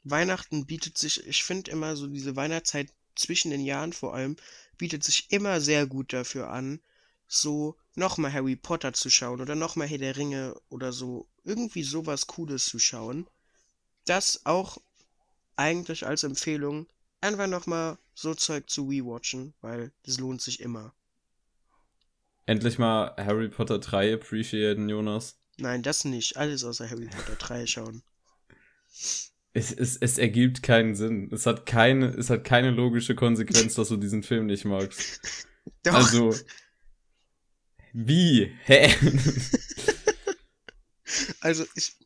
Weihnachten 0.02 0.64
bietet 0.66 0.96
sich, 0.96 1.26
ich 1.26 1.44
finde 1.44 1.70
immer 1.70 1.94
so 1.94 2.06
diese 2.06 2.34
Weihnachtszeit 2.34 2.92
zwischen 3.14 3.50
den 3.50 3.61
Jahren 3.61 3.92
vor 3.92 4.14
allem, 4.14 4.36
bietet 4.78 5.04
sich 5.04 5.30
immer 5.30 5.61
sehr 5.61 5.86
gut 5.86 6.12
dafür 6.14 6.50
an, 6.50 6.80
so 7.28 7.76
nochmal 7.94 8.32
Harry 8.32 8.56
Potter 8.56 8.94
zu 8.94 9.11
schauen 9.11 9.42
oder 9.42 9.54
nochmal 9.54 9.88
Herr 9.88 9.98
der 9.98 10.16
Ringe 10.16 10.58
oder 10.70 10.92
so, 10.92 11.28
irgendwie 11.44 11.82
sowas 11.82 12.26
Cooles 12.26 12.64
zu 12.64 12.78
schauen. 12.78 13.28
Das 14.06 14.46
auch 14.46 14.78
eigentlich 15.61 16.06
als 16.06 16.24
Empfehlung, 16.24 16.86
einfach 17.20 17.46
nochmal 17.46 17.98
so 18.14 18.34
Zeug 18.34 18.70
zu 18.70 18.88
rewatchen, 18.88 19.52
weil 19.61 19.92
das 20.04 20.18
lohnt 20.18 20.40
sich 20.40 20.61
immer. 20.61 20.94
Endlich 22.46 22.78
mal 22.78 23.14
Harry 23.18 23.50
Potter 23.50 23.78
3 23.78 24.14
appreciaten, 24.14 24.88
Jonas. 24.88 25.36
Nein, 25.58 25.82
das 25.82 26.06
nicht. 26.06 26.38
Alles 26.38 26.64
außer 26.64 26.88
Harry 26.88 27.08
Potter 27.08 27.36
3 27.36 27.66
schauen. 27.66 28.02
Es, 29.52 29.70
es, 29.70 29.98
es 29.98 30.16
ergibt 30.16 30.62
keinen 30.62 30.94
Sinn. 30.94 31.28
Es 31.30 31.44
hat 31.44 31.66
keine, 31.66 32.06
es 32.06 32.30
hat 32.30 32.44
keine 32.44 32.70
logische 32.70 33.14
Konsequenz, 33.14 33.74
dass 33.74 33.88
du 33.88 33.98
diesen 33.98 34.22
Film 34.22 34.46
nicht 34.46 34.64
magst. 34.64 35.20
Doch. 35.82 35.92
Also. 35.94 36.34
Wie? 37.92 38.50
Hä? 38.64 38.94
Also, 41.40 41.66
ich. 41.74 41.96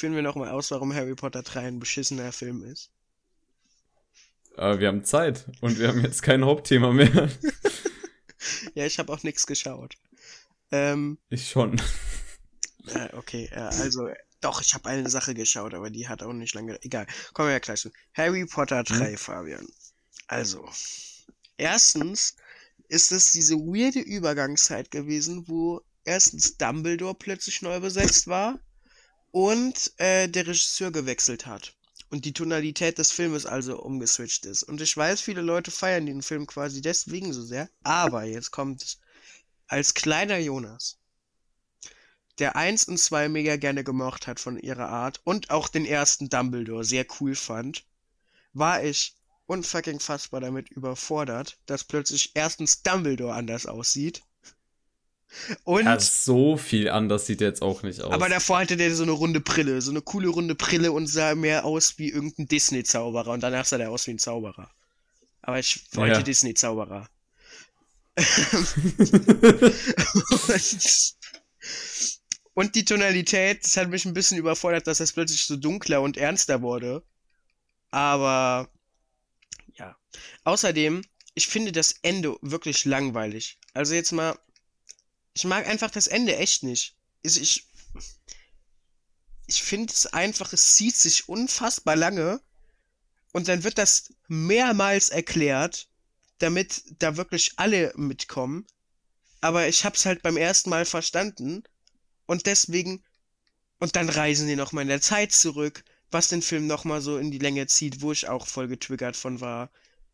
Führen 0.00 0.14
wir 0.14 0.22
nochmal 0.22 0.48
aus, 0.48 0.70
warum 0.70 0.94
Harry 0.94 1.14
Potter 1.14 1.42
3 1.42 1.60
ein 1.60 1.78
beschissener 1.78 2.32
Film 2.32 2.64
ist. 2.64 2.90
Aber 4.56 4.80
wir 4.80 4.88
haben 4.88 5.04
Zeit 5.04 5.44
und 5.60 5.78
wir 5.78 5.88
haben 5.88 6.00
jetzt 6.00 6.22
kein 6.22 6.42
Hauptthema 6.42 6.90
mehr. 6.90 7.28
Ja, 8.74 8.86
ich 8.86 8.98
habe 8.98 9.12
auch 9.12 9.22
nichts 9.22 9.46
geschaut. 9.46 9.96
Ähm, 10.70 11.18
Ich 11.28 11.50
schon. 11.50 11.78
äh, 12.86 13.14
okay, 13.14 13.50
äh, 13.52 13.56
also, 13.56 14.08
doch, 14.40 14.62
ich 14.62 14.72
habe 14.72 14.88
eine 14.88 15.10
Sache 15.10 15.34
geschaut, 15.34 15.74
aber 15.74 15.90
die 15.90 16.08
hat 16.08 16.22
auch 16.22 16.32
nicht 16.32 16.54
lange. 16.54 16.82
Egal, 16.82 17.06
kommen 17.34 17.48
wir 17.48 17.52
ja 17.52 17.58
gleich 17.58 17.80
zu. 17.80 17.90
Harry 18.14 18.46
Potter 18.46 18.82
3, 18.82 19.18
Fabian. 19.18 19.66
Also, 20.28 20.66
erstens 21.58 22.36
ist 22.88 23.12
es 23.12 23.32
diese 23.32 23.56
weirde 23.56 24.00
Übergangszeit 24.00 24.90
gewesen, 24.90 25.46
wo 25.46 25.82
erstens 26.04 26.56
Dumbledore 26.56 27.14
plötzlich 27.14 27.60
neu 27.60 27.78
besetzt 27.80 28.26
war 28.26 28.58
und 29.30 29.92
äh, 29.98 30.28
der 30.28 30.46
Regisseur 30.46 30.90
gewechselt 30.90 31.46
hat. 31.46 31.74
Und 32.08 32.24
die 32.24 32.32
Tonalität 32.32 32.98
des 32.98 33.12
Filmes 33.12 33.46
also 33.46 33.80
umgeswitcht 33.80 34.44
ist. 34.44 34.64
Und 34.64 34.80
ich 34.80 34.96
weiß, 34.96 35.20
viele 35.20 35.42
Leute 35.42 35.70
feiern 35.70 36.06
den 36.06 36.22
Film 36.22 36.46
quasi 36.46 36.80
deswegen 36.80 37.32
so 37.32 37.42
sehr. 37.42 37.70
Aber 37.84 38.24
jetzt 38.24 38.50
kommt 38.50 38.82
es. 38.82 38.98
Als 39.68 39.94
kleiner 39.94 40.38
Jonas, 40.38 40.98
der 42.40 42.56
eins 42.56 42.84
und 42.84 42.98
zwei 42.98 43.28
mega 43.28 43.56
gerne 43.56 43.84
gemocht 43.84 44.26
hat 44.26 44.40
von 44.40 44.58
ihrer 44.58 44.88
Art 44.88 45.20
und 45.22 45.50
auch 45.50 45.68
den 45.68 45.86
ersten 45.86 46.28
Dumbledore 46.28 46.84
sehr 46.84 47.06
cool 47.20 47.36
fand, 47.36 47.84
war 48.52 48.82
ich 48.82 49.14
unfucking 49.46 50.00
fassbar 50.00 50.40
damit 50.40 50.70
überfordert, 50.70 51.58
dass 51.66 51.84
plötzlich 51.84 52.32
erstens 52.34 52.82
Dumbledore 52.82 53.34
anders 53.34 53.66
aussieht. 53.66 54.22
Und 55.64 55.84
Ja, 55.84 55.98
so 56.00 56.56
viel 56.56 56.90
anders 56.90 57.26
sieht 57.26 57.40
er 57.40 57.48
jetzt 57.48 57.62
auch 57.62 57.82
nicht 57.82 58.00
aus. 58.02 58.12
aber 58.12 58.28
davor 58.28 58.58
hatte 58.60 58.76
der 58.76 58.94
so 58.94 59.02
eine 59.04 59.12
runde 59.12 59.40
Brille, 59.40 59.80
so 59.80 59.90
eine 59.90 60.02
coole 60.02 60.28
runde 60.28 60.54
Brille 60.54 60.92
und 60.92 61.06
sah 61.06 61.34
mehr 61.34 61.64
aus 61.64 61.98
wie 61.98 62.10
irgendein 62.10 62.46
Disney-Zauberer 62.48 63.30
und 63.30 63.40
danach 63.42 63.64
sah 63.64 63.78
der 63.78 63.90
aus 63.90 64.06
wie 64.06 64.12
ein 64.12 64.18
Zauberer. 64.18 64.70
Aber 65.42 65.58
ich 65.58 65.84
wollte 65.92 66.16
Ja. 66.18 66.22
Disney-Zauberer. 66.22 67.08
und, 70.30 71.14
und 72.54 72.74
die 72.74 72.84
Tonalität, 72.84 73.64
das 73.64 73.76
hat 73.76 73.88
mich 73.88 74.04
ein 74.04 74.14
bisschen 74.14 74.38
überfordert, 74.38 74.86
dass 74.86 74.98
das 74.98 75.12
plötzlich 75.12 75.44
so 75.46 75.56
dunkler 75.56 76.02
und 76.02 76.16
ernster 76.16 76.62
wurde. 76.62 77.02
Aber 77.90 78.68
ja. 79.74 79.96
Außerdem, 80.44 81.02
ich 81.34 81.46
finde 81.48 81.72
das 81.72 81.94
Ende 82.02 82.36
wirklich 82.42 82.84
langweilig. 82.84 83.58
Also 83.72 83.94
jetzt 83.94 84.12
mal, 84.12 84.36
ich 85.34 85.44
mag 85.44 85.66
einfach 85.66 85.90
das 85.90 86.06
Ende 86.06 86.36
echt 86.36 86.62
nicht. 86.62 86.96
Ich, 87.22 87.40
ich, 87.40 87.66
ich 89.46 89.62
finde 89.62 89.92
es 89.92 90.06
einfach, 90.06 90.52
es 90.52 90.74
zieht 90.74 90.96
sich 90.96 91.28
unfassbar 91.28 91.96
lange 91.96 92.40
und 93.32 93.48
dann 93.48 93.64
wird 93.64 93.78
das 93.78 94.12
mehrmals 94.28 95.08
erklärt, 95.08 95.88
damit 96.38 96.82
da 96.98 97.16
wirklich 97.16 97.52
alle 97.56 97.92
mitkommen. 97.96 98.66
Aber 99.40 99.68
ich 99.68 99.84
hab's 99.84 100.06
halt 100.06 100.22
beim 100.22 100.36
ersten 100.36 100.70
Mal 100.70 100.84
verstanden 100.84 101.64
und 102.26 102.46
deswegen 102.46 103.02
und 103.78 103.96
dann 103.96 104.08
reisen 104.08 104.46
die 104.46 104.56
noch 104.56 104.72
mal 104.72 104.82
in 104.82 104.88
der 104.88 105.00
Zeit 105.00 105.32
zurück, 105.32 105.84
was 106.10 106.28
den 106.28 106.42
Film 106.42 106.66
noch 106.66 106.84
mal 106.84 107.00
so 107.00 107.18
in 107.18 107.30
die 107.30 107.38
Länge 107.38 107.66
zieht, 107.66 108.02
wo 108.02 108.12
ich 108.12 108.28
auch 108.28 108.46
voll 108.46 108.68
getriggert 108.68 109.16
von 109.16 109.40
war. 109.40 109.70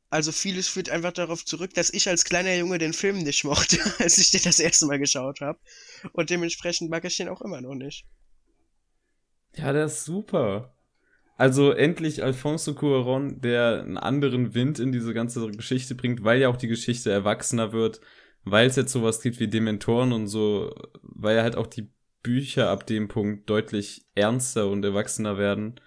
Also 0.09 0.31
vieles 0.33 0.69
führt 0.69 0.89
einfach 0.89 1.13
darauf 1.13 1.45
zurück, 1.45 1.75
dass 1.75 1.93
ich 1.93 2.09
als 2.09 2.25
kleiner 2.25 2.55
Junge 2.55 2.79
den 2.79 2.93
Film 2.93 3.19
nicht 3.19 3.45
mochte, 3.45 3.79
als 3.99 4.19
ich 4.19 4.31
den 4.31 4.43
das 4.45 4.61
erste 4.61 4.87
Mal 4.87 4.99
geschaut 4.99 5.41
habe. 5.41 5.59
Und 6.13 6.31
dementsprechend 6.31 6.91
mag 6.91 7.05
ich 7.05 7.17
den 7.17 7.29
auch 7.29 7.43
immer 7.43 7.61
noch 7.61 7.75
nicht. 7.75 8.07
Ja, 9.57 9.73
der 9.73 9.87
ist 9.87 10.05
super. 10.05 10.73
Also 11.37 11.73
endlich 11.73 12.23
Alfonso 12.23 12.73
Cuarón, 12.73 13.41
der 13.41 13.83
einen 13.83 13.99
anderen 13.99 14.55
Wind 14.55 14.79
in 14.79 14.93
diese 14.93 15.13
ganze 15.13 15.51
Geschichte 15.51 15.95
bringt, 15.95 16.25
weil 16.25 16.41
ja 16.41 16.49
auch 16.49 16.57
die 16.57 16.69
Geschichte 16.69 17.11
erwachsener 17.11 17.73
wird, 17.73 18.01
weil 18.45 18.67
es 18.69 18.77
jetzt 18.77 18.93
sowas 18.93 19.21
gibt 19.21 19.39
wie 19.41 19.49
Dementoren 19.49 20.13
und 20.13 20.29
so, 20.29 20.75
weil 21.03 21.37
ja 21.37 21.43
halt 21.43 21.57
auch 21.57 21.67
die 21.67 21.91
Bücher 22.23 22.71
ab 22.71 22.87
dem 22.87 23.09
Punkt 23.09 23.51
deutlich 23.51 24.07
ernster 24.15 24.69
und 24.69 24.85
erwachsener 24.85 25.37
werden. 25.37 25.81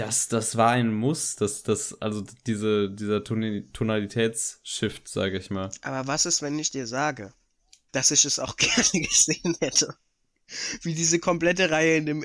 Das, 0.00 0.28
das 0.28 0.56
war 0.56 0.70
ein 0.70 0.92
Muss, 0.94 1.36
das, 1.36 1.62
das, 1.62 2.00
also 2.00 2.24
diese, 2.46 2.90
dieser 2.90 3.18
Toni- 3.22 3.70
Tonalitätsshift, 3.72 5.08
sage 5.08 5.38
ich 5.38 5.50
mal. 5.50 5.70
Aber 5.82 6.06
was 6.06 6.26
ist, 6.26 6.42
wenn 6.42 6.58
ich 6.58 6.70
dir 6.70 6.86
sage, 6.86 7.32
dass 7.92 8.10
ich 8.10 8.24
es 8.24 8.38
auch 8.38 8.56
gerne 8.58 9.06
gesehen 9.06 9.56
hätte? 9.60 9.94
Wie 10.82 10.94
diese 10.94 11.18
komplette 11.18 11.70
Reihe 11.70 11.96
in 11.96 12.06
dem 12.06 12.24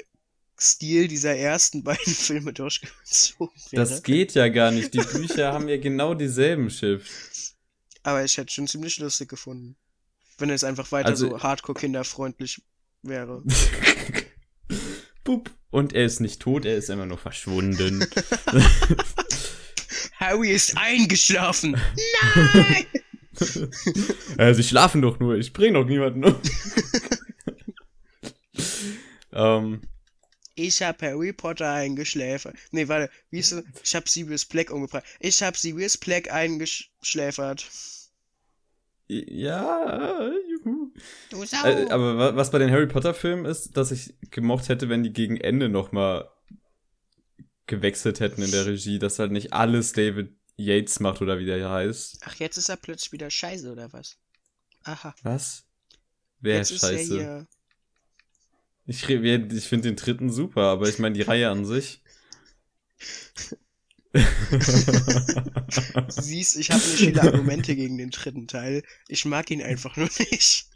Stil 0.60 1.08
dieser 1.10 1.36
ersten 1.36 1.84
beiden 1.84 2.14
Filme 2.14 2.54
durchgezogen 2.54 3.54
wäre. 3.72 3.84
Das 3.86 4.04
geht 4.04 4.34
ja 4.36 4.48
gar 4.48 4.72
nicht. 4.72 4.94
Die 4.94 5.00
Bücher 5.00 5.52
haben 5.52 5.68
ja 5.68 5.78
genau 5.78 6.14
dieselben 6.14 6.70
Shift. 6.70 7.12
Aber 8.04 8.24
ich 8.24 8.38
hätte 8.38 8.54
schon 8.54 8.68
ziemlich 8.68 8.98
lustig 9.00 9.28
gefunden. 9.30 9.76
Wenn 10.38 10.50
es 10.50 10.64
einfach 10.64 10.92
weiter 10.92 11.10
Also- 11.10 11.30
so 11.32 11.44
hardcore 11.44 11.78
kinderfreundlich 11.80 12.62
wäre. 13.04 13.44
Pup. 15.26 15.52
Und 15.72 15.92
er 15.92 16.06
ist 16.06 16.22
nicht 16.22 16.42
tot, 16.42 16.64
er 16.64 16.78
ist 16.78 16.90
immer 16.90 17.06
nur 17.06 17.18
verschwunden. 17.18 18.08
Harry 20.20 20.52
ist 20.52 20.78
eingeschlafen. 20.78 21.76
Nein! 22.24 22.86
äh, 24.38 24.54
sie 24.54 24.64
schlafen 24.64 25.02
doch 25.02 25.20
nur, 25.20 25.36
ich 25.36 25.52
bring 25.52 25.74
doch 25.74 25.86
niemanden 25.86 26.24
um. 26.24 26.36
ähm, 29.34 29.82
Ich 30.56 30.82
hab 30.82 31.02
Harry 31.02 31.34
Potter 31.34 31.74
eingeschläfert. 31.74 32.56
Nee, 32.72 32.88
warte, 32.88 33.12
wie 33.32 33.40
ist 33.40 33.52
es? 33.52 33.66
Ich 33.84 33.96
hab 33.96 34.08
Sirius 34.08 34.46
Black 34.46 34.72
umgebracht. 34.72 35.04
Ich 35.20 35.44
hab 35.44 35.58
Sirius 35.58 35.98
Black 35.98 36.32
eingeschläfert. 36.32 37.70
ja. 39.10 40.32
Du 41.30 41.46
Sau! 41.46 41.66
Äh, 41.66 41.90
aber 41.90 42.18
wa- 42.18 42.36
was 42.36 42.52
bei 42.52 42.60
den 42.60 42.72
Harry 42.72 42.88
Potter 42.88 43.14
Filmen 43.14 43.46
ist, 43.46 43.76
dass 43.78 43.92
ich 43.92 44.16
gemocht 44.32 44.70
hätte, 44.70 44.90
wenn 44.90 45.04
die 45.04 45.14
gegen 45.14 45.38
Ende 45.38 45.70
nochmal 45.70 46.30
gewechselt 47.68 48.20
hätten 48.20 48.42
in 48.44 48.52
der 48.52 48.66
Regie, 48.66 49.00
dass 49.00 49.20
halt 49.20 49.32
nicht 49.32 49.54
alles 49.54 49.94
David 49.94 50.36
Yates 50.56 51.00
macht 51.00 51.22
oder 51.22 51.40
wie 51.40 51.46
der 51.46 51.70
heißt. 51.70 52.20
Ach, 52.24 52.36
jetzt 52.36 52.58
ist 52.58 52.70
er 52.70 52.78
plötzlich 52.78 53.12
wieder 53.12 53.30
scheiße, 53.30 53.72
oder 53.72 53.92
was? 53.92 54.18
Aha. 54.84 55.16
Was? 55.24 55.66
Wer 56.40 56.58
jetzt 56.58 56.78
scheiße? 56.80 57.16
hier. 57.16 57.48
Ich, 58.88 59.10
ich 59.10 59.68
finde 59.68 59.90
den 59.90 59.96
dritten 59.96 60.30
super, 60.30 60.62
aber 60.64 60.88
ich 60.88 61.00
meine 61.00 61.16
die 61.16 61.24
Reihe 61.24 61.50
an 61.50 61.66
sich. 61.66 62.02
Du 64.16 66.22
siehst, 66.22 66.56
ich 66.56 66.72
habe 66.72 66.82
nicht 66.82 66.96
viele 66.98 67.22
Argumente 67.22 67.76
gegen 67.76 67.98
den 67.98 68.12
dritten 68.12 68.48
Teil. 68.48 68.84
Ich 69.08 69.26
mag 69.26 69.50
ihn 69.52 69.62
einfach 69.62 69.96
nur 69.98 70.10
nicht. 70.32 70.68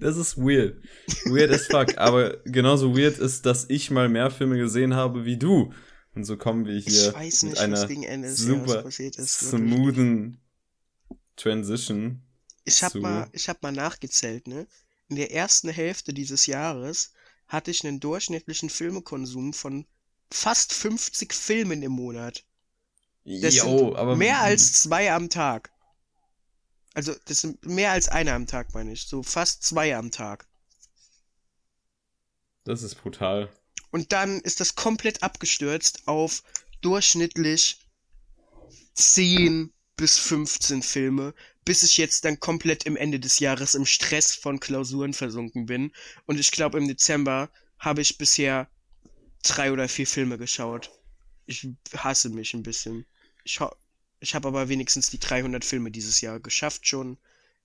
Das 0.00 0.16
ist 0.16 0.36
weird. 0.36 0.82
Weird 1.24 1.50
as 1.50 1.66
fuck. 1.66 1.96
Aber 1.98 2.36
genauso 2.44 2.96
weird 2.96 3.18
ist, 3.18 3.46
dass 3.46 3.66
ich 3.68 3.90
mal 3.90 4.08
mehr 4.08 4.30
Filme 4.30 4.58
gesehen 4.58 4.94
habe 4.94 5.24
wie 5.24 5.38
du. 5.38 5.72
Und 6.14 6.24
so 6.24 6.36
kommen 6.36 6.66
wir 6.66 6.78
hier 6.78 7.08
ich 7.08 7.14
weiß 7.14 7.42
mit 7.44 7.52
nicht, 7.52 7.70
was 7.70 7.82
einer 7.84 8.02
Jahres 8.02 8.36
super 8.38 8.82
passiert 8.82 9.16
ist. 9.16 9.38
smoothen 9.50 10.38
Transition. 11.36 12.22
Ich 12.64 12.82
hab 12.82 12.92
zu- 12.92 13.00
mal, 13.00 13.28
ich 13.32 13.48
hab 13.48 13.62
mal 13.62 13.72
nachgezählt, 13.72 14.46
ne? 14.46 14.66
In 15.08 15.16
der 15.16 15.32
ersten 15.32 15.68
Hälfte 15.68 16.12
dieses 16.12 16.46
Jahres 16.46 17.12
hatte 17.46 17.70
ich 17.70 17.84
einen 17.84 18.00
durchschnittlichen 18.00 18.70
Filmekonsum 18.70 19.52
von 19.52 19.86
fast 20.30 20.72
50 20.72 21.32
Filmen 21.32 21.82
im 21.82 21.92
Monat. 21.92 22.44
Das 23.24 23.56
Jo, 23.56 23.94
aber 23.96 24.16
mehr 24.16 24.40
als 24.40 24.72
zwei 24.72 25.12
am 25.12 25.28
Tag. 25.28 25.72
Also, 26.94 27.14
das 27.26 27.40
sind 27.40 27.64
mehr 27.66 27.90
als 27.90 28.08
einer 28.08 28.34
am 28.34 28.46
Tag, 28.46 28.72
meine 28.72 28.92
ich. 28.92 29.06
So 29.06 29.22
fast 29.22 29.62
zwei 29.64 29.96
am 29.96 30.10
Tag. 30.10 30.46
Das 32.64 32.82
ist 32.82 32.94
brutal. 32.96 33.50
Und 33.90 34.12
dann 34.12 34.40
ist 34.40 34.60
das 34.60 34.74
komplett 34.74 35.22
abgestürzt 35.22 36.06
auf 36.06 36.42
durchschnittlich 36.80 37.80
10 38.94 39.72
bis 39.96 40.18
15 40.18 40.82
Filme, 40.82 41.34
bis 41.64 41.82
ich 41.82 41.96
jetzt 41.96 42.24
dann 42.24 42.38
komplett 42.40 42.84
im 42.84 42.96
Ende 42.96 43.18
des 43.18 43.38
Jahres 43.38 43.74
im 43.74 43.86
Stress 43.86 44.34
von 44.34 44.60
Klausuren 44.60 45.14
versunken 45.14 45.66
bin. 45.66 45.92
Und 46.26 46.38
ich 46.38 46.50
glaube, 46.50 46.78
im 46.78 46.88
Dezember 46.88 47.50
habe 47.78 48.02
ich 48.02 48.18
bisher 48.18 48.68
drei 49.48 49.72
oder 49.72 49.88
vier 49.88 50.06
Filme 50.06 50.38
geschaut. 50.38 50.90
Ich 51.46 51.68
hasse 51.96 52.28
mich 52.30 52.54
ein 52.54 52.62
bisschen. 52.62 53.06
Ich, 53.44 53.60
ich 54.20 54.34
habe 54.34 54.48
aber 54.48 54.68
wenigstens 54.68 55.10
die 55.10 55.20
300 55.20 55.64
Filme 55.64 55.90
dieses 55.90 56.20
Jahr 56.20 56.40
geschafft 56.40 56.86
schon. 56.86 57.18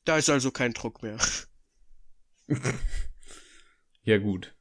Da 0.05 0.17
ist 0.17 0.29
also 0.29 0.51
kein 0.51 0.73
Druck 0.73 1.03
mehr. 1.03 1.17
ja, 4.03 4.17
gut. 4.17 4.53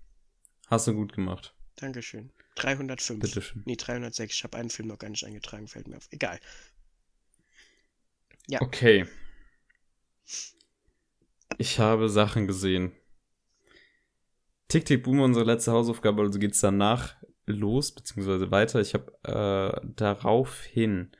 Hast 0.67 0.87
du 0.87 0.95
gut 0.95 1.13
gemacht. 1.13 1.55
Dankeschön. 1.77 2.31
305. 2.57 3.21
Bitteschön. 3.21 3.63
Nee, 3.65 3.77
306. 3.77 4.35
Ich 4.35 4.45
habe 4.45 4.59
einen 4.59 4.71
Film 4.71 4.89
noch 4.89 4.99
gar 4.99 5.09
nicht 5.09 5.25
eingetragen, 5.25 5.67
fällt 5.67 5.89
mir 5.89 5.97
auf. 5.97 6.09
Egal. 6.11 6.39
Ja. 8.47 8.61
Okay. 8.61 9.07
Ich 11.59 11.79
habe 11.79 12.09
Sachen 12.09 12.47
gesehen. 12.47 12.93
Tick 14.71 14.85
Tick 14.85 15.03
Boom, 15.03 15.21
unsere 15.21 15.45
letzte 15.45 15.73
Hausaufgabe, 15.73 16.23
also 16.23 16.39
geht's 16.39 16.61
danach 16.61 17.17
los, 17.45 17.91
beziehungsweise 17.91 18.53
weiter. 18.53 18.81
Ich 18.81 18.95
habe 18.95 19.13
äh, 19.25 19.87
daraufhin 19.97 21.11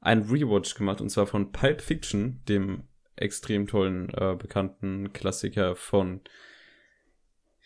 einen 0.00 0.28
Rewatch 0.28 0.74
gemacht, 0.74 1.00
und 1.00 1.08
zwar 1.08 1.28
von 1.28 1.52
Pulp 1.52 1.80
Fiction, 1.80 2.42
dem 2.48 2.82
extrem 3.14 3.68
tollen, 3.68 4.10
äh, 4.10 4.34
bekannten 4.36 5.12
Klassiker 5.12 5.76
von 5.76 6.20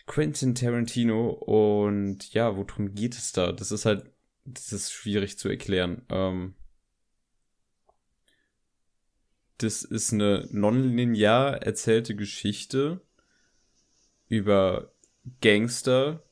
Quentin 0.05 0.55
Tarantino. 0.55 1.31
Und 1.31 2.35
ja, 2.35 2.55
worum 2.55 2.95
geht 2.95 3.15
es 3.15 3.33
da? 3.33 3.53
Das 3.53 3.73
ist 3.73 3.87
halt, 3.87 4.11
das 4.45 4.75
ist 4.75 4.93
schwierig 4.93 5.39
zu 5.39 5.49
erklären. 5.49 6.03
Ähm, 6.11 6.55
das 9.57 9.85
ist 9.85 10.13
eine 10.13 10.47
nonlinear 10.51 11.63
erzählte 11.63 12.15
Geschichte 12.15 13.01
über 14.29 14.93
Gangster 15.41 16.23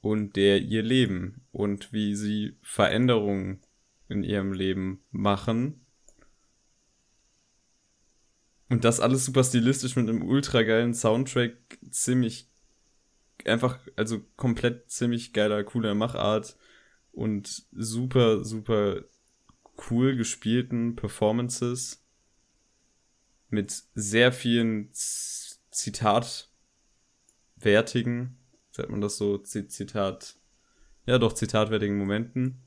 und 0.00 0.36
der 0.36 0.60
ihr 0.60 0.82
Leben 0.82 1.46
und 1.52 1.92
wie 1.92 2.14
sie 2.14 2.56
Veränderungen 2.62 3.60
in 4.08 4.24
ihrem 4.24 4.52
Leben 4.52 5.02
machen. 5.10 5.84
Und 8.68 8.84
das 8.84 9.00
alles 9.00 9.24
super 9.24 9.44
stilistisch 9.44 9.96
mit 9.96 10.08
einem 10.08 10.22
ultra 10.22 10.62
geilen 10.62 10.94
Soundtrack, 10.94 11.52
ziemlich 11.90 12.48
einfach, 13.44 13.78
also 13.96 14.20
komplett 14.36 14.90
ziemlich 14.90 15.32
geiler, 15.32 15.62
cooler 15.64 15.94
Machart 15.94 16.56
und 17.12 17.66
super, 17.72 18.44
super 18.44 19.04
cool 19.90 20.16
gespielten 20.16 20.96
Performances 20.96 22.04
mit 23.50 23.82
sehr 23.94 24.32
vielen 24.32 24.88
zitatwertigen, 27.62 28.36
sagt 28.70 28.90
man 28.90 29.00
das 29.00 29.16
so, 29.16 29.38
Zitat, 29.38 30.36
ja 31.06 31.18
doch, 31.18 31.32
zitatwertigen 31.32 31.96
Momenten. 31.96 32.60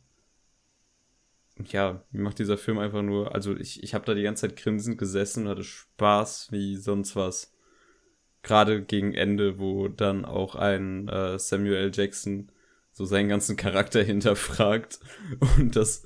Ja, 1.58 2.04
mir 2.12 2.24
macht 2.24 2.40
dieser 2.40 2.58
Film 2.58 2.80
einfach 2.80 3.02
nur, 3.02 3.34
also 3.34 3.56
ich, 3.56 3.84
ich 3.84 3.94
habe 3.94 4.06
da 4.06 4.14
die 4.14 4.24
ganze 4.24 4.48
Zeit 4.48 4.58
grinsend 4.58 4.98
gesessen 4.98 5.44
und 5.44 5.50
hatte 5.50 5.64
Spaß 5.64 6.52
wie 6.52 6.76
sonst 6.78 7.16
was. 7.16 7.54
Gerade 8.44 8.84
gegen 8.84 9.14
Ende, 9.14 9.58
wo 9.58 9.88
dann 9.88 10.26
auch 10.26 10.56
ein 10.56 11.08
äh, 11.08 11.40
Samuel. 11.40 11.92
Jackson 11.94 12.52
so 12.92 13.06
seinen 13.06 13.30
ganzen 13.30 13.58
Charakter 13.58 14.04
hinterfragt 14.04 15.00
und 15.58 15.76
das 15.76 16.06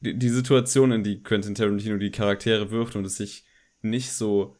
die, 0.00 0.18
die 0.18 0.28
Situation, 0.28 0.92
in 0.92 1.04
die 1.04 1.22
Quentin 1.22 1.54
Tarantino 1.54 1.96
die 1.96 2.10
Charaktere 2.10 2.70
wirft 2.70 2.96
und 2.96 3.04
es 3.04 3.16
sich 3.16 3.44
nicht 3.80 4.12
so 4.12 4.56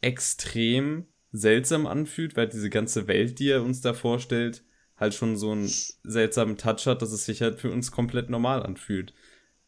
extrem 0.00 1.06
seltsam 1.34 1.88
anfühlt, 1.88 2.36
weil 2.36 2.48
diese 2.48 2.70
ganze 2.70 3.08
Welt, 3.08 3.40
die 3.40 3.50
er 3.50 3.64
uns 3.64 3.80
da 3.80 3.92
vorstellt, 3.92 4.64
halt 4.96 5.14
schon 5.14 5.36
so 5.36 5.50
einen 5.50 5.68
seltsamen 6.04 6.56
Touch 6.56 6.86
hat, 6.86 7.02
dass 7.02 7.10
es 7.10 7.24
sich 7.24 7.42
halt 7.42 7.58
für 7.58 7.72
uns 7.72 7.90
komplett 7.90 8.30
normal 8.30 8.62
anfühlt. 8.62 9.12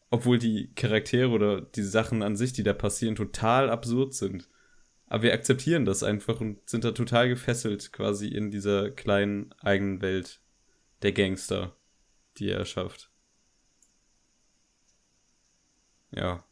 Obwohl 0.09 0.39
die 0.39 0.71
Charaktere 0.75 1.29
oder 1.29 1.59
die 1.59 1.83
Sachen 1.83 2.23
an 2.23 2.37
sich, 2.37 2.53
die 2.53 2.63
da 2.63 2.71
passieren, 2.71 3.15
total 3.17 3.69
absurd 3.69 4.13
sind. 4.13 4.49
Aber 5.07 5.23
wir 5.23 5.33
akzeptieren 5.33 5.83
das 5.83 6.03
einfach 6.03 6.39
und 6.39 6.69
sind 6.69 6.85
da 6.85 6.91
total 6.91 7.27
gefesselt 7.27 7.91
quasi 7.91 8.29
in 8.29 8.49
dieser 8.49 8.89
kleinen 8.89 9.51
eigenen 9.59 10.01
Welt 10.01 10.39
der 11.01 11.11
Gangster, 11.11 11.75
die 12.37 12.49
er 12.49 12.59
erschafft. 12.59 13.11
Ja. 16.11 16.45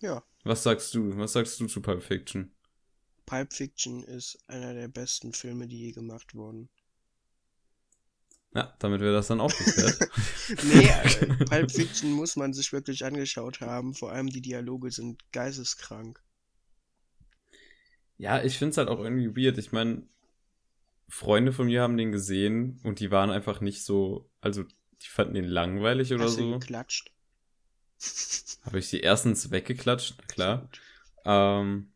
Ja. 0.00 0.22
Was 0.44 0.62
sagst 0.62 0.94
du? 0.94 1.14
Was 1.18 1.34
sagst 1.34 1.60
du 1.60 1.66
zu 1.66 1.82
Pulp 1.82 2.02
Fiction? 2.02 2.55
Pulp 3.26 3.52
Fiction 3.52 4.04
ist 4.04 4.38
einer 4.46 4.72
der 4.72 4.88
besten 4.88 5.32
Filme, 5.32 5.66
die 5.66 5.78
je 5.80 5.92
gemacht 5.92 6.34
wurden. 6.34 6.68
Ja, 8.54 8.74
damit 8.78 9.00
wäre 9.00 9.12
das 9.12 9.26
dann 9.26 9.40
aufgeklärt. 9.40 9.98
nee, 10.62 10.88
äh, 10.88 11.44
Pulp 11.44 11.70
Fiction 11.70 12.12
muss 12.12 12.36
man 12.36 12.54
sich 12.54 12.72
wirklich 12.72 13.04
angeschaut 13.04 13.60
haben. 13.60 13.94
Vor 13.94 14.12
allem 14.12 14.28
die 14.28 14.40
Dialoge 14.40 14.90
sind 14.90 15.20
geisteskrank. 15.32 16.22
Ja, 18.16 18.42
ich 18.42 18.56
finde 18.56 18.70
es 18.70 18.78
halt 18.78 18.88
auch 18.88 19.00
irgendwie 19.00 19.36
weird. 19.36 19.58
Ich 19.58 19.72
meine, 19.72 20.08
Freunde 21.08 21.52
von 21.52 21.66
mir 21.66 21.82
haben 21.82 21.96
den 21.96 22.12
gesehen 22.12 22.80
und 22.82 23.00
die 23.00 23.10
waren 23.10 23.30
einfach 23.30 23.60
nicht 23.60 23.84
so, 23.84 24.30
also 24.40 24.62
die 24.62 25.08
fanden 25.08 25.34
den 25.34 25.44
langweilig 25.44 26.12
oder 26.14 26.24
Hast 26.24 26.38
du 26.38 26.42
so. 26.42 26.46
ihn 26.46 26.60
geklatscht? 26.60 27.12
Habe 28.62 28.78
ich 28.78 28.90
die 28.90 29.00
erstens 29.00 29.50
weggeklatscht, 29.50 30.28
klar. 30.28 30.68
Ähm, 31.24 31.92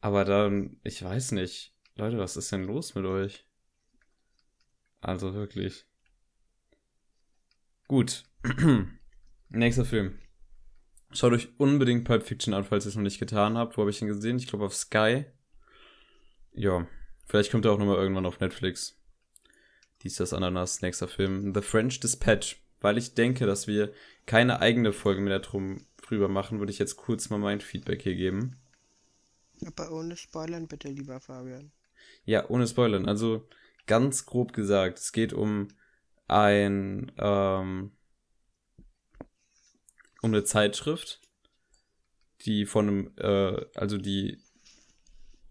aber 0.00 0.24
dann, 0.24 0.78
ich 0.84 1.02
weiß 1.02 1.32
nicht. 1.32 1.74
Leute, 1.96 2.18
was 2.18 2.36
ist 2.36 2.52
denn 2.52 2.64
los 2.64 2.94
mit 2.94 3.04
euch? 3.04 3.44
Also 5.00 5.34
wirklich. 5.34 5.86
Gut. 7.88 8.24
Nächster 9.48 9.84
Film. 9.84 10.18
Schaut 11.10 11.32
euch 11.32 11.48
unbedingt 11.58 12.04
Pulp 12.04 12.22
Fiction 12.22 12.54
an, 12.54 12.64
falls 12.64 12.84
ihr 12.84 12.90
es 12.90 12.96
noch 12.96 13.02
nicht 13.02 13.18
getan 13.18 13.56
habt. 13.56 13.76
Wo 13.76 13.82
habe 13.82 13.90
ich 13.90 14.00
ihn 14.02 14.08
gesehen? 14.08 14.36
Ich 14.36 14.46
glaube 14.46 14.66
auf 14.66 14.76
Sky. 14.76 15.24
Ja, 16.52 16.86
vielleicht 17.24 17.50
kommt 17.50 17.64
er 17.64 17.72
auch 17.72 17.78
nochmal 17.78 17.96
irgendwann 17.96 18.26
auf 18.26 18.40
Netflix. 18.40 19.00
Dies 20.02 20.16
das 20.16 20.32
Ananas, 20.32 20.82
nächster 20.82 21.08
Film. 21.08 21.54
The 21.54 21.62
French 21.62 22.00
Dispatch. 22.00 22.62
Weil 22.80 22.98
ich 22.98 23.14
denke, 23.14 23.46
dass 23.46 23.66
wir 23.66 23.92
keine 24.26 24.60
eigene 24.60 24.92
Folge 24.92 25.20
mehr 25.20 25.40
drum 25.40 25.86
drüber 26.02 26.28
machen, 26.28 26.58
würde 26.60 26.70
ich 26.70 26.78
jetzt 26.78 26.96
kurz 26.96 27.30
mal 27.30 27.38
mein 27.38 27.60
Feedback 27.60 28.02
hier 28.02 28.14
geben. 28.14 28.60
Aber 29.66 29.92
ohne 29.92 30.16
Spoilern 30.16 30.68
bitte, 30.68 30.88
lieber 30.88 31.20
Fabian. 31.20 31.72
Ja, 32.24 32.48
ohne 32.48 32.66
Spoilern. 32.66 33.06
Also 33.06 33.48
ganz 33.86 34.26
grob 34.26 34.52
gesagt, 34.52 34.98
es 34.98 35.12
geht 35.12 35.32
um 35.32 35.68
ein 36.28 37.10
ähm, 37.18 37.92
um 40.20 40.30
eine 40.30 40.44
Zeitschrift, 40.44 41.20
die 42.44 42.66
von 42.66 42.88
einem, 42.88 43.12
äh, 43.16 43.64
also 43.74 43.98
die 43.98 44.38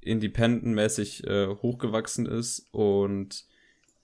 independent-mäßig 0.01 1.25
äh, 1.25 1.47
hochgewachsen 1.47 2.25
ist 2.25 2.67
und 2.71 3.45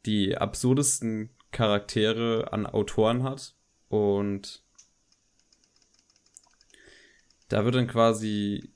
die 0.05 0.37
absurdesten 0.37 1.29
Charaktere 1.51 2.51
an 2.51 2.65
Autoren 2.65 3.23
hat. 3.23 3.55
Und 3.87 4.63
da 7.47 7.63
wird 7.63 7.75
dann 7.75 7.87
quasi 7.87 8.72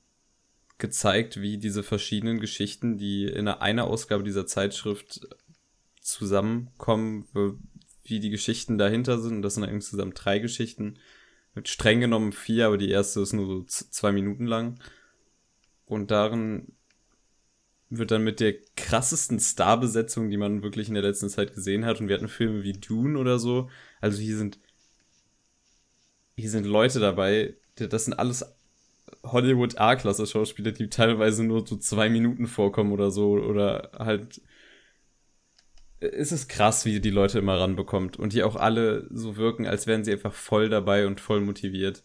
gezeigt, 0.78 1.40
wie 1.40 1.58
diese 1.58 1.82
verschiedenen 1.82 2.40
Geschichten, 2.40 2.96
die 2.96 3.24
in 3.26 3.48
einer 3.48 3.84
Ausgabe 3.84 4.22
dieser 4.22 4.46
Zeitschrift 4.46 5.28
zusammenkommen, 6.00 7.26
wie 8.04 8.20
die 8.20 8.30
Geschichten 8.30 8.78
dahinter 8.78 9.20
sind. 9.20 9.36
Und 9.36 9.42
das 9.42 9.54
sind 9.54 9.64
dann 9.64 9.74
insgesamt 9.74 10.24
drei 10.24 10.38
Geschichten. 10.38 10.98
Mit 11.54 11.68
streng 11.68 12.00
genommen 12.00 12.32
vier, 12.32 12.66
aber 12.66 12.78
die 12.78 12.90
erste 12.90 13.20
ist 13.20 13.32
nur 13.32 13.46
so 13.46 13.64
zwei 13.64 14.12
Minuten 14.12 14.46
lang. 14.46 14.78
Und 15.84 16.10
darin 16.10 16.72
wird 17.90 18.10
dann 18.10 18.22
mit 18.22 18.38
der 18.38 18.54
krassesten 18.76 19.40
Starbesetzung, 19.40 20.30
die 20.30 20.36
man 20.36 20.62
wirklich 20.62 20.88
in 20.88 20.94
der 20.94 21.02
letzten 21.02 21.28
Zeit 21.28 21.54
gesehen 21.54 21.84
hat. 21.84 22.00
Und 22.00 22.08
wir 22.08 22.14
hatten 22.16 22.28
Filme 22.28 22.62
wie 22.62 22.74
Dune 22.74 23.18
oder 23.18 23.38
so. 23.38 23.68
Also 24.00 24.18
hier 24.18 24.36
sind, 24.36 24.58
hier 26.36 26.50
sind 26.50 26.66
Leute 26.66 27.00
dabei, 27.00 27.56
das 27.74 28.04
sind 28.04 28.14
alles 28.14 28.44
Hollywood 29.22 29.78
A-Klasse 29.78 30.26
Schauspieler, 30.26 30.72
die 30.72 30.88
teilweise 30.88 31.44
nur 31.44 31.66
so 31.66 31.76
zwei 31.76 32.08
Minuten 32.08 32.46
vorkommen 32.46 32.92
oder 32.92 33.10
so. 33.10 33.32
Oder 33.32 33.90
halt, 33.98 34.40
es 36.00 36.32
ist 36.32 36.48
krass, 36.48 36.84
wie 36.84 37.00
die 37.00 37.10
Leute 37.10 37.38
immer 37.38 37.58
ranbekommt. 37.58 38.18
Und 38.18 38.32
die 38.32 38.42
auch 38.42 38.56
alle 38.56 39.08
so 39.10 39.36
wirken, 39.36 39.66
als 39.66 39.86
wären 39.86 40.04
sie 40.04 40.12
einfach 40.12 40.34
voll 40.34 40.68
dabei 40.68 41.06
und 41.06 41.20
voll 41.20 41.40
motiviert. 41.40 42.04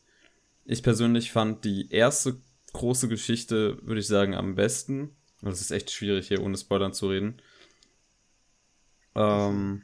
Ich 0.65 0.83
persönlich 0.83 1.31
fand 1.31 1.65
die 1.65 1.91
erste 1.91 2.37
große 2.73 3.07
Geschichte, 3.07 3.77
würde 3.81 4.01
ich 4.01 4.07
sagen, 4.07 4.35
am 4.35 4.55
besten. 4.55 5.15
Und 5.41 5.51
es 5.51 5.61
ist 5.61 5.71
echt 5.71 5.91
schwierig, 5.91 6.27
hier 6.27 6.41
ohne 6.41 6.57
Spoilern 6.57 6.93
zu 6.93 7.09
reden. 7.09 7.41
Ähm, 9.15 9.83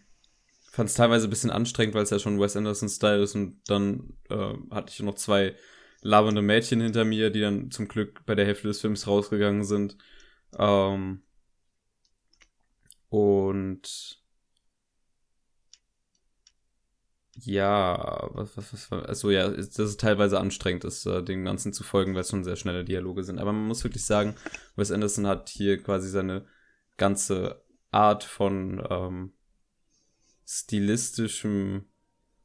Fand 0.71 0.89
es 0.89 0.95
teilweise 0.95 1.27
ein 1.27 1.29
bisschen 1.31 1.49
anstrengend, 1.49 1.95
weil 1.95 2.03
es 2.03 2.11
ja 2.11 2.19
schon 2.19 2.39
Wes 2.39 2.55
Anderson-Style 2.55 3.23
ist 3.23 3.35
und 3.35 3.59
dann 3.67 4.13
äh, 4.29 4.53
hatte 4.69 4.93
ich 4.93 4.99
noch 5.01 5.15
zwei 5.15 5.55
labernde 6.01 6.41
Mädchen 6.41 6.81
hinter 6.81 7.05
mir, 7.05 7.29
die 7.29 7.41
dann 7.41 7.71
zum 7.71 7.87
Glück 7.87 8.25
bei 8.25 8.35
der 8.35 8.45
Hälfte 8.45 8.67
des 8.67 8.81
Films 8.81 9.07
rausgegangen 9.07 9.63
sind. 9.63 9.97
Ähm, 10.57 11.21
und 13.09 14.19
ja, 17.45 18.29
was, 18.33 18.57
was, 18.57 18.91
was 18.91 19.05
also 19.07 19.31
ja, 19.31 19.49
dass 19.49 19.79
es 19.79 19.97
teilweise 19.97 20.39
anstrengend 20.39 20.83
ist, 20.83 21.05
äh, 21.05 21.23
dem 21.23 21.45
Ganzen 21.45 21.73
zu 21.73 21.83
folgen, 21.83 22.13
weil 22.13 22.21
es 22.21 22.29
schon 22.29 22.43
sehr 22.43 22.55
schnelle 22.55 22.83
Dialoge 22.83 23.23
sind. 23.23 23.39
Aber 23.39 23.53
man 23.53 23.67
muss 23.67 23.83
wirklich 23.83 24.05
sagen, 24.05 24.35
Wes 24.75 24.91
Anderson 24.91 25.27
hat 25.27 25.49
hier 25.49 25.81
quasi 25.81 26.09
seine 26.09 26.45
ganze 26.97 27.63
Art 27.91 28.23
von 28.23 28.85
ähm, 28.89 29.33
stilistischem 30.45 31.85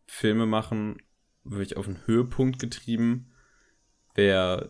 Filmemachen 0.06 1.02
wirklich 1.42 1.76
auf 1.76 1.86
den 1.86 2.06
Höhepunkt 2.06 2.58
getrieben. 2.58 3.33
Wer 4.14 4.68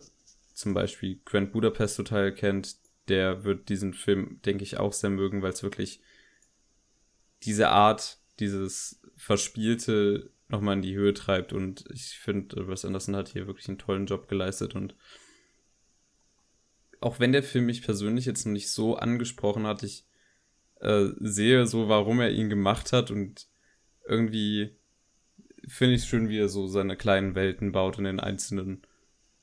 zum 0.53 0.73
Beispiel 0.73 1.19
Grand 1.25 1.51
Budapest 1.51 1.97
total 1.97 2.33
kennt, 2.33 2.77
der 3.07 3.43
wird 3.43 3.69
diesen 3.69 3.93
Film, 3.93 4.39
denke 4.45 4.63
ich, 4.63 4.77
auch 4.77 4.93
sehr 4.93 5.09
mögen, 5.09 5.41
weil 5.41 5.51
es 5.51 5.63
wirklich 5.63 6.01
diese 7.43 7.69
Art, 7.69 8.19
dieses 8.39 9.01
Verspielte 9.15 10.31
nochmal 10.47 10.75
in 10.75 10.81
die 10.81 10.95
Höhe 10.95 11.13
treibt. 11.13 11.53
Und 11.53 11.85
ich 11.93 12.17
finde, 12.17 12.67
Wes 12.67 12.85
Anderson 12.85 13.15
hat 13.15 13.29
hier 13.29 13.47
wirklich 13.47 13.67
einen 13.67 13.77
tollen 13.77 14.07
Job 14.07 14.27
geleistet. 14.27 14.75
Und 14.75 14.95
auch 16.99 17.19
wenn 17.19 17.31
der 17.31 17.43
Film 17.43 17.67
mich 17.67 17.83
persönlich 17.83 18.25
jetzt 18.25 18.45
noch 18.45 18.53
nicht 18.53 18.71
so 18.71 18.95
angesprochen 18.95 19.67
hat, 19.67 19.83
ich 19.83 20.05
äh, 20.81 21.09
sehe, 21.19 21.67
so 21.67 21.87
warum 21.87 22.19
er 22.19 22.31
ihn 22.31 22.49
gemacht 22.49 22.93
hat 22.93 23.11
und 23.11 23.47
irgendwie 24.07 24.75
finde 25.67 25.95
ich 25.95 26.01
es 26.01 26.07
schön, 26.07 26.29
wie 26.29 26.39
er 26.39 26.49
so 26.49 26.67
seine 26.67 26.95
kleinen 26.95 27.35
Welten 27.35 27.71
baut 27.71 27.97
in 27.97 28.03
den 28.03 28.19
einzelnen, 28.19 28.85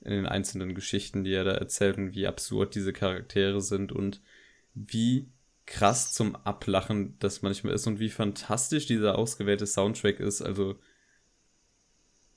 in 0.05 0.11
den 0.12 0.26
einzelnen 0.26 0.74
Geschichten, 0.74 1.24
die 1.24 1.32
er 1.32 1.44
da 1.44 1.53
erzählt 1.53 1.96
und 1.96 2.14
wie 2.14 2.26
absurd 2.26 2.74
diese 2.74 2.92
Charaktere 2.92 3.61
sind 3.61 3.92
und 3.92 4.20
wie 4.74 5.30
krass 5.66 6.12
zum 6.12 6.34
Ablachen 6.36 7.16
das 7.18 7.42
manchmal 7.42 7.74
ist 7.74 7.86
und 7.86 8.00
wie 8.00 8.11
fantastisch 8.11 8.86
dieser 8.86 9.18
ausgewählte 9.18 9.66
Soundtrack 9.66 10.20
ist. 10.20 10.42
Also, 10.42 10.78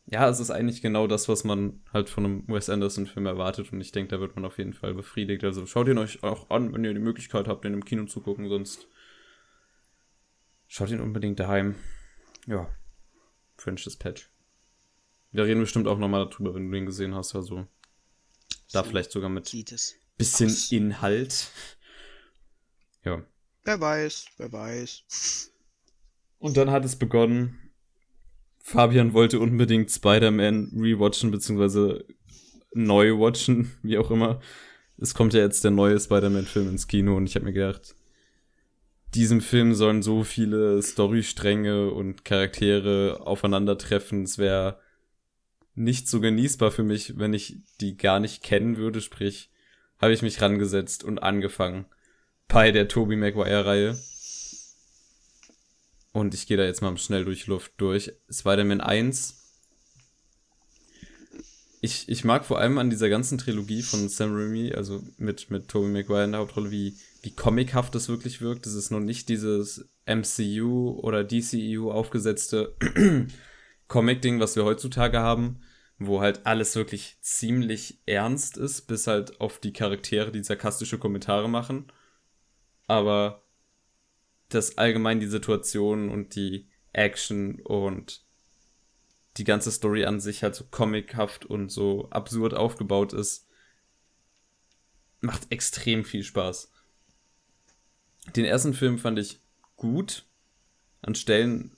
ja, 0.05 0.29
es 0.29 0.39
ist 0.39 0.51
eigentlich 0.51 0.81
genau 0.81 1.07
das, 1.07 1.27
was 1.27 1.43
man 1.43 1.81
halt 1.91 2.09
von 2.09 2.25
einem 2.25 2.47
Wes 2.47 2.69
Anderson-Film 2.69 3.25
erwartet 3.25 3.73
und 3.73 3.81
ich 3.81 3.91
denke, 3.91 4.15
da 4.15 4.21
wird 4.21 4.35
man 4.35 4.45
auf 4.45 4.59
jeden 4.59 4.73
Fall 4.73 4.93
befriedigt. 4.93 5.43
Also 5.43 5.65
schaut 5.65 5.87
ihn 5.87 5.97
euch 5.97 6.21
auch 6.23 6.49
an, 6.51 6.73
wenn 6.73 6.83
ihr 6.83 6.93
die 6.93 6.99
Möglichkeit 6.99 7.47
habt, 7.47 7.65
den 7.65 7.73
im 7.73 7.85
Kino 7.85 8.05
zu 8.05 8.21
gucken, 8.21 8.47
sonst 8.47 8.87
schaut 10.67 10.91
ihn 10.91 11.01
unbedingt 11.01 11.39
daheim. 11.39 11.75
Ja, 12.45 12.69
French's 13.57 13.97
Patch. 13.97 14.34
Wir 15.35 15.43
reden 15.43 15.59
bestimmt 15.59 15.87
auch 15.87 15.97
nochmal 15.97 16.29
darüber, 16.29 16.55
wenn 16.55 16.71
du 16.71 16.71
den 16.71 16.85
gesehen 16.85 17.13
hast, 17.13 17.35
also 17.35 17.67
da 18.71 18.83
so 18.83 18.89
vielleicht 18.89 19.11
sogar 19.11 19.29
mit 19.29 19.51
bisschen 20.17 20.49
aus. 20.49 20.71
Inhalt. 20.71 21.51
Ja. 23.03 23.21
Wer 23.65 23.81
weiß, 23.81 24.27
wer 24.37 24.51
weiß. 24.51 25.51
Und 26.39 26.55
dann 26.55 26.71
hat 26.71 26.85
es 26.85 26.95
begonnen, 26.95 27.59
Fabian 28.59 29.13
wollte 29.13 29.39
unbedingt 29.39 29.91
Spider-Man 29.91 30.71
rewatchen, 30.73 31.31
beziehungsweise 31.31 32.05
neu 32.73 33.19
watchen, 33.19 33.77
wie 33.83 33.97
auch 33.97 34.11
immer. 34.11 34.39
Es 34.97 35.13
kommt 35.13 35.33
ja 35.33 35.41
jetzt 35.41 35.65
der 35.65 35.71
neue 35.71 35.99
Spider-Man-Film 35.99 36.69
ins 36.69 36.87
Kino 36.87 37.17
und 37.17 37.27
ich 37.27 37.35
habe 37.35 37.45
mir 37.45 37.53
gedacht, 37.53 37.93
diesem 39.13 39.41
Film 39.41 39.73
sollen 39.73 40.01
so 40.01 40.23
viele 40.23 40.81
Storystränge 40.81 41.91
und 41.91 42.23
Charaktere 42.23 43.21
aufeinandertreffen. 43.25 44.23
Es 44.23 44.37
wäre 44.37 44.79
nicht 45.75 46.07
so 46.07 46.19
genießbar 46.19 46.71
für 46.71 46.83
mich, 46.83 47.17
wenn 47.17 47.33
ich 47.33 47.57
die 47.81 47.97
gar 47.97 48.19
nicht 48.19 48.41
kennen 48.41 48.77
würde. 48.77 49.01
Sprich, 49.01 49.51
habe 49.99 50.13
ich 50.13 50.21
mich 50.21 50.41
rangesetzt 50.41 51.03
und 51.03 51.19
angefangen 51.19 51.85
bei 52.47 52.71
der 52.71 52.87
Tobey 52.87 53.15
Maguire-Reihe. 53.15 53.97
Und 56.13 56.33
ich 56.33 56.47
gehe 56.47 56.57
da 56.57 56.63
jetzt 56.63 56.81
mal 56.81 56.97
schnell 56.97 57.25
durch 57.25 57.47
Luft 57.47 57.73
durch. 57.77 58.13
Spider-Man 58.29 58.79
1. 58.79 59.41
Ich, 61.81 62.07
ich 62.07 62.23
mag 62.23 62.45
vor 62.45 62.59
allem 62.59 62.77
an 62.77 62.89
dieser 62.89 63.09
ganzen 63.09 63.37
Trilogie 63.37 63.83
von 63.83 64.07
Sam 64.09 64.33
Raimi, 64.33 64.73
also 64.73 65.03
mit, 65.17 65.51
mit 65.51 65.67
Tobey 65.67 65.89
Maguire 65.89 66.23
in 66.23 66.31
der 66.31 66.39
Hauptrolle, 66.39 66.71
wie, 66.71 66.95
wie 67.21 67.31
comichaft 67.31 67.93
das 67.93 68.07
wirklich 68.07 68.41
wirkt. 68.41 68.65
Es 68.65 68.73
ist 68.73 68.91
noch 68.91 69.01
nicht 69.01 69.27
dieses 69.29 69.87
MCU 70.07 70.99
oder 71.01 71.23
DCEU 71.23 71.91
aufgesetzte 71.91 72.75
Comic-Ding, 73.87 74.39
was 74.39 74.55
wir 74.55 74.65
heutzutage 74.65 75.19
haben, 75.19 75.61
wo 75.97 76.21
halt 76.21 76.45
alles 76.45 76.75
wirklich 76.75 77.17
ziemlich 77.21 77.99
ernst 78.05 78.57
ist, 78.57 78.83
bis 78.83 79.07
halt 79.07 79.39
auf 79.39 79.59
die 79.59 79.73
Charaktere, 79.73 80.31
die 80.31 80.43
sarkastische 80.43 80.97
Kommentare 80.97 81.49
machen. 81.49 81.91
Aber 82.87 83.43
dass 84.49 84.77
allgemein 84.77 85.19
die 85.19 85.27
Situation 85.27 86.09
und 86.09 86.35
die 86.35 86.69
Action 86.93 87.61
und 87.61 88.23
die 89.37 89.43
ganze 89.43 89.71
Story 89.71 90.05
an 90.05 90.19
sich 90.19 90.43
halt 90.43 90.55
so 90.55 90.65
comichaft 90.69 91.45
und 91.45 91.69
so 91.69 92.09
absurd 92.09 92.53
aufgebaut 92.53 93.13
ist, 93.13 93.47
macht 95.19 95.51
extrem 95.51 96.05
viel 96.05 96.23
Spaß. 96.23 96.71
Den 98.35 98.45
ersten 98.45 98.73
Film 98.73 98.97
fand 98.97 99.19
ich 99.19 99.39
gut. 99.75 100.25
An 101.01 101.15
Stellen 101.15 101.75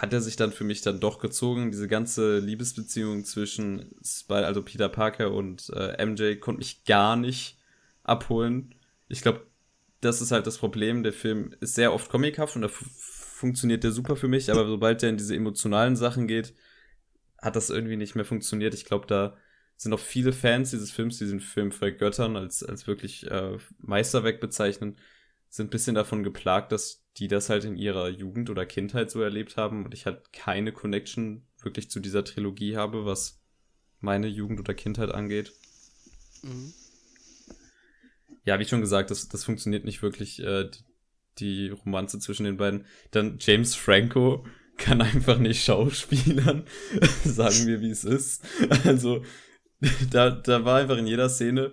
hat 0.00 0.12
er 0.12 0.20
sich 0.20 0.36
dann 0.36 0.52
für 0.52 0.62
mich 0.62 0.80
dann 0.80 1.00
doch 1.00 1.18
gezogen. 1.18 1.72
Diese 1.72 1.88
ganze 1.88 2.38
Liebesbeziehung 2.38 3.24
zwischen 3.24 3.96
also 4.28 4.62
Peter 4.62 4.88
Parker 4.88 5.32
und 5.32 5.70
äh, 5.74 6.04
MJ 6.04 6.36
konnte 6.36 6.60
mich 6.60 6.84
gar 6.84 7.16
nicht 7.16 7.58
abholen. 8.04 8.76
Ich 9.08 9.22
glaube, 9.22 9.44
das 10.00 10.20
ist 10.20 10.30
halt 10.30 10.46
das 10.46 10.58
Problem. 10.58 11.02
Der 11.02 11.12
Film 11.12 11.52
ist 11.60 11.74
sehr 11.74 11.92
oft 11.92 12.10
comichaft 12.10 12.54
und 12.54 12.62
da 12.62 12.68
funktioniert 12.68 13.82
der 13.82 13.90
super 13.90 14.14
für 14.14 14.28
mich, 14.28 14.52
aber 14.52 14.66
sobald 14.68 15.02
er 15.02 15.08
in 15.08 15.16
diese 15.16 15.34
emotionalen 15.34 15.96
Sachen 15.96 16.28
geht, 16.28 16.54
hat 17.40 17.56
das 17.56 17.68
irgendwie 17.68 17.96
nicht 17.96 18.14
mehr 18.14 18.24
funktioniert. 18.24 18.74
Ich 18.74 18.84
glaube, 18.84 19.06
da 19.08 19.36
sind 19.76 19.92
auch 19.92 20.00
viele 20.00 20.32
Fans 20.32 20.70
dieses 20.70 20.92
Films, 20.92 21.18
die 21.18 21.24
diesen 21.24 21.40
Film 21.40 21.72
vergöttern, 21.72 22.36
als, 22.36 22.62
als 22.62 22.86
wirklich 22.86 23.28
äh, 23.28 23.58
Meisterwerk 23.78 24.40
bezeichnen, 24.40 24.96
sind 25.48 25.68
ein 25.68 25.70
bisschen 25.70 25.94
davon 25.94 26.22
geplagt, 26.22 26.72
dass 26.72 27.04
die 27.16 27.28
das 27.28 27.48
halt 27.48 27.64
in 27.64 27.76
ihrer 27.76 28.08
Jugend 28.08 28.50
oder 28.50 28.66
Kindheit 28.66 29.10
so 29.10 29.20
erlebt 29.20 29.56
haben 29.56 29.84
und 29.84 29.94
ich 29.94 30.06
halt 30.06 30.32
keine 30.32 30.72
Connection 30.72 31.46
wirklich 31.60 31.90
zu 31.90 32.00
dieser 32.00 32.24
Trilogie 32.24 32.76
habe, 32.76 33.04
was 33.04 33.40
meine 34.00 34.28
Jugend 34.28 34.60
oder 34.60 34.74
Kindheit 34.74 35.10
angeht. 35.10 35.52
Mhm 36.42 36.72
ja, 38.48 38.58
wie 38.58 38.64
schon 38.64 38.80
gesagt, 38.80 39.10
das, 39.10 39.28
das 39.28 39.44
funktioniert 39.44 39.84
nicht 39.84 40.00
wirklich, 40.00 40.42
äh, 40.42 40.70
die, 41.38 41.68
die 41.68 41.68
Romanze 41.68 42.18
zwischen 42.18 42.44
den 42.44 42.56
beiden. 42.56 42.86
Dann 43.10 43.36
James 43.38 43.74
Franco 43.74 44.46
kann 44.78 45.02
einfach 45.02 45.38
nicht 45.38 45.62
schauspielern, 45.62 46.64
sagen 47.24 47.66
wir, 47.66 47.82
wie 47.82 47.90
es 47.90 48.04
ist. 48.04 48.42
Also, 48.84 49.22
da, 50.10 50.30
da 50.30 50.64
war 50.64 50.80
einfach 50.80 50.96
in 50.96 51.06
jeder 51.06 51.28
Szene, 51.28 51.72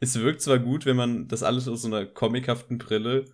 es 0.00 0.18
wirkt 0.18 0.42
zwar 0.42 0.58
gut, 0.58 0.86
wenn 0.86 0.96
man 0.96 1.28
das 1.28 1.42
alles 1.42 1.68
aus 1.68 1.82
so 1.82 1.88
einer 1.88 2.06
comichaften 2.06 2.78
Brille 2.78 3.26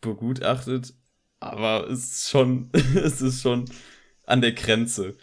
begutachtet, 0.00 0.94
aber 1.40 1.88
es 1.88 2.12
ist 2.12 2.30
schon, 2.30 2.70
es 2.94 3.20
ist 3.20 3.42
schon 3.42 3.66
an 4.24 4.40
der 4.40 4.52
Grenze. 4.52 5.16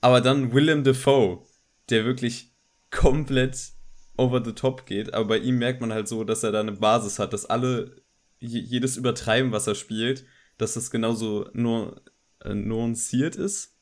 Aber 0.00 0.20
dann 0.20 0.52
Willem 0.52 0.84
Dafoe, 0.84 1.44
der 1.90 2.04
wirklich 2.04 2.52
komplett 2.90 3.72
over 4.16 4.44
the 4.44 4.52
top 4.52 4.86
geht, 4.86 5.14
aber 5.14 5.26
bei 5.26 5.38
ihm 5.38 5.58
merkt 5.58 5.80
man 5.80 5.92
halt 5.92 6.08
so, 6.08 6.24
dass 6.24 6.42
er 6.42 6.52
da 6.52 6.60
eine 6.60 6.72
Basis 6.72 7.18
hat, 7.18 7.32
dass 7.32 7.46
alle, 7.46 8.02
jedes 8.40 8.96
Übertreiben, 8.96 9.52
was 9.52 9.66
er 9.66 9.74
spielt, 9.74 10.24
dass 10.58 10.74
das 10.74 10.90
genauso 10.90 11.48
nur 11.52 12.02
äh, 12.40 12.54
nuanciert 12.54 13.36
ist. 13.36 13.76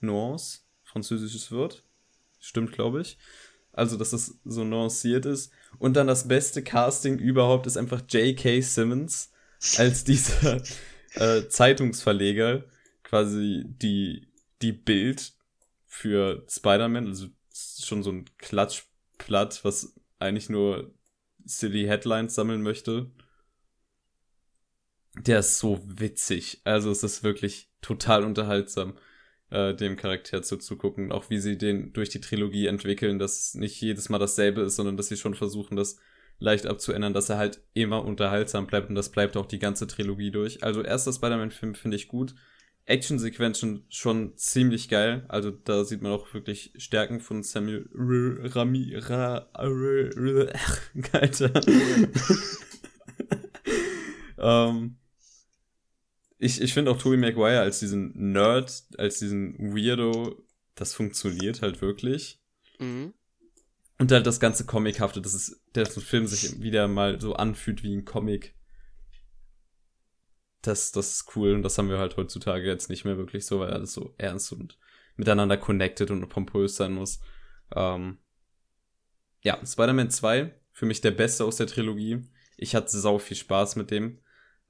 Nuance, 0.00 0.60
französisches 0.82 1.52
Wort. 1.52 1.84
Stimmt, 2.38 2.72
glaube 2.72 3.00
ich. 3.02 3.18
Also, 3.72 3.96
dass 3.96 4.10
das 4.10 4.38
so 4.44 4.64
nuanciert 4.64 5.26
ist. 5.26 5.52
Und 5.78 5.94
dann 5.94 6.06
das 6.06 6.28
beste 6.28 6.62
Casting 6.62 7.18
überhaupt 7.18 7.66
ist 7.66 7.76
einfach 7.76 8.02
J.K. 8.08 8.60
Simmons 8.60 9.30
als 9.76 10.04
dieser 10.04 10.60
äh, 11.14 11.48
Zeitungsverleger, 11.48 12.64
quasi 13.02 13.64
die, 13.66 14.28
die 14.62 14.72
Bild 14.72 15.32
für 15.86 16.44
Spider-Man, 16.48 17.06
also 17.06 17.28
schon 17.52 18.02
so 18.02 18.10
ein 18.12 18.24
Klatsch 18.38 18.84
platt, 19.18 19.60
was 19.64 19.94
eigentlich 20.18 20.48
nur 20.48 20.92
silly 21.44 21.86
Headlines 21.86 22.34
sammeln 22.34 22.62
möchte. 22.62 23.10
Der 25.16 25.40
ist 25.40 25.58
so 25.58 25.80
witzig. 25.84 26.60
Also 26.64 26.90
es 26.90 27.02
ist 27.02 27.22
wirklich 27.22 27.70
total 27.82 28.24
unterhaltsam, 28.24 28.96
äh, 29.50 29.74
dem 29.74 29.96
Charakter 29.96 30.42
zuzugucken. 30.42 31.12
Auch 31.12 31.30
wie 31.30 31.38
sie 31.38 31.58
den 31.58 31.92
durch 31.92 32.08
die 32.08 32.20
Trilogie 32.20 32.66
entwickeln, 32.66 33.18
dass 33.18 33.54
nicht 33.54 33.80
jedes 33.80 34.08
Mal 34.08 34.18
dasselbe 34.18 34.62
ist, 34.62 34.76
sondern 34.76 34.96
dass 34.96 35.08
sie 35.08 35.16
schon 35.16 35.34
versuchen, 35.34 35.76
das 35.76 35.98
leicht 36.38 36.66
abzuändern, 36.66 37.12
dass 37.12 37.28
er 37.28 37.38
halt 37.38 37.60
immer 37.74 38.04
unterhaltsam 38.04 38.66
bleibt 38.66 38.88
und 38.88 38.94
das 38.94 39.10
bleibt 39.10 39.36
auch 39.36 39.46
die 39.46 39.58
ganze 39.58 39.86
Trilogie 39.86 40.30
durch. 40.30 40.64
Also 40.64 40.82
erster 40.82 41.12
Spider-Man-Film 41.12 41.74
finde 41.74 41.96
ich 41.96 42.08
gut. 42.08 42.34
Actionsequenzen 42.86 43.84
schon 43.88 44.36
ziemlich 44.36 44.88
geil. 44.88 45.24
Also 45.28 45.50
da 45.50 45.84
sieht 45.84 46.02
man 46.02 46.12
auch 46.12 46.32
wirklich 46.34 46.72
Stärken 46.76 47.20
von 47.20 47.42
Samuel 47.42 47.88
Rami 47.92 48.94
Ra 48.96 49.48
Alter. 51.12 51.52
ähm, 54.38 54.96
ich 56.40 56.60
ich 56.60 56.72
finde 56.72 56.90
auch 56.90 56.98
Tobey 56.98 57.18
Maguire 57.18 57.60
als 57.60 57.78
diesen 57.78 58.32
Nerd, 58.32 58.84
als 58.96 59.18
diesen 59.18 59.74
Weirdo, 59.76 60.42
das 60.74 60.94
funktioniert 60.94 61.60
halt 61.60 61.82
wirklich. 61.82 62.40
Mhm. 62.78 63.12
Und 63.98 64.10
halt 64.10 64.26
das 64.26 64.40
ganze 64.40 64.64
Comichafte, 64.64 65.20
dass 65.20 65.34
es 65.34 65.62
der 65.74 65.84
Film 65.84 66.26
sich 66.26 66.62
wieder 66.62 66.88
mal 66.88 67.20
so 67.20 67.34
anfühlt 67.34 67.82
wie 67.82 67.94
ein 67.94 68.06
Comic. 68.06 68.54
Das, 70.62 70.92
das 70.92 71.12
ist 71.12 71.36
cool 71.36 71.52
und 71.52 71.62
das 71.62 71.76
haben 71.76 71.90
wir 71.90 71.98
halt 71.98 72.16
heutzutage 72.16 72.66
jetzt 72.66 72.88
nicht 72.88 73.04
mehr 73.04 73.18
wirklich 73.18 73.44
so, 73.44 73.60
weil 73.60 73.70
alles 73.70 73.92
so 73.92 74.14
ernst 74.16 74.52
und 74.52 74.78
miteinander 75.16 75.58
connected 75.58 76.10
und 76.10 76.26
pompös 76.30 76.76
sein 76.76 76.92
muss. 76.92 77.20
Ähm, 77.76 78.18
ja, 79.42 79.60
Spider-Man 79.64 80.10
2, 80.10 80.54
für 80.72 80.86
mich 80.86 81.02
der 81.02 81.10
beste 81.10 81.44
aus 81.44 81.56
der 81.56 81.66
Trilogie. 81.66 82.26
Ich 82.56 82.74
hatte 82.74 82.98
sau 82.98 83.18
viel 83.18 83.36
Spaß 83.36 83.76
mit 83.76 83.90
dem. 83.90 84.20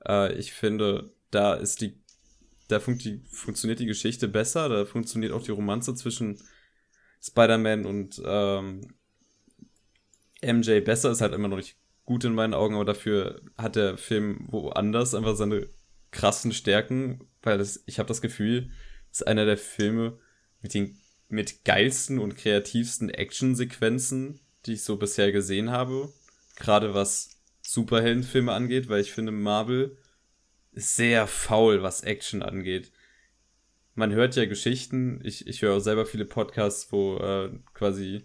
Äh, 0.05 0.33
ich 0.35 0.53
finde, 0.53 1.13
da 1.31 1.55
ist 1.55 1.81
die, 1.81 2.01
da 2.69 2.81
funkt 2.81 3.05
die, 3.05 3.23
funktioniert 3.31 3.81
die 3.81 3.87
Geschichte 3.87 4.29
besser, 4.29 4.69
da 4.69 4.85
funktioniert 4.85 5.33
auch 5.33 5.43
die 5.43 5.51
Romanze 5.51 5.95
zwischen 5.95 6.41
Spider-Man 7.23 7.87
und 7.87 8.21
ähm, 8.25 8.95
MJ 10.43 10.81
besser, 10.81 11.11
ist 11.11 11.21
halt 11.21 11.35
immer 11.35 11.49
noch 11.49 11.57
nicht 11.59 11.77
gut 12.05 12.25
in 12.25 12.35
meinen 12.35 12.55
Augen, 12.55 12.75
aber 12.75 12.85
dafür 12.85 13.41
hat 13.57 13.77
der 13.77 13.97
Film 13.97 14.47
woanders 14.51 15.15
einfach 15.15 15.37
seine 15.37 15.69
krassen 16.11 16.53
Stärken, 16.53 17.29
weil 17.43 17.59
das, 17.59 17.83
ich 17.87 17.99
habe 17.99 18.09
das 18.09 18.21
Gefühl, 18.21 18.71
ist 19.11 19.27
einer 19.27 19.45
der 19.45 19.59
Filme 19.59 20.19
mit 20.61 20.75
den 20.75 20.99
mit 21.31 21.65
geilsten 21.65 22.19
und 22.19 22.37
kreativsten 22.37 23.09
Actionsequenzen, 23.09 24.41
die 24.67 24.73
ich 24.75 24.83
so 24.83 24.97
bisher 24.97 25.31
gesehen 25.33 25.71
habe. 25.71 26.13
Gerade 26.57 26.93
was 26.93 27.41
Superheldenfilme 27.63 28.53
angeht, 28.53 28.89
weil 28.89 29.01
ich 29.01 29.13
finde, 29.13 29.33
Marvel 29.33 29.97
sehr 30.73 31.27
faul, 31.27 31.83
was 31.83 32.03
Action 32.03 32.43
angeht. 32.43 32.93
Man 33.95 34.13
hört 34.13 34.37
ja 34.37 34.47
Geschichten, 34.47 35.21
ich, 35.25 35.47
ich 35.47 35.63
höre 35.63 35.77
auch 35.77 35.81
selber 35.81 36.07
viele 36.07 36.25
Podcasts, 36.25 36.91
wo 36.93 37.17
äh, 37.19 37.51
quasi 37.75 38.25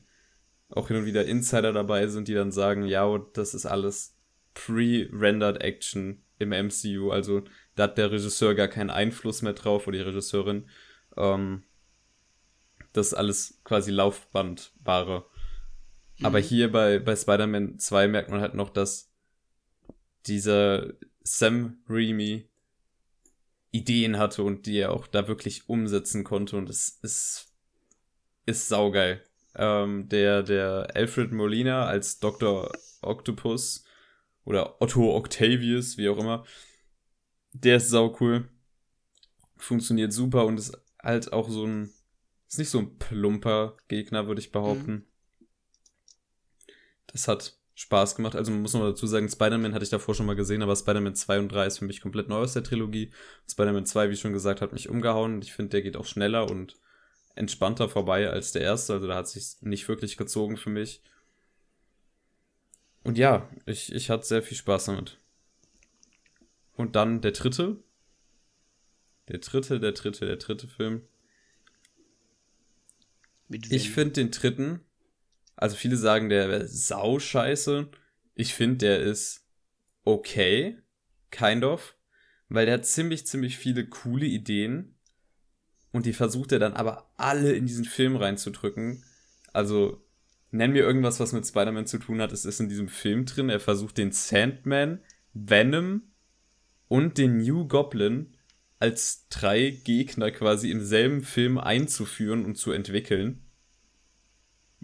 auch 0.69 0.87
hin 0.87 0.97
und 0.97 1.05
wieder 1.05 1.25
Insider 1.25 1.73
dabei 1.73 2.07
sind, 2.07 2.27
die 2.27 2.33
dann 2.33 2.51
sagen, 2.51 2.85
ja, 2.85 3.17
das 3.33 3.53
ist 3.53 3.65
alles 3.65 4.15
pre-rendered 4.53 5.61
Action 5.61 6.23
im 6.39 6.51
MCU. 6.51 7.11
Also 7.11 7.43
da 7.75 7.83
hat 7.83 7.97
der 7.97 8.11
Regisseur 8.11 8.55
gar 8.55 8.67
keinen 8.67 8.89
Einfluss 8.89 9.41
mehr 9.41 9.53
drauf 9.53 9.87
oder 9.87 9.97
die 9.97 10.03
Regisseurin. 10.03 10.67
Ähm, 11.17 11.63
das 12.93 13.07
ist 13.07 13.13
alles 13.13 13.61
quasi 13.63 13.91
Laufbandware. 13.91 15.25
Mhm. 16.19 16.25
Aber 16.25 16.39
hier 16.39 16.71
bei, 16.71 16.99
bei 16.99 17.15
Spider-Man 17.15 17.79
2 17.79 18.07
merkt 18.07 18.29
man 18.29 18.41
halt 18.41 18.53
noch, 18.53 18.69
dass 18.69 19.11
dieser 20.27 20.93
Sam 21.23 21.77
Raimi 21.87 22.47
Ideen 23.71 24.17
hatte 24.17 24.43
und 24.43 24.65
die 24.65 24.77
er 24.77 24.93
auch 24.93 25.07
da 25.07 25.27
wirklich 25.27 25.67
umsetzen 25.67 26.23
konnte 26.23 26.55
und 26.55 26.69
es 26.69 26.99
ist, 27.01 27.53
ist 28.45 28.69
saugeil. 28.69 29.21
Ähm, 29.55 30.07
der, 30.07 30.43
der 30.43 30.95
Alfred 30.95 31.31
Molina 31.31 31.85
als 31.85 32.19
Dr. 32.19 32.71
Octopus 33.01 33.83
oder 34.45 34.81
Otto 34.81 35.15
Octavius, 35.15 35.97
wie 35.97 36.09
auch 36.09 36.17
immer, 36.17 36.45
der 37.51 37.77
ist 37.77 37.89
sau 37.89 38.15
cool. 38.19 38.47
Funktioniert 39.57 40.13
super 40.13 40.45
und 40.45 40.57
ist 40.57 40.77
halt 41.01 41.33
auch 41.33 41.49
so 41.49 41.65
ein, 41.65 41.91
ist 42.47 42.59
nicht 42.59 42.69
so 42.69 42.79
ein 42.79 42.97
plumper 42.97 43.77
Gegner, 43.87 44.27
würde 44.27 44.41
ich 44.41 44.51
behaupten. 44.51 44.91
Mhm. 44.91 45.05
Das 47.07 47.27
hat 47.27 47.57
Spaß 47.75 48.15
gemacht. 48.15 48.35
Also 48.35 48.51
man 48.51 48.61
muss 48.61 48.73
noch 48.73 48.81
dazu 48.81 49.05
sagen, 49.05 49.29
Spider-Man 49.29 49.73
hatte 49.73 49.83
ich 49.83 49.89
davor 49.89 50.15
schon 50.15 50.25
mal 50.25 50.35
gesehen, 50.35 50.63
aber 50.63 50.75
Spider-Man 50.75 51.15
2 51.15 51.39
und 51.39 51.49
3 51.49 51.67
ist 51.67 51.79
für 51.79 51.85
mich 51.85 52.01
komplett 52.01 52.29
neu 52.29 52.37
aus 52.37 52.53
der 52.53 52.63
Trilogie. 52.63 53.11
Spider-Man 53.49 53.85
2, 53.85 54.09
wie 54.09 54.15
schon 54.15 54.33
gesagt, 54.33 54.61
hat 54.61 54.73
mich 54.73 54.89
umgehauen 54.89 55.41
ich 55.41 55.53
finde, 55.53 55.71
der 55.71 55.81
geht 55.81 55.97
auch 55.97 56.05
schneller 56.05 56.49
und 56.49 56.77
entspannter 57.35 57.89
vorbei 57.89 58.29
als 58.29 58.53
der 58.53 58.61
erste. 58.61 58.93
Also 58.93 59.07
da 59.07 59.15
hat 59.15 59.27
sich 59.27 59.57
nicht 59.61 59.87
wirklich 59.89 60.15
gezogen 60.15 60.55
für 60.55 60.69
mich. 60.69 61.01
Und 63.03 63.17
ja, 63.17 63.49
ich, 63.65 63.93
ich 63.93 64.09
hatte 64.09 64.25
sehr 64.25 64.41
viel 64.41 64.57
Spaß 64.57 64.85
damit. 64.85 65.19
Und 66.75 66.95
dann 66.95 67.21
der 67.21 67.31
dritte. 67.31 67.77
Der 69.27 69.39
dritte, 69.39 69.79
der 69.81 69.91
dritte, 69.91 70.25
der 70.25 70.37
dritte 70.37 70.67
Film. 70.67 71.01
ich 73.49 73.91
finde 73.91 74.13
den 74.13 74.31
dritten, 74.31 74.79
also 75.55 75.75
viele 75.75 75.97
sagen, 75.97 76.29
der 76.29 76.49
wäre 76.49 76.67
sau 76.67 77.19
scheiße. 77.19 77.89
Ich 78.33 78.53
finde, 78.53 78.77
der 78.77 78.99
ist 78.99 79.45
okay, 80.03 80.77
kind 81.31 81.63
of, 81.63 81.95
weil 82.49 82.65
der 82.65 82.75
hat 82.75 82.85
ziemlich, 82.85 83.25
ziemlich 83.25 83.57
viele 83.57 83.87
coole 83.87 84.25
Ideen 84.25 84.95
und 85.91 86.05
die 86.05 86.13
versucht 86.13 86.51
er 86.51 86.59
dann 86.59 86.73
aber 86.73 87.09
alle 87.15 87.53
in 87.53 87.65
diesen 87.65 87.85
Film 87.85 88.17
reinzudrücken. 88.17 89.03
Also, 89.53 90.03
nenn 90.51 90.73
mir 90.73 90.83
irgendwas, 90.83 91.21
was 91.21 91.31
mit 91.31 91.47
Spider-Man 91.47 91.87
zu 91.87 91.99
tun 91.99 92.21
hat. 92.21 92.33
Es 92.33 92.43
ist 92.43 92.59
in 92.59 92.67
diesem 92.67 92.89
Film 92.89 93.25
drin. 93.25 93.49
Er 93.49 93.61
versucht 93.61 93.97
den 93.97 94.11
Sandman, 94.11 94.99
Venom 95.33 96.01
und 96.89 97.17
den 97.17 97.37
New 97.37 97.67
Goblin 97.67 98.35
als 98.77 99.27
drei 99.29 99.69
Gegner 99.69 100.31
quasi 100.31 100.69
im 100.69 100.83
selben 100.83 101.23
Film 101.23 101.57
einzuführen 101.57 102.43
und 102.43 102.55
zu 102.55 102.71
entwickeln. 102.71 103.44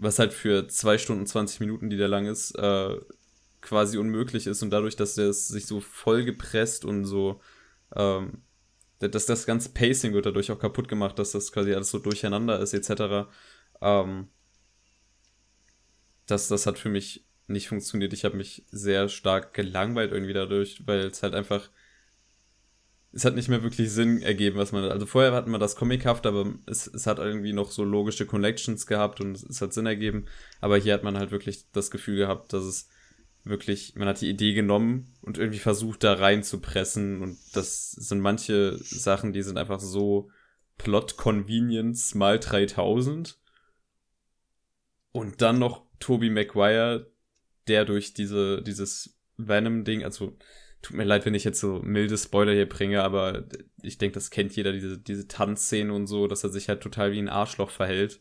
Was 0.02 0.18
halt 0.18 0.32
für 0.32 0.68
zwei 0.68 0.98
Stunden 0.98 1.26
20 1.26 1.60
Minuten, 1.60 1.90
die 1.90 1.96
der 1.96 2.08
lang 2.08 2.26
ist, 2.26 2.52
äh, 2.58 2.96
quasi 3.60 3.98
unmöglich 3.98 4.46
ist. 4.46 4.62
Und 4.62 4.70
dadurch, 4.70 4.96
dass 4.96 5.14
der 5.14 5.32
sich 5.32 5.66
so 5.66 5.80
voll 5.80 6.24
gepresst 6.24 6.84
und 6.84 7.04
so 7.04 7.40
ähm, 7.94 8.42
dass 9.08 9.26
das 9.26 9.46
ganze 9.46 9.70
Pacing 9.70 10.12
wird 10.14 10.26
dadurch 10.26 10.50
auch 10.50 10.58
kaputt 10.58 10.88
gemacht, 10.88 11.18
dass 11.18 11.32
das 11.32 11.52
quasi 11.52 11.74
alles 11.74 11.90
so 11.90 11.98
durcheinander 11.98 12.60
ist, 12.60 12.72
etc. 12.74 13.28
Ähm, 13.80 14.28
das, 16.26 16.48
das 16.48 16.66
hat 16.66 16.78
für 16.78 16.88
mich 16.88 17.24
nicht 17.48 17.68
funktioniert. 17.68 18.12
Ich 18.12 18.24
habe 18.24 18.36
mich 18.36 18.64
sehr 18.70 19.08
stark 19.08 19.54
gelangweilt 19.54 20.12
irgendwie 20.12 20.32
dadurch, 20.32 20.86
weil 20.86 21.00
es 21.00 21.22
halt 21.22 21.34
einfach. 21.34 21.70
Es 23.14 23.24
hat 23.24 23.34
nicht 23.34 23.48
mehr 23.48 23.62
wirklich 23.62 23.90
Sinn 23.90 24.22
ergeben, 24.22 24.56
was 24.56 24.72
man. 24.72 24.84
Also 24.84 25.04
vorher 25.04 25.32
hatten 25.32 25.50
wir 25.50 25.58
das 25.58 25.76
comichaft, 25.76 26.26
aber 26.26 26.54
es, 26.66 26.86
es 26.86 27.06
hat 27.06 27.18
irgendwie 27.18 27.52
noch 27.52 27.70
so 27.70 27.84
logische 27.84 28.24
Connections 28.26 28.86
gehabt 28.86 29.20
und 29.20 29.36
es, 29.36 29.42
es 29.42 29.60
hat 29.60 29.74
Sinn 29.74 29.86
ergeben. 29.86 30.26
Aber 30.60 30.78
hier 30.78 30.94
hat 30.94 31.02
man 31.02 31.18
halt 31.18 31.30
wirklich 31.30 31.70
das 31.72 31.90
Gefühl 31.90 32.16
gehabt, 32.16 32.52
dass 32.52 32.64
es 32.64 32.88
wirklich, 33.44 33.94
man 33.96 34.08
hat 34.08 34.20
die 34.20 34.30
Idee 34.30 34.54
genommen 34.54 35.12
und 35.20 35.38
irgendwie 35.38 35.58
versucht, 35.58 36.04
da 36.04 36.14
reinzupressen. 36.14 37.22
Und 37.22 37.38
das 37.54 37.90
sind 37.90 38.20
manche 38.20 38.78
Sachen, 38.78 39.32
die 39.32 39.42
sind 39.42 39.58
einfach 39.58 39.80
so 39.80 40.30
Plot 40.78 41.16
Convenience 41.16 42.14
mal 42.14 42.38
3000. 42.38 43.38
Und 45.12 45.42
dann 45.42 45.58
noch 45.58 45.84
Toby 45.98 46.30
Maguire, 46.30 47.10
der 47.68 47.84
durch 47.84 48.14
diese, 48.14 48.62
dieses 48.62 49.18
Venom-Ding, 49.36 50.04
also 50.04 50.36
tut 50.82 50.96
mir 50.96 51.04
leid, 51.04 51.24
wenn 51.24 51.34
ich 51.34 51.44
jetzt 51.44 51.60
so 51.60 51.80
milde 51.82 52.18
Spoiler 52.18 52.52
hier 52.52 52.68
bringe, 52.68 53.02
aber 53.02 53.44
ich 53.82 53.98
denke, 53.98 54.14
das 54.14 54.30
kennt 54.30 54.54
jeder, 54.54 54.72
diese, 54.72 54.98
diese 54.98 55.28
Tanzszene 55.28 55.92
und 55.92 56.06
so, 56.06 56.26
dass 56.26 56.44
er 56.44 56.50
sich 56.50 56.68
halt 56.68 56.82
total 56.82 57.12
wie 57.12 57.18
ein 57.18 57.28
Arschloch 57.28 57.70
verhält. 57.70 58.20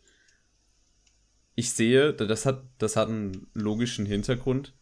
Ich 1.55 1.71
sehe, 1.71 2.13
das 2.13 2.45
hat, 2.45 2.63
das 2.77 2.95
hat 2.95 3.09
einen 3.09 3.47
logischen 3.53 4.05
Hintergrund 4.05 4.73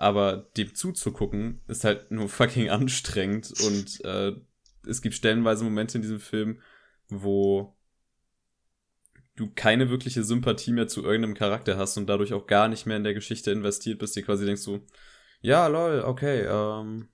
aber 0.00 0.48
dem 0.56 0.74
zuzugucken 0.74 1.60
ist 1.68 1.84
halt 1.84 2.10
nur 2.10 2.30
fucking 2.30 2.70
anstrengend 2.70 3.52
und 3.66 4.02
äh, 4.06 4.32
es 4.88 5.02
gibt 5.02 5.14
stellenweise 5.14 5.62
Momente 5.62 5.98
in 5.98 6.02
diesem 6.02 6.20
Film, 6.20 6.58
wo 7.10 7.76
du 9.36 9.50
keine 9.54 9.90
wirkliche 9.90 10.24
Sympathie 10.24 10.72
mehr 10.72 10.88
zu 10.88 11.04
irgendeinem 11.04 11.34
Charakter 11.34 11.76
hast 11.76 11.98
und 11.98 12.06
dadurch 12.06 12.32
auch 12.32 12.46
gar 12.46 12.68
nicht 12.68 12.86
mehr 12.86 12.96
in 12.96 13.04
der 13.04 13.12
Geschichte 13.12 13.50
investiert 13.50 13.98
bist, 13.98 14.16
dir 14.16 14.22
quasi 14.22 14.46
denkst 14.46 14.64
du, 14.64 14.86
ja, 15.40 15.66
lol, 15.66 16.02
okay, 16.06 16.42
ähm, 16.42 17.08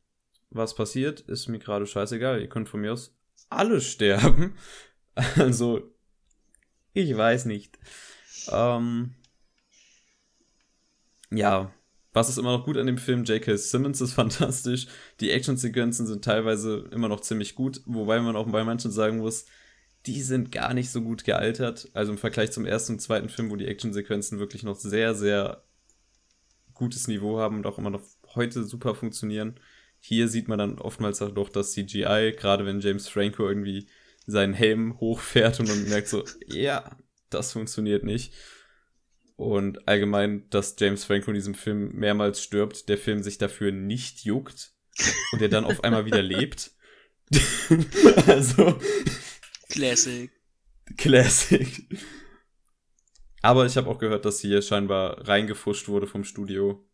was 0.51 0.75
passiert, 0.75 1.21
ist 1.21 1.49
mir 1.49 1.59
gerade 1.59 1.87
scheißegal, 1.87 2.41
ihr 2.41 2.49
könnt 2.49 2.69
von 2.69 2.81
mir 2.81 2.93
aus 2.93 3.15
alle 3.51 3.81
sterben. 3.81 4.55
Also, 5.37 5.81
ich 6.93 7.17
weiß 7.17 7.47
nicht. 7.47 7.79
Ähm, 8.51 9.15
ja, 11.31 11.73
was 12.13 12.29
ist 12.29 12.39
immer 12.39 12.57
noch 12.57 12.65
gut 12.67 12.77
an 12.77 12.87
dem 12.87 12.99
Film? 12.99 13.25
J.K. 13.25 13.57
Simmons 13.57 14.01
ist 14.01 14.13
fantastisch. 14.15 14.87
Die 15.21 15.31
Actionsequenzen 15.31 16.07
sind 16.07 16.25
teilweise 16.25 16.89
immer 16.93 17.09
noch 17.09 17.21
ziemlich 17.21 17.55
gut, 17.55 17.81
wobei 17.87 18.21
man 18.21 18.37
auch 18.37 18.47
bei 18.47 18.65
manchen 18.65 18.91
sagen 18.91 19.19
muss, 19.19 19.47
die 20.07 20.23
sind 20.23 20.53
gar 20.53 20.73
nicht 20.73 20.91
so 20.91 21.03
gut 21.03 21.25
gealtert. 21.25 21.91
Also 21.93 22.13
im 22.13 22.19
Vergleich 22.19 22.53
zum 22.53 22.65
ersten 22.65 22.95
und 22.95 23.01
zweiten 23.01 23.29
Film, 23.29 23.51
wo 23.51 23.57
die 23.57 23.67
Actionsequenzen 23.67 24.39
wirklich 24.39 24.63
noch 24.63 24.77
sehr, 24.77 25.15
sehr 25.15 25.63
gutes 26.73 27.09
Niveau 27.09 27.39
haben 27.39 27.57
und 27.57 27.67
auch 27.67 27.79
immer 27.79 27.91
noch 27.91 28.03
heute 28.37 28.65
super 28.65 28.95
funktionieren. 28.95 29.59
Hier 29.99 30.29
sieht 30.29 30.49
man 30.49 30.59
dann 30.59 30.79
oftmals 30.79 31.21
auch 31.23 31.33
doch 31.33 31.49
das 31.49 31.73
CGI, 31.73 32.35
gerade 32.37 32.67
wenn 32.67 32.81
James 32.81 33.09
Franco 33.09 33.49
irgendwie 33.49 33.89
seinen 34.27 34.55
Helm 34.55 34.99
hochfährt 35.01 35.61
und 35.61 35.69
man 35.69 35.89
merkt 35.89 36.09
so, 36.09 36.25
ja, 36.47 36.97
das 37.31 37.53
funktioniert 37.53 38.05
nicht. 38.05 38.33
Und 39.37 39.87
allgemein, 39.87 40.49
dass 40.51 40.77
James 40.79 41.05
Franco 41.05 41.31
in 41.31 41.35
diesem 41.35 41.55
Film 41.55 41.93
mehrmals 41.93 42.43
stirbt, 42.43 42.89
der 42.89 42.97
Film 42.97 43.23
sich 43.23 43.37
dafür 43.37 43.71
nicht 43.71 44.25
juckt 44.25 44.73
und 45.33 45.43
er 45.43 45.49
dann 45.49 45.65
auf 45.65 45.85
einmal 45.85 46.07
wieder 46.07 46.23
lebt. 46.23 46.71
also. 48.27 48.79
Classic. 49.69 50.31
Classic. 50.97 51.87
Aber 53.43 53.67
ich 53.67 53.77
habe 53.77 53.91
auch 53.91 53.99
gehört, 53.99 54.25
dass 54.25 54.41
hier 54.41 54.63
scheinbar 54.63 55.29
reingefuscht 55.29 55.89
wurde 55.89 56.07
vom 56.07 56.25
Studio. 56.25 56.86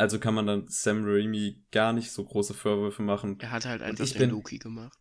Also 0.00 0.18
kann 0.18 0.32
man 0.32 0.46
dann 0.46 0.66
Sam 0.66 1.02
Raimi 1.04 1.62
gar 1.72 1.92
nicht 1.92 2.10
so 2.10 2.24
große 2.24 2.54
Vorwürfe 2.54 3.02
machen. 3.02 3.38
Er 3.38 3.50
hat 3.50 3.66
halt 3.66 3.82
einfach 3.82 4.08
den 4.08 4.30
Loki 4.30 4.56
gemacht. 4.58 4.98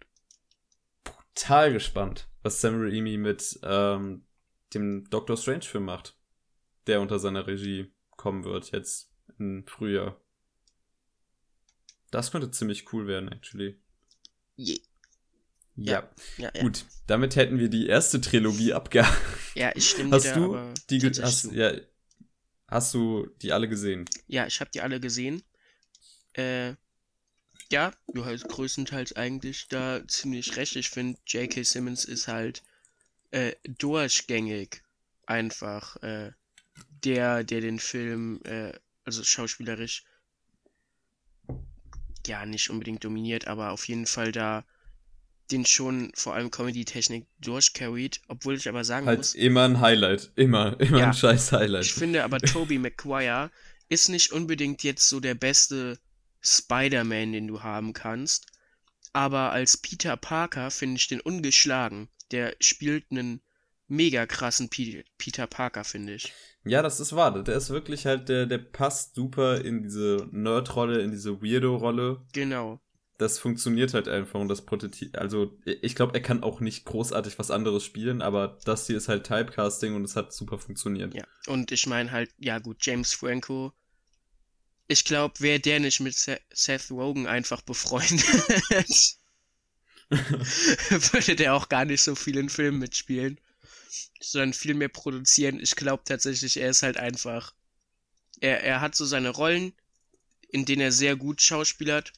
Total 1.33 1.71
gespannt, 1.71 2.27
was 2.43 2.59
Sam 2.59 2.81
Raimi 2.81 3.15
mit 3.15 3.57
ähm, 3.63 4.25
dem 4.73 5.09
Doctor 5.09 5.37
Strange 5.37 5.61
Film 5.61 5.85
macht, 5.85 6.17
der 6.85 6.99
unter 6.99 7.17
seiner 7.17 7.47
Regie 7.47 7.93
kommen 8.17 8.43
wird 8.43 8.71
jetzt 8.71 9.09
im 9.37 9.65
Frühjahr. 9.65 10.19
Das 12.11 12.31
könnte 12.31 12.51
ziemlich 12.51 12.91
cool 12.91 13.07
werden, 13.07 13.31
actually. 13.31 13.79
Je. 14.57 14.81
Ja, 15.77 16.09
Ja, 16.35 16.51
ja. 16.53 16.61
gut. 16.61 16.83
Damit 17.07 17.37
hätten 17.37 17.57
wir 17.57 17.69
die 17.69 17.87
erste 17.87 18.19
Trilogie 18.19 18.73
abgehakt. 18.73 19.17
Ja, 19.55 19.71
ich 19.75 19.89
stimme 19.89 20.11
Hast 20.11 20.25
dir 20.25 20.33
du 20.35 20.73
die 20.89 21.01
hast, 21.21 21.43
zu. 21.43 21.53
ja, 21.53 21.71
hast 22.69 22.93
du 22.93 23.27
die 23.41 23.51
alle 23.51 23.67
gesehen? 23.67 24.05
Ja, 24.27 24.47
ich 24.47 24.59
habe 24.59 24.71
die 24.71 24.81
alle 24.81 24.99
gesehen. 24.99 25.43
Äh, 26.33 26.73
ja, 27.71 27.93
du 28.07 28.25
hast 28.25 28.47
größtenteils 28.47 29.13
eigentlich 29.13 29.67
da 29.67 30.07
ziemlich 30.07 30.55
recht. 30.57 30.75
Ich 30.75 30.89
finde, 30.89 31.19
J.K. 31.27 31.63
Simmons 31.63 32.05
ist 32.05 32.27
halt 32.27 32.63
äh, 33.31 33.53
durchgängig 33.63 34.81
einfach 35.25 35.97
äh, 35.97 36.31
der, 37.03 37.43
der 37.43 37.61
den 37.61 37.79
Film, 37.79 38.41
äh, 38.45 38.73
also 39.03 39.23
schauspielerisch, 39.23 40.03
ja, 42.25 42.45
nicht 42.45 42.69
unbedingt 42.69 43.03
dominiert, 43.03 43.47
aber 43.47 43.71
auf 43.71 43.87
jeden 43.87 44.05
Fall 44.05 44.31
da 44.31 44.65
den 45.51 45.65
schon 45.65 46.11
vor 46.15 46.35
allem 46.35 46.51
Comedy-Technik 46.51 47.25
durchcarried, 47.39 48.21
obwohl 48.27 48.55
ich 48.55 48.69
aber 48.69 48.83
sagen 48.83 49.07
Halt 49.07 49.19
muss, 49.19 49.35
immer 49.35 49.63
ein 49.65 49.79
Highlight. 49.81 50.31
Immer, 50.35 50.79
immer 50.79 50.99
Ja. 50.99 51.07
ein 51.07 51.13
scheiß 51.13 51.51
Highlight. 51.53 51.85
Ich 51.85 51.93
finde 51.93 52.23
aber, 52.23 52.39
Tobey 52.39 52.77
Maguire 52.77 53.51
ist 53.89 54.09
nicht 54.09 54.31
unbedingt 54.31 54.83
jetzt 54.83 55.09
so 55.09 55.19
der 55.19 55.33
beste 55.35 55.99
Spider-Man, 56.41 57.31
den 57.31 57.47
du 57.47 57.63
haben 57.63 57.93
kannst. 57.93 58.47
Aber 59.13 59.51
als 59.51 59.77
Peter 59.77 60.17
Parker 60.17 60.69
finde 60.71 60.97
ich 60.97 61.07
den 61.07 61.21
ungeschlagen. 61.21 62.09
Der 62.31 62.55
spielt 62.59 63.05
einen 63.11 63.41
mega 63.87 64.25
krassen 64.27 64.69
Pe 64.69 65.03
Peter 65.17 65.47
Parker, 65.47 65.83
finde 65.83 66.15
ich. 66.15 66.31
Ja, 66.63 66.81
das 66.83 66.99
ist 66.99 67.15
wahr. 67.15 67.43
Der 67.43 67.55
ist 67.55 67.71
wirklich 67.71 68.05
halt, 68.05 68.29
der, 68.29 68.45
der 68.45 68.59
passt 68.59 69.15
super 69.15 69.61
in 69.61 69.81
diese 69.81 70.27
Nerd-Rolle, 70.31 71.01
in 71.01 71.09
diese 71.11 71.41
Weirdo-Rolle. 71.41 72.21
Genau. 72.33 72.79
Das 73.19 73.37
funktioniert 73.37 73.93
halt 73.93 74.07
einfach 74.07 74.39
und 74.39 74.47
das 74.47 74.65
Prototyp. 74.65 75.15
Also, 75.17 75.55
ich 75.65 75.93
glaube, 75.93 76.13
er 76.13 76.21
kann 76.21 76.41
auch 76.41 76.61
nicht 76.61 76.85
großartig 76.85 77.37
was 77.37 77.51
anderes 77.51 77.83
spielen, 77.83 78.21
aber 78.21 78.57
das 78.65 78.87
hier 78.87 78.97
ist 78.97 79.09
halt 79.09 79.27
Typecasting 79.27 79.93
und 79.93 80.05
es 80.05 80.15
hat 80.15 80.33
super 80.33 80.57
funktioniert. 80.57 81.13
Ja. 81.13 81.25
Und 81.45 81.71
ich 81.71 81.85
meine 81.85 82.11
halt, 82.11 82.31
ja 82.39 82.59
gut, 82.59 82.77
James 82.79 83.13
Franco. 83.13 83.73
Ich 84.87 85.05
glaube, 85.05 85.39
wäre 85.39 85.59
der 85.59 85.79
nicht 85.79 85.99
mit 85.99 86.15
Se 86.15 86.39
Seth 86.51 86.89
Rogen 86.89 87.27
einfach 87.27 87.61
befreundet, 87.61 88.25
würde 90.09 91.35
der 91.35 91.53
auch 91.53 91.69
gar 91.69 91.85
nicht 91.85 92.01
so 92.01 92.15
viel 92.15 92.37
in 92.37 92.49
Filmen 92.49 92.79
mitspielen, 92.79 93.39
sondern 94.19 94.53
viel 94.53 94.73
mehr 94.73 94.89
produzieren. 94.89 95.59
Ich 95.59 95.75
glaube 95.75 96.03
tatsächlich, 96.05 96.57
er 96.57 96.69
ist 96.69 96.83
halt 96.83 96.97
einfach. 96.97 97.53
Er, 98.39 98.63
er 98.63 98.81
hat 98.81 98.95
so 98.95 99.05
seine 99.05 99.29
Rollen, 99.29 99.73
in 100.47 100.65
denen 100.65 100.81
er 100.81 100.91
sehr 100.91 101.15
gut 101.15 101.41
schauspielert. 101.41 102.13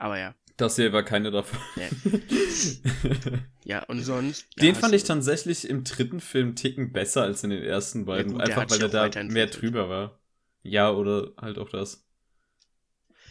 Aber 0.00 0.18
ja, 0.18 0.34
Das 0.56 0.76
hier 0.76 0.92
war 0.94 1.02
keine 1.02 1.30
davon. 1.30 1.58
ja, 3.64 3.82
und 3.84 4.02
sonst. 4.02 4.46
Den 4.58 4.74
ja, 4.74 4.80
fand 4.80 4.92
so- 4.92 4.96
ich 4.96 5.04
tatsächlich 5.04 5.68
im 5.68 5.84
dritten 5.84 6.20
Film 6.20 6.56
Ticken 6.56 6.90
besser 6.90 7.22
als 7.22 7.44
in 7.44 7.50
den 7.50 7.62
ersten 7.62 8.06
beiden. 8.06 8.32
gut, 8.32 8.46
der 8.46 8.58
einfach 8.58 8.70
weil 8.74 8.82
er 8.90 9.10
da 9.10 9.22
mehr 9.24 9.46
drüber 9.46 9.88
war. 9.90 10.18
Ja, 10.62 10.90
oder 10.90 11.32
halt 11.36 11.58
auch 11.58 11.68
das. 11.68 12.06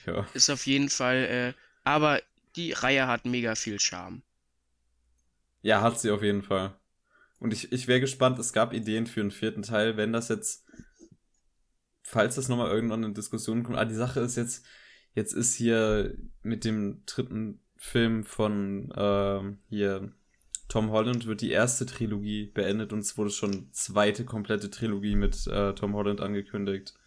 Ja. 0.05 0.28
Ist 0.36 0.49
auf 0.51 0.67
jeden 0.67 0.89
Fall, 0.89 1.17
äh, 1.17 1.53
aber 1.84 2.22
die 2.55 2.72
Reihe 2.72 3.07
hat 3.07 3.26
mega 3.26 3.55
viel 3.55 3.80
Charme. 3.80 4.22
Ja, 5.63 5.82
hat 5.82 5.99
sie 5.99 6.11
auf 6.11 6.22
jeden 6.22 6.43
Fall. 6.43 6.76
Und 7.39 7.51
ich, 7.51 7.72
ich 7.72 7.88
wäre 7.88 7.99
gespannt, 7.99 8.38
es 8.38 8.53
gab 8.53 8.74
Ideen 8.74 9.07
für 9.07 9.22
einen 9.22 9.32
vierten 9.32 9.63
Teil, 9.63 9.97
wenn 9.97 10.13
das 10.13 10.30
jetzt, 10.30 10.65
falls 12.03 12.36
das 12.36 12.47
nochmal 12.47 12.70
irgendwann 12.72 13.03
in 13.03 13.13
Diskussion 13.15 13.63
kommt. 13.63 13.78
Ah, 13.78 13.86
die 13.86 13.95
Sache 13.95 14.20
ist 14.20 14.36
jetzt, 14.38 14.65
jetzt 15.14 15.34
ist 15.34 15.55
hier 15.55 16.16
mit 16.43 16.66
dem 16.66 17.03
dritten 17.05 17.60
Film 17.76 18.24
von 18.24 18.93
ähm, 18.95 19.60
hier 19.70 20.12
Tom 20.68 20.91
Holland 20.91 21.26
wird 21.26 21.41
die 21.41 21.51
erste 21.51 21.86
Trilogie 21.86 22.45
beendet 22.45 22.93
und 22.93 22.99
es 22.99 23.18
wurde 23.18 23.32
schon 23.32 23.70
zweite 23.72 24.24
komplette 24.24 24.70
Trilogie 24.70 25.16
mit 25.16 25.47
äh, 25.47 25.74
Tom 25.74 25.95
Holland 25.95 26.22
angekündigt. 26.22 26.93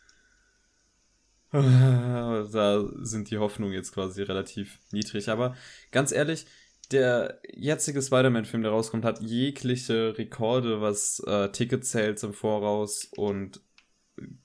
Da 1.52 2.88
sind 3.02 3.30
die 3.30 3.36
Hoffnungen 3.36 3.74
jetzt 3.74 3.92
quasi 3.92 4.22
relativ 4.22 4.80
niedrig. 4.90 5.28
Aber 5.28 5.54
ganz 5.90 6.10
ehrlich, 6.10 6.46
der 6.90 7.40
jetzige 7.52 8.00
Spider-Man-Film, 8.00 8.62
der 8.62 8.72
rauskommt, 8.72 9.04
hat 9.04 9.20
jegliche 9.20 10.16
Rekorde, 10.16 10.80
was 10.80 11.20
äh, 11.26 11.50
Ticket-Sales 11.50 12.22
im 12.22 12.32
Voraus 12.32 13.04
und 13.16 13.60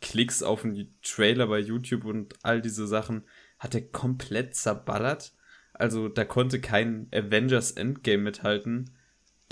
Klicks 0.01 0.43
auf 0.43 0.61
den 0.61 0.95
Trailer 1.01 1.47
bei 1.47 1.59
YouTube 1.59 2.05
und 2.05 2.35
all 2.43 2.61
diese 2.61 2.87
Sachen, 2.87 3.23
hat 3.59 3.75
er 3.75 3.81
komplett 3.81 4.55
zerballert. 4.55 5.33
Also 5.73 6.09
da 6.09 6.25
konnte 6.25 6.59
kein 6.59 7.07
Avengers 7.13 7.71
Endgame 7.71 8.23
mithalten, 8.23 8.95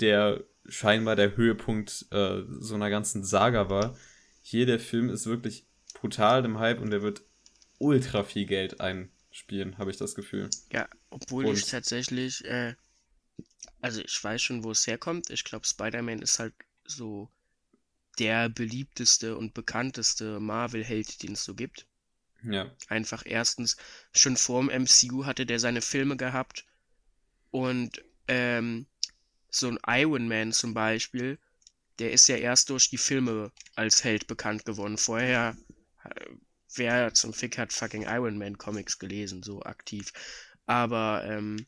der 0.00 0.44
scheinbar 0.68 1.16
der 1.16 1.36
Höhepunkt 1.36 2.06
äh, 2.10 2.42
so 2.58 2.74
einer 2.74 2.90
ganzen 2.90 3.24
Saga 3.24 3.70
war. 3.70 3.96
Hier 4.42 4.66
der 4.66 4.80
Film 4.80 5.08
ist 5.08 5.26
wirklich 5.26 5.66
brutal 5.94 6.44
im 6.44 6.58
Hype 6.58 6.80
und 6.80 6.90
der 6.90 7.02
wird 7.02 7.22
ultra 7.78 8.24
viel 8.24 8.46
Geld 8.46 8.80
einspielen, 8.80 9.78
habe 9.78 9.90
ich 9.90 9.96
das 9.96 10.14
Gefühl. 10.14 10.50
Ja, 10.72 10.88
obwohl 11.10 11.46
Und- 11.46 11.56
ich 11.58 11.66
tatsächlich, 11.66 12.44
äh, 12.44 12.74
also 13.80 14.00
ich 14.00 14.22
weiß 14.22 14.42
schon, 14.42 14.64
wo 14.64 14.72
es 14.72 14.86
herkommt. 14.86 15.30
Ich 15.30 15.44
glaube, 15.44 15.66
Spider-Man 15.66 16.20
ist 16.20 16.38
halt 16.38 16.54
so 16.84 17.30
der 18.18 18.48
beliebteste 18.48 19.36
und 19.36 19.54
bekannteste 19.54 20.40
Marvel-Held, 20.40 21.22
den 21.22 21.32
es 21.32 21.44
so 21.44 21.54
gibt. 21.54 21.86
Ja. 22.48 22.70
Einfach 22.88 23.22
erstens, 23.26 23.76
schon 24.12 24.36
vor 24.36 24.62
dem 24.62 24.84
MCU 24.84 25.24
hatte 25.24 25.46
der 25.46 25.58
seine 25.58 25.82
Filme 25.82 26.16
gehabt 26.16 26.64
und 27.50 28.02
ähm, 28.28 28.86
so 29.50 29.68
ein 29.68 29.78
Iron 29.86 30.28
Man 30.28 30.52
zum 30.52 30.74
Beispiel, 30.74 31.38
der 31.98 32.12
ist 32.12 32.28
ja 32.28 32.36
erst 32.36 32.70
durch 32.70 32.90
die 32.90 32.98
Filme 32.98 33.52
als 33.74 34.04
Held 34.04 34.26
bekannt 34.26 34.64
geworden. 34.64 34.98
Vorher, 34.98 35.56
äh, 36.04 36.26
wer 36.74 37.14
zum 37.14 37.32
Fick 37.32 37.58
hat 37.58 37.72
fucking 37.72 38.02
Iron 38.02 38.38
Man 38.38 38.58
Comics 38.58 38.98
gelesen, 38.98 39.42
so 39.42 39.62
aktiv. 39.62 40.12
Aber 40.66 41.24
ähm, 41.24 41.66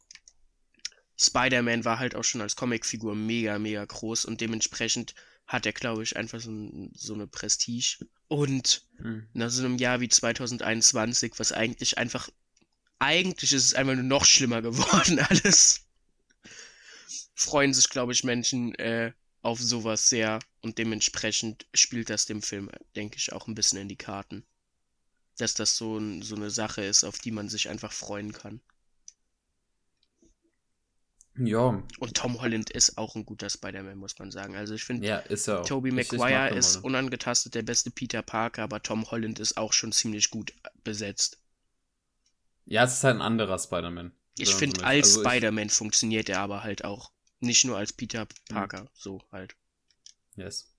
Spider-Man 1.18 1.84
war 1.84 1.98
halt 1.98 2.14
auch 2.14 2.24
schon 2.24 2.40
als 2.40 2.56
Comicfigur 2.56 3.14
mega, 3.14 3.58
mega 3.58 3.84
groß 3.84 4.24
und 4.24 4.40
dementsprechend 4.40 5.14
hat 5.48 5.64
er, 5.64 5.72
glaube 5.72 6.02
ich, 6.02 6.16
einfach 6.16 6.40
so, 6.40 6.50
ein, 6.50 6.92
so 6.94 7.14
eine 7.14 7.26
Prestige. 7.26 8.06
Und 8.28 8.86
Hm. 8.98 9.26
nach 9.32 9.50
so 9.50 9.64
einem 9.64 9.78
Jahr 9.78 10.00
wie 10.00 10.08
2021, 10.08 11.32
was 11.38 11.52
eigentlich 11.52 11.96
einfach, 11.96 12.28
eigentlich 12.98 13.52
ist 13.52 13.64
es 13.64 13.74
einfach 13.74 13.94
nur 13.94 14.04
noch 14.04 14.26
schlimmer 14.26 14.60
geworden 14.60 15.18
alles, 15.30 15.86
freuen 17.34 17.72
sich, 17.72 17.88
glaube 17.88 18.12
ich, 18.12 18.24
Menschen 18.24 18.74
äh, 18.74 19.12
auf 19.40 19.60
sowas 19.60 20.10
sehr 20.10 20.40
und 20.60 20.76
dementsprechend 20.76 21.66
spielt 21.72 22.10
das 22.10 22.26
dem 22.26 22.42
Film, 22.42 22.70
denke 22.94 23.16
ich, 23.16 23.32
auch 23.32 23.46
ein 23.46 23.54
bisschen 23.54 23.78
in 23.78 23.88
die 23.88 23.96
Karten. 23.96 24.44
Dass 25.38 25.54
das 25.54 25.76
so, 25.76 25.96
ein, 25.96 26.20
so 26.20 26.34
eine 26.34 26.50
Sache 26.50 26.82
ist, 26.82 27.04
auf 27.04 27.18
die 27.20 27.30
man 27.30 27.48
sich 27.48 27.68
einfach 27.70 27.92
freuen 27.92 28.32
kann. 28.32 28.60
Ja, 31.40 31.82
Und 31.98 32.14
Tom 32.14 32.40
Holland 32.40 32.70
ist 32.70 32.98
auch 32.98 33.14
ein 33.14 33.24
guter 33.24 33.48
Spider-Man, 33.48 33.96
muss 33.96 34.18
man 34.18 34.30
sagen. 34.30 34.56
Also 34.56 34.74
ich 34.74 34.84
finde, 34.84 35.06
ja, 35.06 35.18
ist 35.18 35.46
er 35.46 35.60
auch. 35.60 35.66
Tobey 35.66 35.92
Maguire 35.92 36.50
ist 36.50 36.76
unangetastet 36.76 37.54
der 37.54 37.62
beste 37.62 37.90
Peter 37.90 38.22
Parker, 38.22 38.62
aber 38.62 38.82
Tom 38.82 39.10
Holland 39.10 39.38
ist 39.38 39.56
auch 39.56 39.72
schon 39.72 39.92
ziemlich 39.92 40.30
gut 40.30 40.52
besetzt. 40.84 41.38
Ja, 42.66 42.84
es 42.84 42.94
ist 42.94 43.04
halt 43.04 43.16
ein 43.16 43.22
anderer 43.22 43.58
Spider-Man. 43.58 44.12
Ich 44.38 44.54
finde, 44.54 44.84
als. 44.84 45.16
Also 45.16 45.28
Spider-Man 45.28 45.70
funktioniert 45.70 46.28
er 46.28 46.40
aber 46.40 46.62
halt 46.64 46.84
auch. 46.84 47.10
Nicht 47.40 47.64
nur 47.64 47.76
als 47.76 47.92
Peter 47.92 48.26
Parker, 48.48 48.90
so 48.94 49.22
halt. 49.30 49.54
Yes. 50.34 50.74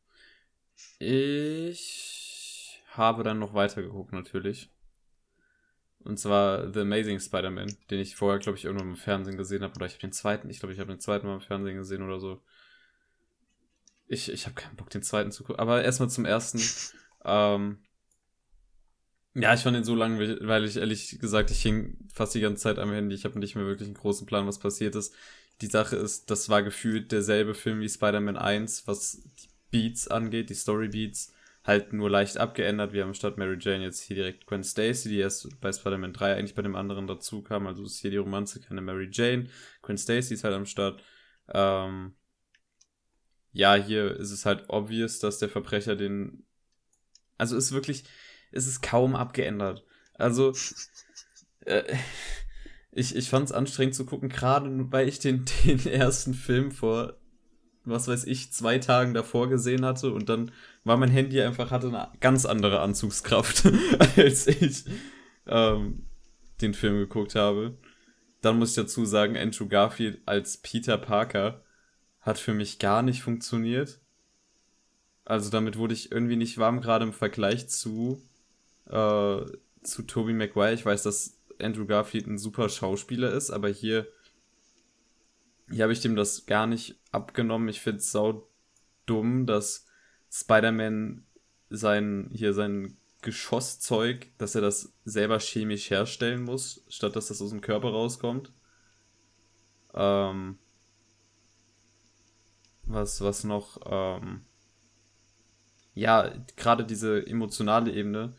Ich 1.00 2.82
habe 2.92 3.24
dann 3.24 3.40
noch 3.40 3.54
weitergeguckt, 3.54 4.12
natürlich. 4.12 4.70
Und 6.04 6.18
zwar 6.18 6.72
The 6.72 6.82
Amazing 6.82 7.20
Spider-Man, 7.20 7.76
den 7.90 8.00
ich 8.00 8.16
vorher, 8.16 8.40
glaube 8.40 8.58
ich, 8.58 8.66
irgendwann 8.66 8.90
im 8.90 8.96
Fernsehen 8.96 9.38
gesehen 9.38 9.64
habe. 9.64 9.74
Oder 9.76 9.86
ich 9.86 9.94
habe 9.94 10.02
den 10.02 10.14
zweiten, 10.14 10.50
ich 10.50 10.60
glaube, 10.60 10.74
ich 10.74 10.80
habe 10.80 10.92
den 10.92 11.02
zweiten 11.02 11.28
Mal 11.28 11.36
im 11.36 11.42
Fernsehen 11.42 11.78
gesehen 11.78 12.04
oder 12.04 12.20
so. 12.20 12.42
Ich, 14.08 14.32
ich 14.32 14.46
habe 14.46 14.56
keinen 14.56 14.76
Bock, 14.76 14.90
den 14.90 15.04
zweiten 15.04 15.32
zu 15.32 15.44
gucken. 15.44 15.60
Aber 15.60 15.84
erstmal 15.84 16.10
zum 16.10 16.26
ersten. 16.26 16.62
ähm, 17.26 17.80
ja, 19.36 19.54
ich 19.54 19.62
fand 19.62 19.76
den 19.76 19.84
so 19.84 19.94
langweilig, 19.94 20.40
weil 20.42 20.66
ich 20.66 20.78
ehrlich 20.78 21.20
gesagt, 21.20 21.52
ich 21.52 21.62
hing 21.62 21.98
fast 22.14 22.34
die 22.34 22.42
ganze 22.42 22.64
Zeit 22.64 22.80
am 22.80 22.92
Handy. 22.92 23.14
Ich 23.14 23.26
habe 23.26 23.38
nicht 23.38 23.56
mehr 23.56 23.66
wirklich 23.66 23.88
einen 23.88 23.98
großen 23.98 24.26
Plan, 24.26 24.48
was 24.48 24.60
passiert 24.60 24.96
ist. 24.96 25.14
Die 25.62 25.68
Sache 25.68 25.98
ist, 25.98 26.32
das 26.32 26.50
war 26.50 26.64
gefühlt 26.64 27.12
derselbe 27.12 27.54
Film 27.54 27.82
wie 27.82 27.90
Spider-Man 27.90 28.38
1, 28.38 28.88
was 28.88 29.22
die 29.22 29.50
Beats 29.70 30.08
angeht, 30.08 30.50
die 30.50 30.56
Story 30.56 30.88
Beats 30.88 31.34
halt 31.70 31.94
nur 31.94 32.10
leicht 32.10 32.38
abgeändert. 32.38 32.94
Wir 32.94 33.04
haben 33.04 33.14
statt 33.14 33.38
Mary 33.38 33.58
Jane 33.60 33.84
jetzt 33.84 34.02
hier 34.02 34.16
direkt 34.16 34.48
Gwen 34.48 34.64
Stacy, 34.64 35.08
die 35.08 35.20
erst 35.20 35.62
bei 35.62 35.72
Spider-Man 35.72 36.14
3 36.14 36.36
eigentlich 36.36 36.56
bei 36.56 36.64
dem 36.64 36.76
anderen 36.76 37.06
dazu 37.06 37.44
kam. 37.44 37.68
Also 37.68 37.84
ist 37.84 38.00
hier 38.00 38.12
die 38.12 38.18
Romanze 38.18 38.60
keine 38.60 38.82
Mary 38.82 39.08
Jane. 39.12 39.48
Gwen 39.84 39.98
Stacy 39.98 40.34
ist 40.34 40.44
halt 40.44 40.56
am 40.56 40.66
Start. 40.66 41.02
Ähm, 41.48 42.16
ja, 43.52 43.76
hier 43.76 44.16
ist 44.18 44.32
es 44.32 44.46
halt 44.46 44.66
obvious, 44.68 45.20
dass 45.20 45.38
der 45.38 45.50
Verbrecher 45.50 45.96
den. 45.96 46.44
Also 47.38 47.56
ist 47.56 47.72
wirklich, 47.72 48.04
ist 48.52 48.68
es 48.68 48.82
kaum 48.82 49.16
abgeändert. 49.16 49.86
Also, 50.16 50.54
äh, 51.66 51.84
ich, 52.92 53.16
ich 53.16 53.30
fand 53.30 53.46
es 53.46 53.52
anstrengend 53.52 53.94
zu 53.94 54.06
gucken, 54.06 54.30
gerade 54.30 54.70
weil 54.92 55.08
ich 55.08 55.20
den, 55.20 55.46
den 55.66 55.86
ersten 55.86 56.34
Film 56.34 56.72
vor, 56.72 57.19
was 57.86 58.08
weiß 58.08 58.26
ich, 58.26 58.52
zwei 58.52 58.78
Tagen 58.78 59.14
davor 59.14 59.50
gesehen 59.50 59.86
hatte 59.86 60.12
und 60.12 60.30
dann 60.30 60.52
war 60.84 60.98
mein 60.98 61.10
Handy 61.10 61.42
einfach, 61.42 61.72
hatte 61.72 61.88
eine 61.88 62.10
ganz 62.20 62.46
andere 62.46 62.82
Anzugskraft, 62.82 63.64
als 64.18 64.48
ich 64.48 64.86
ähm, 65.48 66.06
den 66.62 66.74
Film 66.74 66.98
geguckt 66.98 67.36
habe. 67.36 67.78
Dann 68.42 68.58
muss 68.58 68.70
ich 68.70 68.76
dazu 68.76 69.06
sagen, 69.06 69.38
Andrew 69.38 69.68
Garfield 69.68 70.22
als 70.26 70.58
Peter 70.58 70.98
Parker 70.98 71.64
hat 72.22 72.38
für 72.38 72.54
mich 72.54 72.80
gar 72.80 73.02
nicht 73.02 73.22
funktioniert. 73.22 74.00
Also 75.26 75.50
damit 75.50 75.78
wurde 75.78 75.94
ich 75.94 76.12
irgendwie 76.12 76.36
nicht 76.36 76.58
warm, 76.58 76.82
gerade 76.82 77.06
im 77.06 77.14
Vergleich 77.14 77.70
zu, 77.70 78.22
äh, 78.88 79.42
zu 79.84 80.02
Tobey 80.08 80.34
Maguire. 80.34 80.74
Ich 80.74 80.86
weiß, 80.86 81.04
dass 81.04 81.40
Andrew 81.62 81.86
Garfield 81.86 82.28
ein 82.28 82.38
super 82.38 82.70
Schauspieler 82.70 83.32
ist, 83.34 83.52
aber 83.52 83.70
hier, 83.70 84.08
hier 85.72 85.84
habe 85.84 85.94
ich 85.94 86.02
dem 86.02 86.16
das 86.16 86.46
gar 86.46 86.68
nicht 86.68 87.00
abgenommen. 87.12 87.70
Ich 87.70 87.82
finde 87.82 88.00
es 88.00 88.12
sau 88.12 88.48
dumm, 89.06 89.46
dass 89.46 89.88
Spider-Man 90.32 91.26
sein, 91.70 92.30
hier 92.34 92.54
sein 92.54 92.98
Geschosszeug, 93.22 94.28
dass 94.38 94.56
er 94.56 94.62
das 94.62 94.94
selber 95.04 95.40
chemisch 95.40 95.90
herstellen 95.90 96.44
muss, 96.44 96.84
statt 96.88 97.16
dass 97.16 97.28
das 97.28 97.42
aus 97.42 97.50
dem 97.50 97.62
Körper 97.62 97.90
rauskommt. 97.90 98.52
Ähm, 99.94 100.58
was, 102.84 103.22
was 103.22 103.44
noch, 103.44 103.80
ähm, 103.86 104.42
ja, 105.94 106.34
gerade 106.56 106.86
diese 106.86 107.26
emotionale 107.28 107.92
Ebene, 107.92 108.36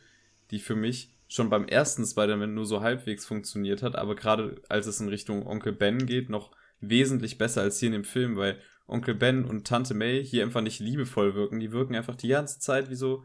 die 0.50 0.58
für 0.58 0.76
mich 0.76 1.14
schon 1.28 1.50
beim 1.50 1.66
ersten 1.66 2.04
Spider-Man 2.04 2.54
nur 2.54 2.66
so 2.66 2.80
halbwegs 2.80 3.26
funktioniert 3.26 3.82
hat, 3.82 3.96
aber 3.96 4.16
gerade 4.16 4.60
als 4.68 4.86
es 4.86 5.00
in 5.00 5.08
Richtung 5.08 5.46
Onkel 5.46 5.72
Ben 5.72 6.06
geht, 6.06 6.28
noch 6.30 6.50
wesentlich 6.80 7.38
besser 7.38 7.62
als 7.62 7.78
hier 7.78 7.88
in 7.88 7.92
dem 7.92 8.04
Film, 8.04 8.36
weil 8.36 8.60
Onkel 8.86 9.14
Ben 9.14 9.44
und 9.44 9.66
Tante 9.66 9.94
May 9.94 10.24
hier 10.24 10.42
einfach 10.42 10.62
nicht 10.62 10.80
liebevoll 10.80 11.34
wirken. 11.34 11.60
Die 11.60 11.72
wirken 11.72 11.94
einfach 11.94 12.16
die 12.16 12.28
ganze 12.28 12.58
Zeit 12.58 12.90
wie 12.90 12.96
so 12.96 13.24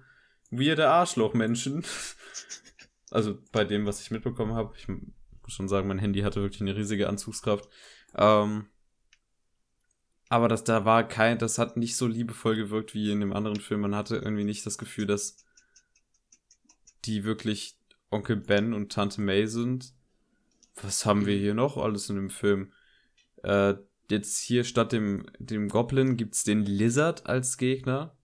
weirde 0.52 0.90
Arschlochmenschen. 0.90 1.84
also 3.12 3.40
bei 3.52 3.64
dem, 3.64 3.86
was 3.86 4.02
ich 4.02 4.12
mitbekommen 4.12 4.54
habe. 4.54 4.74
Ich 4.78 4.88
muss 4.88 5.02
schon 5.48 5.68
sagen, 5.68 5.88
mein 5.88 6.00
Handy 6.00 6.22
hatte 6.22 6.42
wirklich 6.42 6.62
eine 6.62 6.76
riesige 6.76 7.10
Anzugskraft. 7.10 7.68
Ähm, 8.16 8.68
aber 10.30 10.48
das 10.48 10.64
da 10.64 10.86
war 10.86 11.08
kein, 11.08 11.38
das 11.38 11.58
hat 11.58 11.78
nicht 11.78 11.96
so 11.98 12.08
liebevoll 12.08 12.56
gewirkt 12.56 12.94
wie 12.94 13.12
in 13.12 13.20
dem 13.20 13.34
anderen 13.34 13.60
Film. 13.60 13.82
Man 13.82 13.96
hatte 13.96 14.18
irgendwie 14.18 14.44
nicht 14.44 14.66
das 14.66 14.78
Gefühl, 14.78 15.06
dass 15.06 15.38
die 17.06 17.24
wirklich 17.24 17.78
Onkel 18.10 18.36
Ben 18.36 18.74
und 18.74 18.92
Tante 18.92 19.22
May 19.22 19.48
sind. 19.48 19.94
Was 20.82 21.06
haben 21.06 21.26
wir 21.26 21.38
hier 21.38 21.54
noch 21.54 21.78
alles 21.78 22.10
in 22.10 22.16
dem 22.16 22.30
Film? 22.30 22.72
Äh, 23.46 23.76
jetzt 24.10 24.40
hier 24.40 24.64
statt 24.64 24.92
dem, 24.92 25.26
dem 25.40 25.70
Goblin 25.70 26.18
gibt's 26.18 26.44
den 26.44 26.66
Lizard 26.66 27.26
als 27.28 27.58
Gegner. 27.58 28.18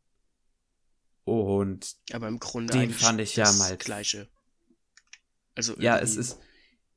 Und 1.23 1.95
Aber 2.11 2.27
im 2.27 2.39
Grunde 2.39 2.73
den 2.73 2.91
fand 2.91 3.21
ich 3.21 3.35
ja 3.35 3.45
das 3.45 3.59
mal. 3.59 3.77
Gleiche. 3.77 4.27
Also 5.55 5.75
Ja, 5.79 5.99
es 5.99 6.15
ist, 6.15 6.39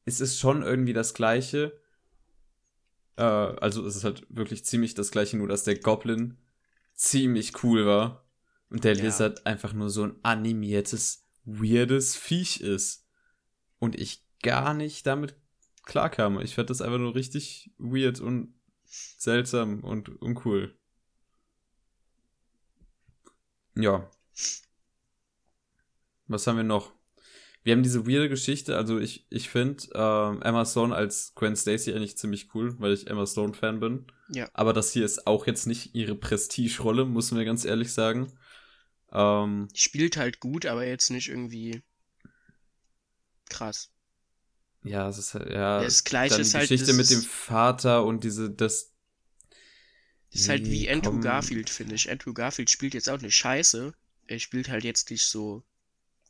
es 0.07 0.21
ist 0.21 0.39
schon 0.39 0.63
irgendwie 0.63 0.95
das 0.95 1.13
Gleiche. 1.13 1.79
Äh, 3.17 3.23
also 3.23 3.87
es 3.87 3.97
ist 3.97 4.05
halt 4.05 4.27
wirklich 4.31 4.65
ziemlich 4.65 4.95
das 4.95 5.11
Gleiche, 5.11 5.37
nur 5.37 5.49
dass 5.49 5.65
der 5.65 5.79
Goblin 5.79 6.39
ziemlich 6.95 7.63
cool 7.63 7.87
war. 7.87 8.25
Und 8.71 8.85
der 8.85 8.95
Ja. 8.97 9.05
Lizard 9.05 9.45
einfach 9.47 9.75
nur 9.75 9.91
so 9.91 10.05
ein 10.05 10.17
animiertes, 10.23 11.27
weirdes 11.45 12.17
Viech 12.17 12.61
ist. 12.61 13.07
Und 13.79 13.95
ich 14.01 14.25
gar 14.43 14.73
nicht 14.73 15.07
damit 15.07 15.37
klarkam. 15.85 16.41
Ich 16.41 16.55
fand 16.55 16.71
das 16.71 16.81
einfach 16.81 16.99
nur 16.99 17.15
richtig 17.15 17.71
weird 17.79 18.21
und 18.21 18.55
seltsam 18.85 19.81
und 19.81 20.09
uncool. 20.21 20.77
Ja. 23.77 24.09
Was 26.27 26.47
haben 26.47 26.57
wir 26.57 26.65
noch? 26.65 26.93
Wir 27.65 27.73
haben 27.73 27.83
diese 27.83 28.07
weirde 28.07 28.29
Geschichte, 28.29 28.77
also 28.77 28.99
ich, 28.99 29.27
ich 29.31 29.49
finde 29.49 29.85
ähm, 29.95 30.43
Emma 30.43 30.67
Stone 30.67 30.95
als 30.95 31.35
Gwen 31.35 31.57
Stacy 31.57 31.95
eigentlich 31.95 32.19
ziemlich 32.19 32.55
cool, 32.55 32.79
weil 32.79 32.93
ich 32.93 33.07
Emma 33.07 33.27
Stone-Fan 33.27 33.81
bin. 33.81 34.07
Ja. 34.29 34.51
Aber 34.53 34.75
das 34.75 34.93
hier 34.93 35.05
ist 35.05 35.27
auch 35.27 35.47
jetzt 35.47 35.67
nicht 35.67 35.95
ihre 35.95 36.15
Prestige-Rolle, 36.15 37.07
muss 37.07 37.33
man 37.33 37.45
ganz 37.47 37.65
ehrlich 37.65 37.91
sagen. 37.91 38.31
Ähm, 39.13 39.69
spielt 39.73 40.19
halt 40.19 40.41
gut, 40.41 40.67
aber 40.67 40.87
jetzt 40.87 41.11
nicht 41.11 41.31
irgendwie 41.31 41.83
krass. 43.49 43.94
Ja, 44.85 45.09
es 45.09 45.19
ist 45.19 45.35
halt, 45.35 45.51
ja. 45.51 45.83
Das 45.83 46.05
Gleiche 46.05 46.35
dann 46.35 46.43
ist 46.43 46.53
die 46.53 46.59
halt 46.59 46.69
Geschichte 46.69 46.93
mit 46.93 47.11
dem 47.11 47.23
Vater 47.23 48.05
und 48.05 48.23
diese, 48.23 48.51
das. 48.51 48.93
Ist 50.31 50.49
halt 50.49 50.67
wie 50.67 50.91
Andrew 50.91 51.13
komm. 51.13 51.21
Garfield, 51.21 51.71
finde 51.71 51.95
ich. 51.95 52.11
Andrew 52.11 52.35
Garfield 52.35 52.69
spielt 52.69 52.93
jetzt 52.95 53.09
auch 53.09 53.21
nicht 53.21 53.37
scheiße. 53.37 53.95
Er 54.27 54.39
spielt 54.39 54.69
halt 54.69 54.85
jetzt 54.85 55.11
nicht 55.11 55.25
so 55.25 55.63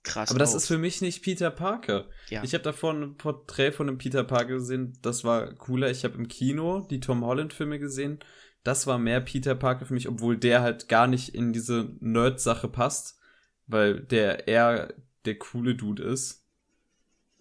krass. 0.03 0.31
Aber 0.31 0.39
das 0.39 0.51
auf. 0.51 0.59
ist 0.59 0.69
für 0.69 0.79
mich 0.79 1.01
nicht 1.01 1.23
Peter 1.23 1.51
Parker. 1.51 2.09
Ja. 2.29 2.45
Ich 2.45 2.55
habe 2.55 2.63
davor 2.63 2.93
ein 2.93 3.17
Porträt 3.17 3.73
von 3.73 3.89
einem 3.89 3.99
Peter 3.99 4.23
Parker 4.23 4.55
gesehen, 4.55 4.99
das 5.03 5.25
war 5.25 5.53
cooler. 5.55 5.91
Ich 5.91 6.05
habe 6.05 6.17
im 6.17 6.29
Kino 6.29 6.87
die 6.89 7.01
Tom 7.01 7.25
Holland-Filme 7.25 7.79
gesehen. 7.79 8.21
Das 8.63 8.87
war 8.87 8.99
mehr 8.99 9.21
Peter 9.21 9.55
Parker 9.55 9.87
für 9.87 9.95
mich, 9.95 10.09
obwohl 10.09 10.37
der 10.37 10.63
halt 10.63 10.89
gar 10.89 11.07
nicht 11.07 11.35
in 11.35 11.53
diese 11.53 11.97
Nerd-Sache 12.01 12.69
passt, 12.69 13.19
weil 13.67 14.01
der 14.01 14.47
eher 14.47 14.95
der 15.25 15.39
coole 15.39 15.75
Dude 15.75 16.03
ist. 16.03 16.44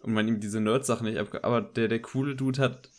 Und 0.04 0.14
man 0.14 0.28
ihm 0.28 0.40
diese 0.40 0.60
Nerd-Sache 0.60 1.04
nicht 1.04 1.18
abge... 1.18 1.44
Aber 1.44 1.62
der, 1.62 1.88
der 1.88 2.02
coole 2.02 2.36
Dude 2.36 2.62
hat. 2.62 2.90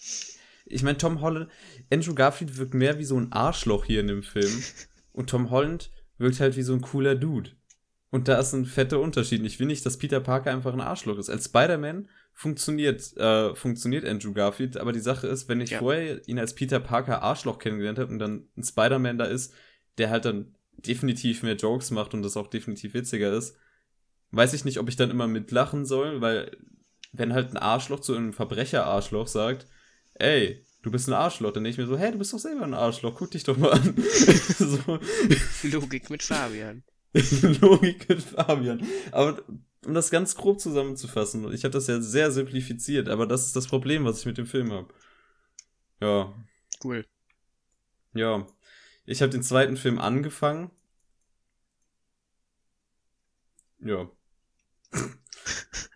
Ich 0.67 0.83
meine, 0.83 0.99
Tom 0.99 1.21
Holland. 1.21 1.51
Andrew 1.93 2.15
Garfield 2.15 2.57
wirkt 2.57 2.75
mehr 2.75 2.99
wie 2.99 3.05
so 3.05 3.19
ein 3.19 3.31
Arschloch 3.33 3.85
hier 3.85 4.01
in 4.01 4.09
dem 4.09 4.23
Film. 4.23 4.63
Und 5.13 5.31
Tom 5.31 5.51
Holland 5.51 5.91
wirkt 6.19 6.41
halt 6.41 6.57
wie 6.57 6.63
so 6.63 6.73
ein 6.73 6.81
cooler 6.81 7.15
Dude. 7.15 7.51
Und 8.11 8.29
da 8.29 8.39
ist 8.39 8.53
ein 8.53 8.65
fetter 8.65 9.01
Unterschied. 9.01 9.45
Ich 9.45 9.59
will 9.59 9.67
nicht, 9.67 9.85
dass 9.85 9.99
Peter 9.99 10.21
Parker 10.21 10.53
einfach 10.53 10.73
ein 10.73 10.81
Arschloch 10.81 11.19
ist. 11.19 11.31
Als 11.31 11.47
Spider-Man 11.47 12.09
funktioniert, 12.33 13.17
äh, 13.17 13.55
funktioniert 13.55 14.05
Andrew 14.05 14.33
Garfield, 14.33 14.77
aber 14.77 14.93
die 14.93 15.01
Sache 15.01 15.27
ist, 15.27 15.49
wenn 15.49 15.61
ich 15.61 15.71
Ja. 15.71 15.79
vorher 15.81 16.27
ihn 16.29 16.39
als 16.39 16.55
Peter 16.55 16.81
Parker 16.81 17.23
Arschloch 17.23 17.59
kennengelernt 17.59 17.99
habe 17.99 18.13
und 18.13 18.19
dann 18.19 18.49
ein 18.57 18.65
Spider-Man 18.65 19.19
da 19.19 19.25
ist, 19.25 19.53
der 19.99 20.11
halt 20.11 20.25
dann 20.25 20.55
definitiv 20.77 21.43
mehr 21.43 21.55
Jokes 21.57 21.91
macht 21.91 22.15
und 22.15 22.23
das 22.23 22.37
auch 22.37 22.47
definitiv 22.49 22.95
witziger 22.95 23.33
ist, 23.33 23.57
weiß 24.31 24.53
ich 24.53 24.65
nicht, 24.65 24.79
ob 24.79 24.89
ich 24.89 24.97
dann 24.97 25.11
immer 25.11 25.29
mitlachen 25.29 25.85
soll, 25.85 26.21
weil 26.21 26.57
wenn 27.17 27.33
halt 27.33 27.51
ein 27.53 27.57
Arschloch 27.57 28.01
zu 28.01 28.15
einem 28.15 28.33
Verbrecher-Arschloch 28.33 29.29
sagt, 29.29 29.67
ey, 30.15 30.65
du 30.83 30.91
bist 30.91 31.09
ein 31.09 31.15
Arschloch, 31.15 31.53
dann 31.53 31.65
denke 31.65 31.71
ich 31.75 31.79
mir 31.79 31.87
so, 31.87 31.99
hey, 31.99 32.13
du 32.13 32.19
bist 32.19 32.33
doch 32.33 32.39
selber 32.39 32.65
ein 32.65 32.75
Arschloch, 32.75 33.15
guck 33.17 33.31
dich 33.31 33.45
doch 33.45 33.57
mal 33.57 33.73
an. 33.73 33.95
so. 34.59 34.99
Logik 35.63 36.11
mit 36.11 36.23
Fabian. 36.23 36.83
Logik 37.61 38.09
mit 38.09 38.23
Fabian. 38.23 38.87
Aber 39.13 39.43
um 39.87 39.95
das 39.95 40.11
ganz 40.11 40.35
grob 40.35 40.61
zusammenzufassen, 40.61 41.53
ich 41.53 41.65
habe 41.65 41.73
das 41.73 41.87
ja 41.87 42.01
sehr 42.01 42.31
simplifiziert, 42.33 43.09
aber 43.09 43.27
das 43.27 43.47
ist 43.47 43.55
das 43.57 43.69
Problem, 43.69 44.05
was 44.05 44.21
ich 44.21 44.27
mit 44.27 44.39
dem 44.39 44.47
Film 44.47 44.73
habe. 44.73 44.93
Ja, 46.01 46.35
Cool. 46.83 47.07
ja. 48.15 48.47
Ich 49.07 49.21
habe 49.23 49.31
den 49.31 49.43
zweiten 49.43 49.77
Film 49.77 49.99
angefangen. 49.99 50.71
Ja. 53.81 54.11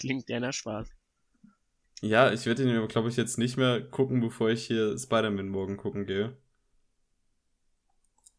Klingt 0.00 0.28
der 0.28 0.40
nach 0.40 0.52
Spaß. 0.52 0.88
Ja, 2.00 2.32
ich 2.32 2.46
werde 2.46 2.62
ihn, 2.62 2.88
glaube 2.88 3.10
ich, 3.10 3.16
jetzt 3.16 3.36
nicht 3.36 3.58
mehr 3.58 3.82
gucken, 3.82 4.20
bevor 4.20 4.48
ich 4.48 4.66
hier 4.66 4.98
Spider-Man 4.98 5.50
morgen 5.50 5.76
gucken 5.76 6.06
gehe. 6.06 6.36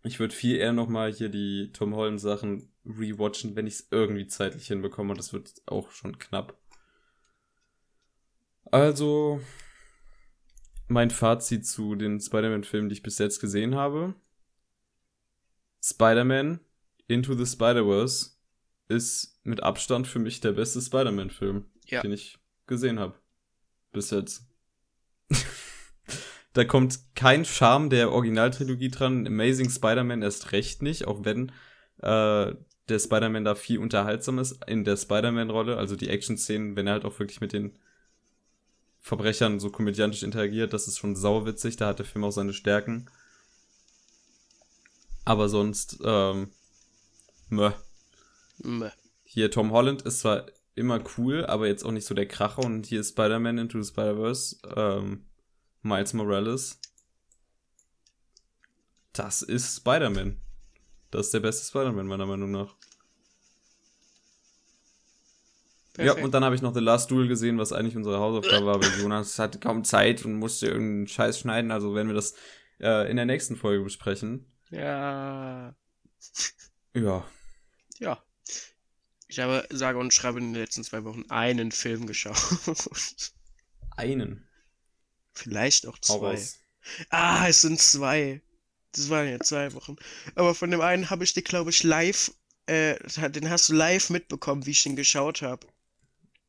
Ich 0.04 0.20
würde 0.20 0.34
viel 0.34 0.58
eher 0.58 0.74
nochmal 0.74 1.14
hier 1.14 1.30
die 1.30 1.72
Tom 1.72 1.96
Holland 1.96 2.20
Sachen 2.20 2.72
rewatchen, 2.84 3.56
wenn 3.56 3.68
ich 3.68 3.76
es 3.76 3.88
irgendwie 3.92 4.26
zeitlich 4.26 4.66
hinbekomme. 4.68 5.12
Und 5.12 5.20
das 5.20 5.32
wird 5.32 5.62
auch 5.68 5.92
schon 5.92 6.18
knapp. 6.18 6.58
Also, 8.72 9.40
mein 10.88 11.12
Fazit 11.12 11.68
zu 11.68 11.94
den 11.94 12.20
Spider-Man-Filmen, 12.20 12.90
die 12.90 12.94
ich 12.94 13.04
bis 13.04 13.20
jetzt 13.20 13.40
gesehen 13.40 13.76
habe. 13.76 14.16
Spider-Man 15.84 16.60
Into 17.08 17.36
the 17.36 17.46
Spider-Verse 17.46 18.41
ist 18.92 19.40
mit 19.44 19.64
Abstand 19.64 20.08
für 20.08 20.20
mich 20.20 20.40
der 20.42 20.52
beste 20.52 20.82
Spider-Man-Film, 20.82 21.66
Ja. 21.88 22.02
den 22.02 22.12
ich 22.12 22.38
gesehen 22.68 23.00
habe. 23.00 23.16
Bis 23.92 24.12
jetzt. 24.12 24.46
da 26.54 26.64
kommt 26.66 27.00
kein 27.16 27.46
Charme 27.46 27.90
der 27.90 28.12
Originaltrilogie 28.12 28.90
dran. 28.90 29.26
Amazing 29.26 29.70
Spider-Man 29.70 30.22
erst 30.22 30.52
recht 30.52 30.82
nicht, 30.82 31.08
auch 31.08 31.26
wenn 31.26 31.52
äh, 31.98 32.54
der 32.90 33.00
Spider-Man 33.00 33.46
da 33.46 33.56
viel 33.56 33.80
unterhaltsam 33.80 34.40
ist 34.40 34.64
in 34.68 34.84
der 34.84 34.98
Spider-Man-Rolle. 34.98 35.78
Also 35.78 35.96
die 35.96 36.10
Action-Szenen, 36.10 36.76
wenn 36.76 36.88
er 36.88 36.94
halt 36.94 37.06
auch 37.06 37.18
wirklich 37.20 37.42
mit 37.42 37.54
den 37.54 37.78
Verbrechern 39.00 39.60
so 39.60 39.70
komödiantisch 39.72 40.24
interagiert, 40.24 40.74
das 40.74 40.88
ist 40.88 41.00
schon 41.00 41.16
sauwitzig. 41.16 41.78
Da 41.78 41.88
hat 41.88 42.00
der 42.00 42.06
Film 42.06 42.24
auch 42.24 42.32
seine 42.32 42.54
Stärken. 42.54 43.10
Aber 45.26 45.50
sonst, 45.50 46.00
ähm, 46.04 46.50
meh. 47.50 47.72
Hier 49.24 49.52
Tom 49.52 49.72
Holland 49.72 50.02
ist 50.04 50.20
zwar 50.20 50.46
immer 50.76 51.02
cool, 51.18 51.46
aber 51.46 51.68
jetzt 51.68 51.84
auch 51.84 51.92
nicht 51.92 52.06
so 52.06 52.14
der 52.14 52.28
Kracher. 52.28 52.64
Und 52.64 52.86
hier 52.86 53.02
ist 53.02 53.10
Spider-Man 53.10 53.58
Into 53.58 53.82
the 53.82 53.90
Spider-Verse, 53.90 54.58
ähm, 54.76 55.26
Miles 55.82 56.14
Morales. 56.14 56.80
Das 59.14 59.42
ist 59.42 59.78
Spider-Man. 59.78 60.40
Das 61.12 61.28
ist 61.28 61.34
der 61.34 61.42
beste 61.42 61.66
Spider-Man, 61.68 62.08
meiner 62.08 62.26
Meinung 62.26 62.52
nach. 62.52 62.76
Perfekt. 65.94 66.18
Ja, 66.18 66.24
und 66.24 66.34
dann 66.34 66.46
habe 66.46 66.56
ich 66.56 66.62
noch 66.62 66.74
The 66.74 66.80
Last 66.80 67.12
Duel 67.12 67.28
gesehen, 67.28 67.58
was 67.58 67.74
eigentlich 67.74 67.98
unsere 67.98 68.20
Hausaufgabe 68.20 68.66
war, 68.66 68.82
weil 68.82 69.02
Jonas 69.02 69.38
hatte 69.40 69.60
kaum 69.60 69.84
Zeit 69.84 70.24
und 70.24 70.36
musste 70.36 70.68
irgendeinen 70.68 71.08
Scheiß 71.08 71.40
schneiden. 71.40 71.72
Also 71.72 71.94
werden 71.94 72.08
wir 72.08 72.16
das 72.16 72.34
äh, 72.80 73.10
in 73.10 73.18
der 73.18 73.26
nächsten 73.26 73.58
Folge 73.58 73.84
besprechen. 73.84 74.46
ja. 74.70 75.76
Ja. 76.94 77.26
Ja. 78.00 78.24
Ich 79.32 79.40
habe 79.40 79.66
sage 79.70 79.98
und 79.98 80.14
schreibe 80.14 80.40
in 80.40 80.52
den 80.52 80.62
letzten 80.62 80.84
zwei 80.84 81.06
Wochen 81.06 81.24
einen 81.30 81.72
Film 81.72 82.06
geschaut. 82.06 82.36
Einen. 83.96 84.46
Vielleicht 85.34 85.88
auch 85.88 85.98
zwei. 86.00 86.38
Ah, 87.12 87.48
es 87.48 87.62
sind 87.62 87.80
zwei. 87.80 88.42
Das 88.92 89.10
waren 89.10 89.30
ja 89.30 89.40
zwei 89.40 89.74
Wochen. 89.74 89.96
Aber 90.36 90.54
von 90.54 90.70
dem 90.70 90.82
einen 90.82 91.10
habe 91.10 91.24
ich 91.24 91.34
dir, 91.34 91.44
glaube 91.44 91.70
ich, 91.70 91.82
live, 91.84 92.34
äh, 92.66 92.96
den 93.30 93.50
hast 93.50 93.70
du 93.70 93.74
live 93.74 94.10
mitbekommen, 94.10 94.66
wie 94.66 94.72
ich 94.72 94.84
den 94.84 94.98
geschaut 94.98 95.42
habe. 95.42 95.66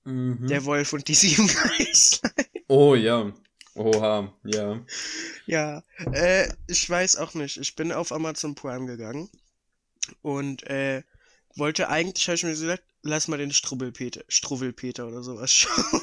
Mhm. 0.03 0.49
Der 0.49 0.65
Wolf 0.65 0.93
und 0.93 1.07
die 1.07 1.15
sieben 1.15 1.47
Geister. 1.47 2.33
Oh 2.67 2.97
ja. 2.97 3.33
Oha, 3.75 4.37
ja. 4.43 4.85
Ja, 5.47 5.85
äh, 6.13 6.53
ich 6.67 6.91
weiß 6.91 7.15
auch 7.17 7.35
nicht. 7.35 7.59
Ich 7.59 7.77
bin 7.77 7.93
auf 7.93 8.11
Amazon 8.11 8.57
Prime 8.57 8.87
gegangen 8.87 9.31
und 10.21 10.65
äh, 10.65 11.05
wollte 11.57 11.89
eigentlich, 11.89 12.27
habe 12.29 12.37
ich 12.37 12.45
mir 12.45 12.51
gesagt, 12.51 12.85
lass 13.03 13.29
mal 13.29 13.39
den 13.39 13.53
Strubbelpeter, 13.53 14.23
Struwwelpeter 14.29 15.07
oder 15.07 15.23
sowas 15.23 15.51
schauen. 15.53 16.03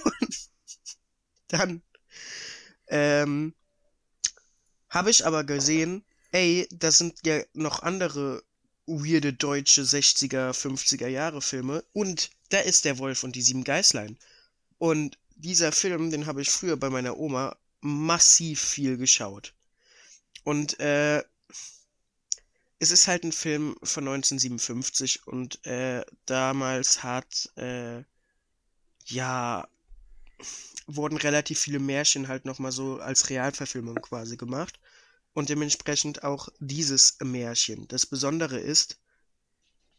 Dann 1.47 1.81
ähm, 2.87 3.53
habe 4.89 5.09
ich 5.09 5.25
aber 5.25 5.43
gesehen, 5.43 6.03
ey, 6.31 6.67
das 6.71 6.97
sind 6.97 7.19
ja 7.25 7.41
noch 7.53 7.83
andere 7.83 8.43
weirde 8.85 9.33
deutsche 9.33 9.83
60er, 9.83 10.51
50er 10.51 11.07
Jahre 11.07 11.41
Filme 11.41 11.83
und 11.93 12.31
da 12.49 12.59
ist 12.59 12.85
der 12.85 12.97
Wolf 12.97 13.23
und 13.23 13.35
die 13.35 13.41
sieben 13.41 13.63
Geißlein. 13.63 14.17
Und 14.79 15.17
dieser 15.35 15.71
Film, 15.71 16.11
den 16.11 16.25
habe 16.25 16.41
ich 16.41 16.49
früher 16.49 16.77
bei 16.77 16.89
meiner 16.89 17.17
Oma 17.17 17.55
massiv 17.81 18.61
viel 18.61 18.97
geschaut. 18.97 19.53
Und 20.43 20.79
äh, 20.79 21.23
es 22.79 22.91
ist 22.91 23.07
halt 23.07 23.23
ein 23.23 23.31
Film 23.31 23.75
von 23.83 24.07
1957 24.07 25.27
und 25.27 25.65
äh, 25.65 26.03
damals 26.25 27.03
hat 27.03 27.51
äh, 27.57 28.03
ja 29.05 29.67
wurden 30.87 31.17
relativ 31.17 31.59
viele 31.59 31.79
Märchen 31.79 32.27
halt 32.27 32.45
nochmal 32.45 32.71
so 32.71 32.99
als 32.99 33.29
Realverfilmung 33.29 33.95
quasi 33.95 34.37
gemacht. 34.37 34.79
Und 35.33 35.49
dementsprechend 35.49 36.23
auch 36.23 36.49
dieses 36.59 37.17
Märchen. 37.21 37.87
Das 37.87 38.05
Besondere 38.05 38.59
ist, 38.59 38.97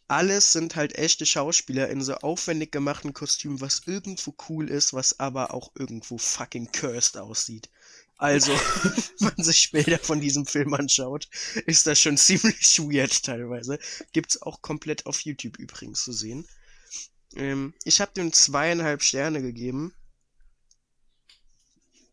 alles 0.09 0.53
sind 0.53 0.75
halt 0.75 0.97
echte 0.97 1.25
Schauspieler 1.25 1.89
in 1.89 2.03
so 2.03 2.15
aufwendig 2.17 2.73
gemachten 2.73 3.13
Kostümen, 3.13 3.61
was 3.61 3.83
irgendwo 3.87 4.35
cool 4.49 4.69
ist, 4.69 4.93
was 4.93 5.21
aber 5.21 5.55
auch 5.55 5.71
irgendwo 5.77 6.19
fucking 6.19 6.73
cursed 6.73 7.17
aussieht. 7.17 7.71
Also, 8.21 8.53
wenn 9.19 9.33
man 9.35 9.45
sich 9.45 9.71
Bilder 9.71 9.99
von 9.99 10.21
diesem 10.21 10.45
Film 10.45 10.75
anschaut, 10.75 11.27
ist 11.65 11.87
das 11.87 11.99
schon 11.99 12.17
ziemlich 12.19 12.79
weird 12.79 13.23
teilweise. 13.25 13.79
Gibt's 14.13 14.43
auch 14.43 14.61
komplett 14.61 15.07
auf 15.07 15.23
YouTube 15.23 15.59
übrigens 15.59 16.05
zu 16.05 16.13
sehen. 16.13 16.47
Ähm, 17.35 17.73
ich 17.83 18.03
habe 18.03 18.13
dem 18.13 18.35
zweieinhalb 18.35 19.03
Sterne 19.03 19.41
gegeben. 19.41 19.95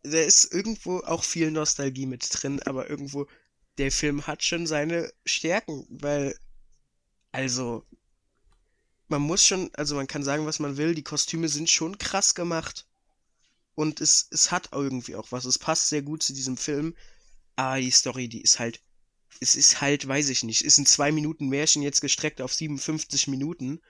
Da 0.02 0.18
ist 0.18 0.50
irgendwo 0.50 1.00
auch 1.00 1.24
viel 1.24 1.50
Nostalgie 1.50 2.06
mit 2.06 2.26
drin, 2.30 2.62
aber 2.62 2.88
irgendwo, 2.88 3.26
der 3.76 3.92
Film 3.92 4.26
hat 4.26 4.42
schon 4.42 4.66
seine 4.66 5.12
Stärken, 5.26 5.86
weil, 5.90 6.34
also, 7.32 7.84
man 9.08 9.20
muss 9.20 9.44
schon, 9.44 9.70
also 9.74 9.94
man 9.94 10.06
kann 10.06 10.24
sagen, 10.24 10.46
was 10.46 10.58
man 10.58 10.78
will, 10.78 10.94
die 10.94 11.04
Kostüme 11.04 11.50
sind 11.50 11.68
schon 11.68 11.98
krass 11.98 12.34
gemacht. 12.34 12.87
Und 13.78 14.00
es, 14.00 14.26
es 14.32 14.50
hat 14.50 14.70
irgendwie 14.72 15.14
auch 15.14 15.30
was. 15.30 15.44
Es 15.44 15.56
passt 15.56 15.88
sehr 15.88 16.02
gut 16.02 16.20
zu 16.24 16.32
diesem 16.32 16.56
Film. 16.56 16.96
Aber 17.54 17.80
die 17.80 17.92
Story, 17.92 18.26
die 18.28 18.40
ist 18.40 18.58
halt, 18.58 18.82
es 19.38 19.54
ist 19.54 19.80
halt, 19.80 20.08
weiß 20.08 20.30
ich 20.30 20.42
nicht, 20.42 20.64
ist 20.64 20.78
ein 20.78 20.86
zwei 20.86 21.12
Minuten 21.12 21.48
Märchen 21.48 21.82
jetzt 21.82 22.00
gestreckt 22.00 22.40
auf 22.40 22.52
57 22.52 23.28
Minuten. 23.28 23.80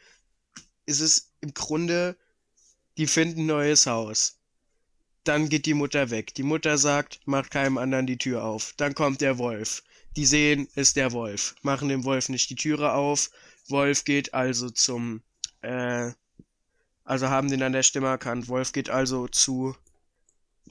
Es 0.85 1.01
ist 1.01 1.33
im 1.41 1.55
Grunde, 1.55 2.19
die 2.99 3.07
finden 3.07 3.41
ein 3.41 3.47
neues 3.47 3.87
Haus. 3.87 4.37
Dann 5.25 5.49
geht 5.49 5.65
die 5.65 5.73
Mutter 5.73 6.11
weg. 6.11 6.35
Die 6.35 6.43
Mutter 6.43 6.77
sagt, 6.77 7.21
macht 7.25 7.51
keinem 7.51 7.79
anderen 7.79 8.07
die 8.07 8.19
Tür 8.19 8.45
auf. 8.45 8.75
Dann 8.77 8.95
kommt 8.95 9.23
der 9.23 9.39
Wolf. 9.39 9.83
Die 10.17 10.27
sehen, 10.27 10.69
ist 10.75 10.97
der 10.97 11.13
Wolf. 11.13 11.55
Machen 11.63 11.89
dem 11.89 12.05
Wolf 12.05 12.29
nicht 12.29 12.51
die 12.51 12.57
Türe 12.57 12.93
auf. 12.93 13.31
Wolf 13.69 14.05
geht 14.05 14.35
also 14.35 14.69
zum, 14.69 15.23
äh, 15.63 16.11
also 17.09 17.31
haben 17.31 17.49
den 17.49 17.63
an 17.63 17.73
der 17.73 17.83
Stimme 17.83 18.09
erkannt. 18.09 18.49
Wolf 18.49 18.73
geht 18.73 18.91
also 18.91 19.29
zu 19.29 19.75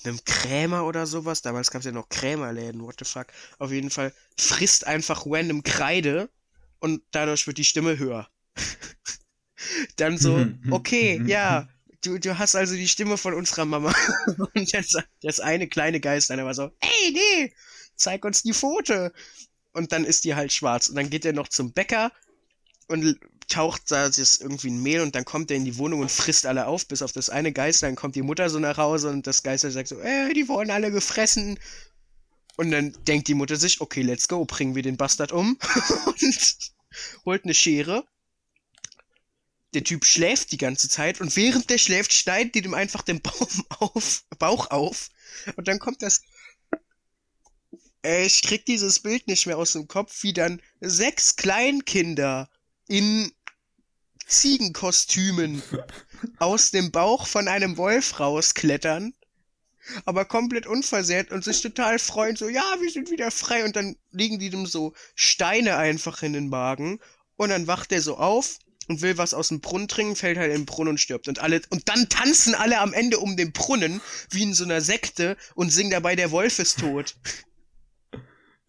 einem 0.05 0.23
Krämer 0.23 0.85
oder 0.85 1.07
sowas. 1.07 1.41
Damals 1.41 1.71
gab 1.71 1.79
es 1.79 1.85
ja 1.87 1.91
noch 1.91 2.09
Krämerläden, 2.09 2.83
what 2.83 2.97
the 2.99 3.05
fuck. 3.05 3.25
Auf 3.57 3.71
jeden 3.71 3.89
Fall 3.89 4.13
frisst 4.37 4.85
einfach 4.85 5.25
random 5.25 5.63
Kreide 5.63 6.29
und 6.77 7.01
dadurch 7.09 7.47
wird 7.47 7.57
die 7.57 7.63
Stimme 7.63 7.97
höher. 7.97 8.29
Dann 9.95 10.19
so, 10.19 10.45
okay, 10.69 11.19
ja, 11.25 11.67
du, 12.03 12.19
du 12.19 12.37
hast 12.37 12.55
also 12.55 12.75
die 12.75 12.87
Stimme 12.87 13.17
von 13.17 13.33
unserer 13.33 13.65
Mama. 13.65 13.91
Und 14.53 14.71
dann 14.71 14.83
sagt 14.83 15.09
das 15.23 15.39
eine 15.39 15.67
kleine 15.67 15.99
Geist 15.99 16.29
dann 16.29 16.39
aber 16.39 16.53
so, 16.53 16.69
ey, 16.79 17.11
nee, 17.11 17.53
zeig 17.95 18.23
uns 18.23 18.43
die 18.43 18.53
Pfote. 18.53 19.11
Und 19.73 19.91
dann 19.91 20.05
ist 20.05 20.23
die 20.23 20.35
halt 20.35 20.53
schwarz. 20.53 20.87
Und 20.89 20.95
dann 20.95 21.09
geht 21.09 21.25
er 21.25 21.33
noch 21.33 21.47
zum 21.47 21.73
Bäcker 21.73 22.11
und 22.87 23.19
taucht 23.47 23.91
da 23.91 24.09
das 24.09 24.35
irgendwie 24.37 24.69
ein 24.69 24.83
Mehl 24.83 25.01
und 25.01 25.15
dann 25.15 25.25
kommt 25.25 25.51
er 25.51 25.57
in 25.57 25.65
die 25.65 25.77
Wohnung 25.77 26.01
und 26.01 26.11
frisst 26.11 26.45
alle 26.45 26.67
auf, 26.67 26.87
bis 26.87 27.01
auf 27.01 27.11
das 27.11 27.29
eine 27.29 27.51
Geist. 27.51 27.83
Dann 27.83 27.95
kommt 27.95 28.15
die 28.15 28.21
Mutter 28.21 28.49
so 28.49 28.59
nach 28.59 28.77
Hause 28.77 29.09
und 29.09 29.25
das 29.25 29.43
Geister 29.43 29.71
sagt 29.71 29.87
so, 29.87 29.99
äh, 29.99 30.33
die 30.33 30.47
wurden 30.47 30.71
alle 30.71 30.91
gefressen. 30.91 31.59
Und 32.57 32.71
dann 32.71 32.93
denkt 33.07 33.27
die 33.27 33.35
Mutter 33.35 33.55
sich, 33.55 33.81
okay, 33.81 34.01
let's 34.01 34.27
go, 34.27 34.43
bringen 34.45 34.75
wir 34.75 34.83
den 34.83 34.97
Bastard 34.97 35.31
um 35.31 35.57
und 36.05 36.57
holt 37.25 37.43
eine 37.43 37.53
Schere. 37.53 38.03
Der 39.73 39.83
Typ 39.83 40.05
schläft 40.05 40.51
die 40.51 40.57
ganze 40.57 40.89
Zeit 40.89 41.21
und 41.21 41.35
während 41.35 41.69
der 41.69 41.77
schläft, 41.77 42.13
schneidet 42.13 42.55
die 42.55 42.61
dem 42.61 42.73
einfach 42.73 43.03
den 43.03 43.21
Baum 43.21 43.47
auf, 43.69 44.23
Bauch 44.39 44.71
auf. 44.71 45.09
Und 45.55 45.67
dann 45.67 45.79
kommt 45.79 46.01
das. 46.01 46.21
Ich 48.03 48.41
krieg 48.41 48.65
dieses 48.65 48.99
Bild 48.99 49.27
nicht 49.27 49.45
mehr 49.45 49.57
aus 49.57 49.73
dem 49.73 49.87
Kopf, 49.87 50.23
wie 50.23 50.33
dann 50.33 50.61
sechs 50.79 51.35
Kleinkinder 51.35 52.49
in 52.87 53.31
Ziegenkostümen 54.27 55.63
aus 56.37 56.71
dem 56.71 56.91
Bauch 56.91 57.27
von 57.27 57.47
einem 57.47 57.77
Wolf 57.77 58.19
rausklettern, 58.19 59.13
aber 60.05 60.25
komplett 60.25 60.67
unversehrt 60.67 61.31
und 61.31 61.43
sich 61.43 61.61
total 61.61 61.97
freuen, 61.99 62.35
so, 62.35 62.49
ja, 62.49 62.63
wir 62.81 62.91
sind 62.91 63.09
wieder 63.09 63.31
frei. 63.31 63.63
Und 63.63 63.75
dann 63.75 63.95
liegen 64.11 64.39
die 64.39 64.49
dem 64.49 64.65
so 64.65 64.93
Steine 65.15 65.77
einfach 65.77 66.23
in 66.23 66.33
den 66.33 66.49
Magen 66.49 66.99
und 67.37 67.49
dann 67.49 67.67
wacht 67.67 67.91
er 67.91 68.01
so 68.01 68.17
auf 68.17 68.59
und 68.87 69.01
will 69.01 69.17
was 69.17 69.33
aus 69.33 69.49
dem 69.49 69.61
Brunnen 69.61 69.87
trinken, 69.87 70.15
fällt 70.15 70.37
halt 70.37 70.51
in 70.51 70.61
den 70.61 70.65
Brunnen 70.65 70.91
und 70.91 70.97
stirbt. 70.97 71.27
Und 71.27 71.39
alle, 71.39 71.61
und 71.69 71.87
dann 71.89 72.09
tanzen 72.09 72.55
alle 72.55 72.79
am 72.79 72.93
Ende 72.93 73.19
um 73.19 73.37
den 73.37 73.51
Brunnen, 73.51 74.01
wie 74.29 74.43
in 74.43 74.53
so 74.53 74.63
einer 74.63 74.81
Sekte, 74.81 75.37
und 75.55 75.71
singen 75.71 75.91
dabei, 75.91 76.15
der 76.15 76.31
Wolf 76.31 76.59
ist 76.59 76.79
tot. 76.79 77.15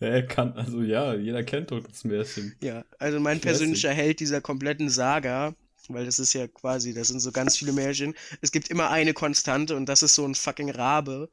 Er 0.00 0.26
kann, 0.26 0.52
also 0.52 0.80
ja, 0.82 1.14
jeder 1.14 1.42
kennt 1.42 1.70
doch 1.70 1.82
das 1.82 2.04
Märchen. 2.04 2.54
Ja, 2.60 2.84
also 2.98 3.18
mein 3.18 3.40
persönlicher 3.40 3.92
Held 3.92 4.20
dieser 4.20 4.40
kompletten 4.40 4.90
Saga, 4.90 5.54
weil 5.88 6.04
das 6.04 6.18
ist 6.20 6.34
ja 6.34 6.46
quasi, 6.46 6.94
das 6.94 7.08
sind 7.08 7.20
so 7.20 7.32
ganz 7.32 7.56
viele 7.56 7.72
Märchen. 7.72 8.14
Es 8.40 8.52
gibt 8.52 8.68
immer 8.68 8.90
eine 8.90 9.12
Konstante 9.12 9.74
und 9.74 9.86
das 9.86 10.02
ist 10.02 10.14
so 10.14 10.24
ein 10.24 10.36
fucking 10.36 10.70
Rabe, 10.70 11.28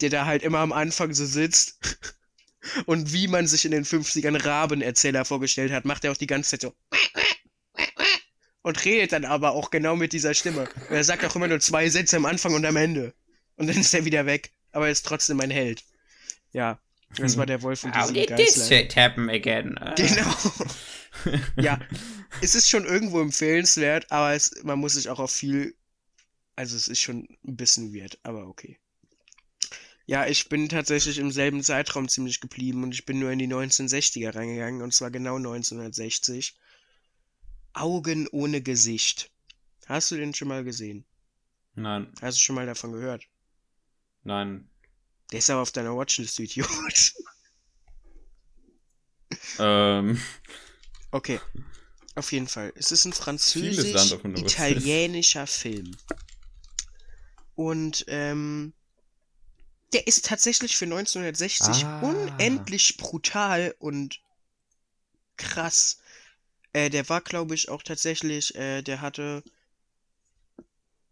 der 0.00 0.10
da 0.10 0.26
halt 0.26 0.42
immer 0.42 0.58
am 0.58 0.72
Anfang 0.72 1.14
so 1.14 1.24
sitzt. 1.24 1.78
Und 2.84 3.14
wie 3.14 3.26
man 3.26 3.46
sich 3.46 3.64
in 3.64 3.70
den 3.70 3.86
50ern 3.86 4.44
Rabenerzähler 4.44 5.24
vorgestellt 5.24 5.72
hat, 5.72 5.86
macht 5.86 6.04
er 6.04 6.12
auch 6.12 6.16
die 6.18 6.26
ganze 6.26 6.50
Zeit 6.50 6.60
so. 6.60 6.74
Und 8.62 8.84
redet 8.84 9.12
dann 9.12 9.24
aber 9.24 9.52
auch 9.52 9.70
genau 9.70 9.96
mit 9.96 10.12
dieser 10.12 10.34
Stimme. 10.34 10.68
Und 10.90 10.94
er 10.94 11.04
sagt 11.04 11.24
auch 11.24 11.34
immer 11.34 11.48
nur 11.48 11.60
zwei 11.60 11.88
Sätze 11.88 12.18
am 12.18 12.26
Anfang 12.26 12.52
und 12.52 12.66
am 12.66 12.76
Ende. 12.76 13.14
Und 13.56 13.68
dann 13.68 13.78
ist 13.78 13.94
er 13.94 14.04
wieder 14.04 14.26
weg. 14.26 14.52
Aber 14.72 14.86
er 14.86 14.92
ist 14.92 15.06
trotzdem 15.06 15.38
mein 15.38 15.50
Held. 15.50 15.82
Ja, 16.52 16.78
das 17.16 17.36
war 17.36 17.46
der 17.46 17.62
Wolf 17.62 17.84
und 17.84 17.94
did 17.94 18.28
this 18.28 18.54
Geißlein. 18.56 18.68
shit 18.68 18.96
happen 18.96 19.28
again? 19.30 19.78
Genau. 19.96 20.34
ja, 21.60 21.78
es 22.40 22.54
ist 22.54 22.68
schon 22.68 22.84
irgendwo 22.84 23.20
empfehlenswert, 23.20 24.10
aber 24.12 24.32
es, 24.34 24.62
man 24.62 24.78
muss 24.78 24.94
sich 24.94 25.08
auch 25.08 25.18
auf 25.18 25.30
viel. 25.32 25.74
Also, 26.56 26.76
es 26.76 26.88
ist 26.88 27.00
schon 27.00 27.26
ein 27.46 27.56
bisschen 27.56 27.92
weird, 27.94 28.18
aber 28.22 28.46
okay. 28.46 28.78
Ja, 30.06 30.26
ich 30.26 30.48
bin 30.48 30.68
tatsächlich 30.68 31.18
im 31.18 31.30
selben 31.32 31.62
Zeitraum 31.62 32.08
ziemlich 32.08 32.40
geblieben 32.40 32.82
und 32.84 32.92
ich 32.94 33.06
bin 33.06 33.18
nur 33.18 33.30
in 33.30 33.38
die 33.38 33.48
1960er 33.48 34.34
reingegangen 34.34 34.82
und 34.82 34.94
zwar 34.94 35.10
genau 35.10 35.36
1960. 35.36 36.56
Augen 37.72 38.26
ohne 38.28 38.60
Gesicht. 38.62 39.30
Hast 39.86 40.10
du 40.10 40.16
den 40.16 40.34
schon 40.34 40.48
mal 40.48 40.64
gesehen? 40.64 41.04
Nein, 41.74 42.12
Hast 42.20 42.38
du 42.38 42.42
schon 42.42 42.56
mal 42.56 42.66
davon 42.66 42.92
gehört? 42.92 43.26
nein. 44.24 44.69
Der 45.32 45.38
ist 45.38 45.48
aber 45.50 45.62
auf 45.62 45.72
deiner 45.72 45.96
Watchlist, 45.96 46.38
du 46.38 46.42
Idiot. 46.42 47.14
Ähm, 49.58 50.20
Okay. 51.12 51.40
Auf 52.14 52.30
jeden 52.32 52.48
Fall. 52.48 52.72
Es 52.76 52.92
ist 52.92 53.04
ein 53.04 53.12
französisch-italienischer 53.12 55.46
Film. 55.46 55.96
Und 57.54 58.04
ähm, 58.08 58.72
der 59.92 60.06
ist 60.06 60.24
tatsächlich 60.26 60.76
für 60.76 60.84
1960 60.86 61.84
Ah. 61.84 61.98
unendlich 62.00 62.96
brutal 62.96 63.74
und 63.78 64.20
krass. 65.36 65.98
Äh, 66.72 66.90
der 66.90 67.08
war, 67.08 67.20
glaube 67.20 67.54
ich, 67.54 67.68
auch 67.68 67.82
tatsächlich, 67.82 68.54
äh, 68.54 68.82
der 68.82 69.00
hatte 69.00 69.42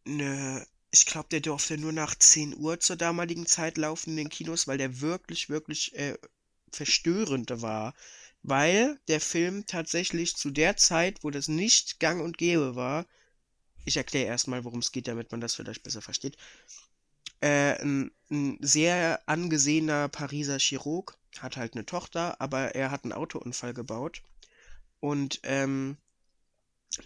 eine, 0.06 0.66
ich 0.90 1.06
glaube, 1.06 1.28
der 1.30 1.40
durfte 1.40 1.76
nur 1.76 1.92
nach 1.92 2.14
10 2.14 2.56
Uhr 2.56 2.80
zur 2.80 2.96
damaligen 2.96 3.46
Zeit 3.46 3.76
laufen 3.76 4.10
in 4.10 4.16
den 4.16 4.28
Kinos, 4.30 4.66
weil 4.66 4.78
der 4.78 5.00
wirklich, 5.00 5.48
wirklich 5.48 5.94
äh, 5.96 6.16
verstörend 6.72 7.50
war. 7.60 7.94
Weil 8.42 8.98
der 9.08 9.20
Film 9.20 9.66
tatsächlich 9.66 10.36
zu 10.36 10.50
der 10.50 10.76
Zeit, 10.76 11.22
wo 11.22 11.30
das 11.30 11.48
nicht 11.48 12.00
gang 12.00 12.22
und 12.22 12.38
gäbe 12.38 12.76
war, 12.76 13.06
ich 13.84 13.96
erkläre 13.96 14.26
erstmal, 14.26 14.64
worum 14.64 14.80
es 14.80 14.92
geht, 14.92 15.08
damit 15.08 15.32
man 15.32 15.40
das 15.40 15.54
vielleicht 15.54 15.82
besser 15.82 16.02
versteht. 16.02 16.36
Äh, 17.40 17.80
ein, 17.82 18.10
ein 18.30 18.58
sehr 18.60 19.20
angesehener 19.26 20.08
Pariser 20.08 20.58
Chirurg 20.58 21.16
hat 21.38 21.56
halt 21.56 21.74
eine 21.74 21.86
Tochter, 21.86 22.40
aber 22.40 22.74
er 22.74 22.90
hat 22.90 23.04
einen 23.04 23.12
Autounfall 23.12 23.74
gebaut 23.74 24.22
und 25.00 25.40
ähm, 25.42 25.96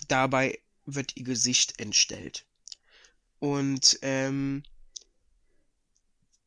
dabei 0.09 0.59
wird 0.87 1.17
ihr 1.17 1.25
Gesicht 1.25 1.81
entstellt. 1.81 2.47
Und 3.43 3.99
ähm, 4.03 4.63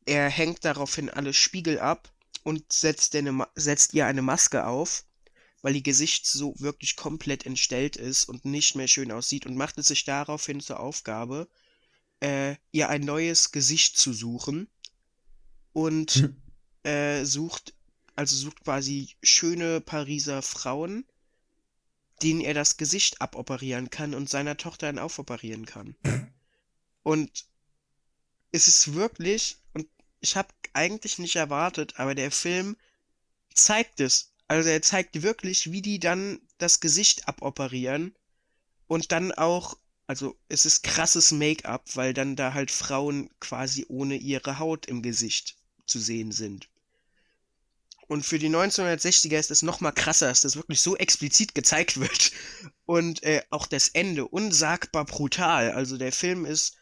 er 0.06 0.30
hängt 0.30 0.64
daraufhin 0.64 1.10
alle 1.10 1.34
Spiegel 1.34 1.78
ab 1.78 2.10
und 2.44 2.72
setzt, 2.72 3.16
ihr 3.16 3.20
eine, 3.20 3.46
setzt 3.54 3.94
ihr 3.94 4.06
eine 4.06 4.22
Maske 4.22 4.66
auf, 4.66 5.04
weil 5.62 5.76
ihr 5.76 5.82
Gesicht 5.82 6.26
so 6.26 6.56
wirklich 6.58 6.96
komplett 6.96 7.46
entstellt 7.46 7.98
ist 7.98 8.30
und 8.30 8.46
nicht 8.46 8.78
mehr 8.78 8.88
schön 8.88 9.12
aussieht 9.12 9.46
und 9.46 9.58
macht 9.58 9.78
es 9.78 9.88
sich 9.88 10.06
daraufhin 10.06 10.62
zur 10.62 10.80
Aufgabe, 10.80 11.50
äh, 12.22 12.56
ihr 12.72 12.88
ein 12.88 13.02
neues 13.02 13.52
Gesicht 13.52 13.98
zu 13.98 14.14
suchen 14.14 14.70
und 15.74 16.34
äh, 16.84 17.26
sucht, 17.26 17.74
also 18.16 18.38
sucht 18.38 18.64
quasi 18.64 19.18
schöne 19.22 19.82
Pariser 19.82 20.42
Frauen, 20.42 21.04
denen 22.22 22.40
er 22.40 22.54
das 22.54 22.78
Gesicht 22.78 23.20
aboperieren 23.20 23.90
kann 23.90 24.16
und 24.16 24.30
seiner 24.30 24.56
Tochter 24.56 24.88
dann 24.88 25.00
aufoperieren 25.00 25.66
kann. 25.66 25.98
Und 27.06 27.46
es 28.52 28.68
ist 28.68 28.96
wirklich, 28.96 29.58
und 29.76 29.88
ich 30.22 30.36
habe 30.36 30.50
eigentlich 30.74 31.20
nicht 31.20 31.36
erwartet, 31.36 32.00
aber 32.00 32.16
der 32.16 32.32
Film 32.32 32.78
zeigt 33.54 34.00
es. 34.00 34.32
Also 34.48 34.70
er 34.70 34.82
zeigt 34.82 35.22
wirklich, 35.22 35.72
wie 35.72 35.84
die 35.84 36.00
dann 36.00 36.42
das 36.58 36.80
Gesicht 36.80 37.28
aboperieren 37.28 38.16
und 38.88 39.12
dann 39.12 39.32
auch, 39.32 39.78
also 40.08 40.36
es 40.50 40.66
ist 40.66 40.82
krasses 40.82 41.32
Make-up, 41.32 41.96
weil 41.96 42.16
dann 42.16 42.36
da 42.36 42.56
halt 42.56 42.72
Frauen 42.72 43.30
quasi 43.40 43.86
ohne 43.88 44.16
ihre 44.16 44.58
Haut 44.58 44.88
im 44.88 45.04
Gesicht 45.04 45.58
zu 45.86 46.00
sehen 46.00 46.32
sind. 46.32 46.70
Und 48.08 48.26
für 48.26 48.40
die 48.40 48.50
1960er 48.50 49.38
ist 49.38 49.52
es 49.52 49.62
noch 49.62 49.80
mal 49.80 49.92
krasser, 49.92 50.30
dass 50.30 50.42
das 50.42 50.56
wirklich 50.56 50.82
so 50.82 50.98
explizit 50.98 51.54
gezeigt 51.54 52.00
wird. 52.00 52.32
Und 52.88 53.22
äh, 53.22 53.44
auch 53.52 53.68
das 53.68 53.90
Ende 53.90 54.28
unsagbar 54.28 55.06
brutal. 55.06 55.72
Also 55.72 55.98
der 55.98 56.12
Film 56.12 56.46
ist 56.46 56.78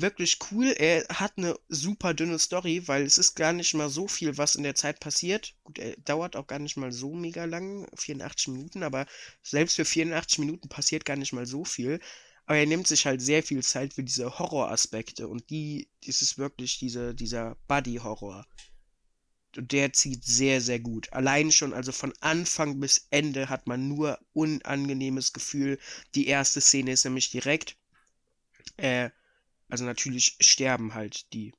wirklich 0.00 0.38
cool. 0.50 0.74
Er 0.76 1.06
hat 1.08 1.34
eine 1.36 1.58
super 1.68 2.14
dünne 2.14 2.38
Story, 2.38 2.86
weil 2.86 3.04
es 3.04 3.18
ist 3.18 3.34
gar 3.34 3.52
nicht 3.52 3.74
mal 3.74 3.88
so 3.88 4.08
viel, 4.08 4.36
was 4.38 4.54
in 4.54 4.62
der 4.62 4.74
Zeit 4.74 5.00
passiert. 5.00 5.54
Gut, 5.64 5.78
er 5.78 5.96
dauert 5.96 6.36
auch 6.36 6.46
gar 6.46 6.58
nicht 6.58 6.76
mal 6.76 6.92
so 6.92 7.14
mega 7.14 7.44
lang, 7.44 7.88
84 7.96 8.48
Minuten, 8.48 8.82
aber 8.82 9.06
selbst 9.42 9.76
für 9.76 9.84
84 9.84 10.38
Minuten 10.38 10.68
passiert 10.68 11.04
gar 11.04 11.16
nicht 11.16 11.32
mal 11.32 11.46
so 11.46 11.64
viel. 11.64 12.00
Aber 12.46 12.58
er 12.58 12.66
nimmt 12.66 12.88
sich 12.88 13.06
halt 13.06 13.22
sehr 13.22 13.42
viel 13.42 13.62
Zeit 13.62 13.94
für 13.94 14.02
diese 14.02 14.38
Horroraspekte 14.38 15.28
und 15.28 15.50
die, 15.50 15.88
das 16.04 16.20
ist 16.20 16.36
wirklich 16.38 16.78
diese, 16.78 17.14
dieser 17.14 17.56
Buddy-Horror. 17.68 18.46
Und 19.56 19.72
der 19.72 19.92
zieht 19.92 20.24
sehr, 20.24 20.60
sehr 20.60 20.80
gut. 20.80 21.12
Allein 21.12 21.52
schon, 21.52 21.72
also 21.72 21.92
von 21.92 22.12
Anfang 22.20 22.80
bis 22.80 23.06
Ende 23.10 23.48
hat 23.48 23.66
man 23.66 23.88
nur 23.88 24.18
unangenehmes 24.32 25.32
Gefühl. 25.32 25.78
Die 26.14 26.26
erste 26.26 26.60
Szene 26.60 26.92
ist 26.92 27.04
nämlich 27.04 27.30
direkt, 27.30 27.76
äh, 28.76 29.10
also 29.70 29.84
natürlich 29.84 30.36
sterben 30.40 30.94
halt 30.94 31.32
die 31.32 31.52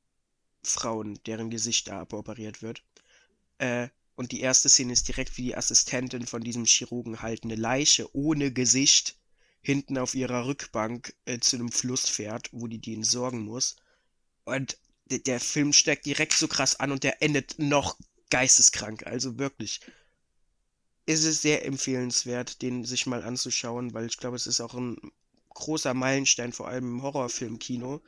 Frauen, 0.63 1.19
deren 1.25 1.49
Gesicht 1.49 1.87
da 1.87 2.01
aboperiert 2.01 2.61
wird. 2.61 2.83
Äh, 3.57 3.89
und 4.15 4.31
die 4.31 4.41
erste 4.41 4.69
Szene 4.69 4.93
ist 4.93 5.07
direkt 5.07 5.37
wie 5.37 5.43
die 5.43 5.57
Assistentin 5.57 6.27
von 6.27 6.43
diesem 6.43 6.65
Chirurgen 6.65 7.21
halt 7.21 7.43
eine 7.43 7.55
Leiche 7.55 8.13
ohne 8.15 8.51
Gesicht 8.51 9.17
hinten 9.61 9.97
auf 9.97 10.15
ihrer 10.15 10.45
Rückbank 10.45 11.15
äh, 11.25 11.39
zu 11.39 11.55
einem 11.55 11.71
Fluss 11.71 12.07
fährt, 12.07 12.49
wo 12.51 12.67
die 12.67 12.79
die 12.79 12.95
entsorgen 12.95 13.41
muss. 13.41 13.75
Und 14.43 14.77
der, 15.05 15.39
Film 15.39 15.73
steckt 15.73 16.05
direkt 16.05 16.33
so 16.33 16.47
krass 16.47 16.79
an 16.79 16.91
und 16.91 17.03
der 17.03 17.21
endet 17.21 17.59
noch 17.59 17.97
geisteskrank. 18.29 19.05
Also 19.05 19.37
wirklich. 19.37 19.81
Ist 21.05 21.25
es 21.25 21.41
sehr 21.41 21.65
empfehlenswert, 21.65 22.61
den 22.61 22.85
sich 22.85 23.05
mal 23.05 23.23
anzuschauen, 23.23 23.93
weil 23.93 24.05
ich 24.05 24.17
glaube, 24.17 24.35
es 24.35 24.47
ist 24.47 24.61
auch 24.61 24.73
ein 24.73 24.97
großer 25.53 25.93
Meilenstein, 25.93 26.53
vor 26.53 26.67
allem 26.67 26.85
im 26.85 27.03
Horrorfilmkino, 27.03 28.01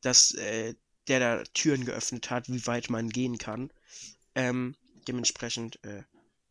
dass 0.00 0.32
äh, 0.34 0.74
der 1.08 1.20
da 1.20 1.42
Türen 1.54 1.84
geöffnet 1.84 2.30
hat, 2.30 2.48
wie 2.48 2.66
weit 2.66 2.90
man 2.90 3.08
gehen 3.08 3.38
kann. 3.38 3.70
Ähm, 4.34 4.76
dementsprechend 5.06 5.82
äh, 5.84 6.02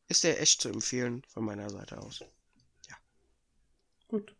ist 0.07 0.23
der 0.23 0.41
echt 0.41 0.61
zu 0.61 0.69
empfehlen 0.69 1.23
von 1.27 1.45
meiner 1.45 1.69
Seite 1.69 1.99
aus. 1.99 2.23
Gut. 4.07 4.35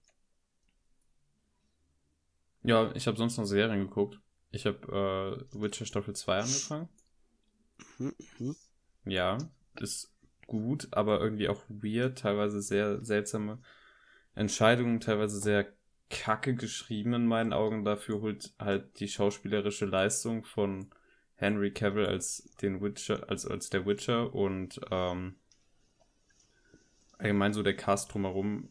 Ja, 2.63 2.91
ich 2.95 3.07
habe 3.07 3.17
sonst 3.17 3.37
noch 3.37 3.45
Serien 3.45 3.87
geguckt. 3.87 4.19
Ich 4.51 4.65
habe 4.65 5.47
äh, 5.53 5.61
Witcher 5.61 5.85
Staffel 5.85 6.15
2 6.15 6.39
angefangen. 6.39 6.89
Mhm, 7.97 8.15
mhm. 8.39 8.55
Ja, 9.05 9.37
ist 9.75 10.11
gut, 10.47 10.87
aber 10.91 11.19
irgendwie 11.19 11.49
auch 11.49 11.63
weird, 11.69 12.19
teilweise 12.19 12.61
sehr 12.61 13.03
seltsame 13.03 13.59
Entscheidungen, 14.35 14.99
teilweise 14.99 15.39
sehr 15.39 15.76
kacke 16.09 16.55
geschrieben 16.55 17.13
in 17.13 17.25
meinen 17.25 17.53
Augen. 17.53 17.83
Dafür 17.83 18.21
holt 18.21 18.53
halt 18.59 18.99
die 18.99 19.07
schauspielerische 19.07 19.85
Leistung 19.85 20.43
von 20.43 20.89
Henry 21.35 21.71
Cavill 21.71 22.05
als 22.05 22.49
den 22.61 22.81
Witcher, 22.81 23.29
als, 23.29 23.45
als 23.45 23.69
der 23.69 23.85
Witcher 23.85 24.33
und 24.33 24.79
ähm, 24.91 25.35
allgemein 27.17 27.53
so 27.53 27.63
der 27.63 27.75
Cast 27.75 28.13
drumherum 28.13 28.69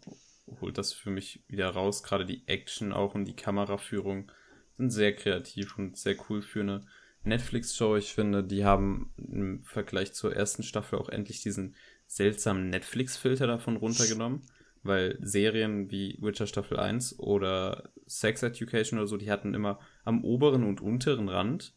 holt 0.60 0.78
das 0.78 0.92
für 0.92 1.10
mich 1.10 1.44
wieder 1.48 1.70
raus. 1.70 2.02
Gerade 2.02 2.24
die 2.24 2.46
Action 2.46 2.92
auch 2.92 3.14
und 3.14 3.24
die 3.24 3.36
Kameraführung 3.36 4.30
sind 4.76 4.90
sehr 4.90 5.14
kreativ 5.14 5.78
und 5.78 5.96
sehr 5.96 6.16
cool 6.28 6.42
für 6.42 6.60
eine 6.60 6.86
Netflix-Show. 7.24 7.96
Ich 7.96 8.14
finde, 8.14 8.44
die 8.44 8.64
haben 8.64 9.12
im 9.16 9.64
Vergleich 9.64 10.12
zur 10.12 10.34
ersten 10.34 10.62
Staffel 10.62 10.98
auch 10.98 11.08
endlich 11.08 11.42
diesen 11.42 11.74
seltsamen 12.06 12.70
Netflix-Filter 12.70 13.46
davon 13.46 13.76
runtergenommen, 13.76 14.42
weil 14.82 15.18
Serien 15.20 15.90
wie 15.90 16.18
Witcher 16.20 16.46
Staffel 16.46 16.78
1 16.78 17.18
oder 17.18 17.90
Sex 18.06 18.42
Education 18.42 18.98
oder 18.98 19.08
so, 19.08 19.16
die 19.16 19.30
hatten 19.30 19.54
immer 19.54 19.78
am 20.04 20.24
oberen 20.24 20.64
und 20.64 20.80
unteren 20.80 21.28
Rand 21.28 21.74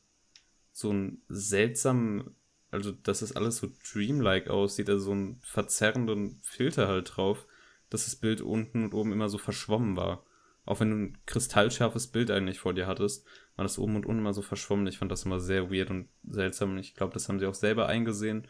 so 0.71 0.91
einen 0.91 1.23
seltsamen 1.27 2.35
also 2.71 2.91
dass 2.91 3.19
das 3.19 3.35
alles 3.35 3.57
so 3.57 3.67
dreamlike 3.91 4.51
aussieht, 4.51 4.89
also 4.89 5.05
so 5.05 5.11
einen 5.11 5.39
verzerrenden 5.41 6.39
Filter 6.43 6.87
halt 6.87 7.15
drauf, 7.15 7.47
dass 7.89 8.05
das 8.05 8.15
Bild 8.15 8.41
unten 8.41 8.83
und 8.83 8.93
oben 8.93 9.11
immer 9.11 9.29
so 9.29 9.37
verschwommen 9.37 9.97
war. 9.97 10.25
Auch 10.65 10.79
wenn 10.79 10.91
du 10.91 10.97
ein 10.97 11.17
kristallscharfes 11.25 12.07
Bild 12.07 12.29
eigentlich 12.29 12.59
vor 12.59 12.73
dir 12.73 12.85
hattest, 12.85 13.25
war 13.55 13.63
das 13.63 13.79
oben 13.79 13.95
und 13.95 14.05
unten 14.05 14.21
immer 14.21 14.33
so 14.33 14.43
verschwommen. 14.43 14.85
Ich 14.85 14.99
fand 14.99 15.11
das 15.11 15.25
immer 15.25 15.39
sehr 15.39 15.71
weird 15.71 15.89
und 15.89 16.09
seltsam 16.27 16.71
und 16.71 16.77
ich 16.77 16.93
glaube, 16.93 17.13
das 17.13 17.27
haben 17.27 17.39
sie 17.39 17.47
auch 17.47 17.55
selber 17.55 17.87
eingesehen, 17.87 18.47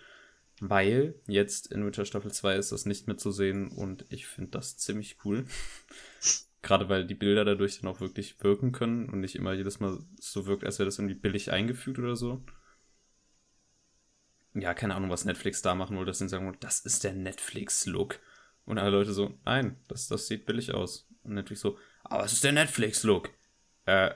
weil 0.61 1.15
jetzt 1.27 1.71
in 1.71 1.85
Witcher 1.85 2.05
Staffel 2.05 2.31
2 2.31 2.55
ist 2.55 2.71
das 2.71 2.85
nicht 2.85 3.07
mehr 3.07 3.17
zu 3.17 3.31
sehen 3.31 3.69
und 3.69 4.05
ich 4.09 4.27
finde 4.27 4.51
das 4.51 4.77
ziemlich 4.77 5.17
cool. 5.25 5.45
Gerade 6.61 6.89
weil 6.89 7.05
die 7.05 7.15
Bilder 7.15 7.45
dadurch 7.45 7.79
dann 7.79 7.89
auch 7.89 8.01
wirklich 8.01 8.43
wirken 8.43 8.73
können 8.73 9.09
und 9.09 9.21
nicht 9.21 9.35
immer 9.35 9.53
jedes 9.53 9.79
Mal 9.79 9.99
so 10.19 10.45
wirkt, 10.45 10.65
als 10.65 10.77
wäre 10.77 10.87
das 10.87 10.99
irgendwie 10.99 11.15
billig 11.15 11.51
eingefügt 11.51 11.99
oder 11.99 12.17
so. 12.17 12.43
Ja, 14.53 14.73
keine 14.73 14.95
Ahnung, 14.95 15.09
was 15.09 15.25
Netflix 15.25 15.61
da 15.61 15.75
machen 15.75 15.95
wollte, 15.95 16.09
dass 16.09 16.19
sie 16.19 16.27
sagen, 16.27 16.57
das 16.59 16.81
ist 16.81 17.03
der 17.03 17.13
Netflix-Look. 17.13 18.19
Und 18.65 18.77
alle 18.77 18.91
Leute 18.91 19.13
so, 19.13 19.39
nein, 19.45 19.77
das, 19.87 20.07
das 20.07 20.27
sieht 20.27 20.45
billig 20.45 20.73
aus. 20.73 21.07
Und 21.23 21.35
Netflix 21.35 21.61
so, 21.61 21.77
aber 22.03 22.25
es 22.25 22.33
ist 22.33 22.43
der 22.43 22.51
Netflix-Look. 22.51 23.29
Äh, 23.85 24.11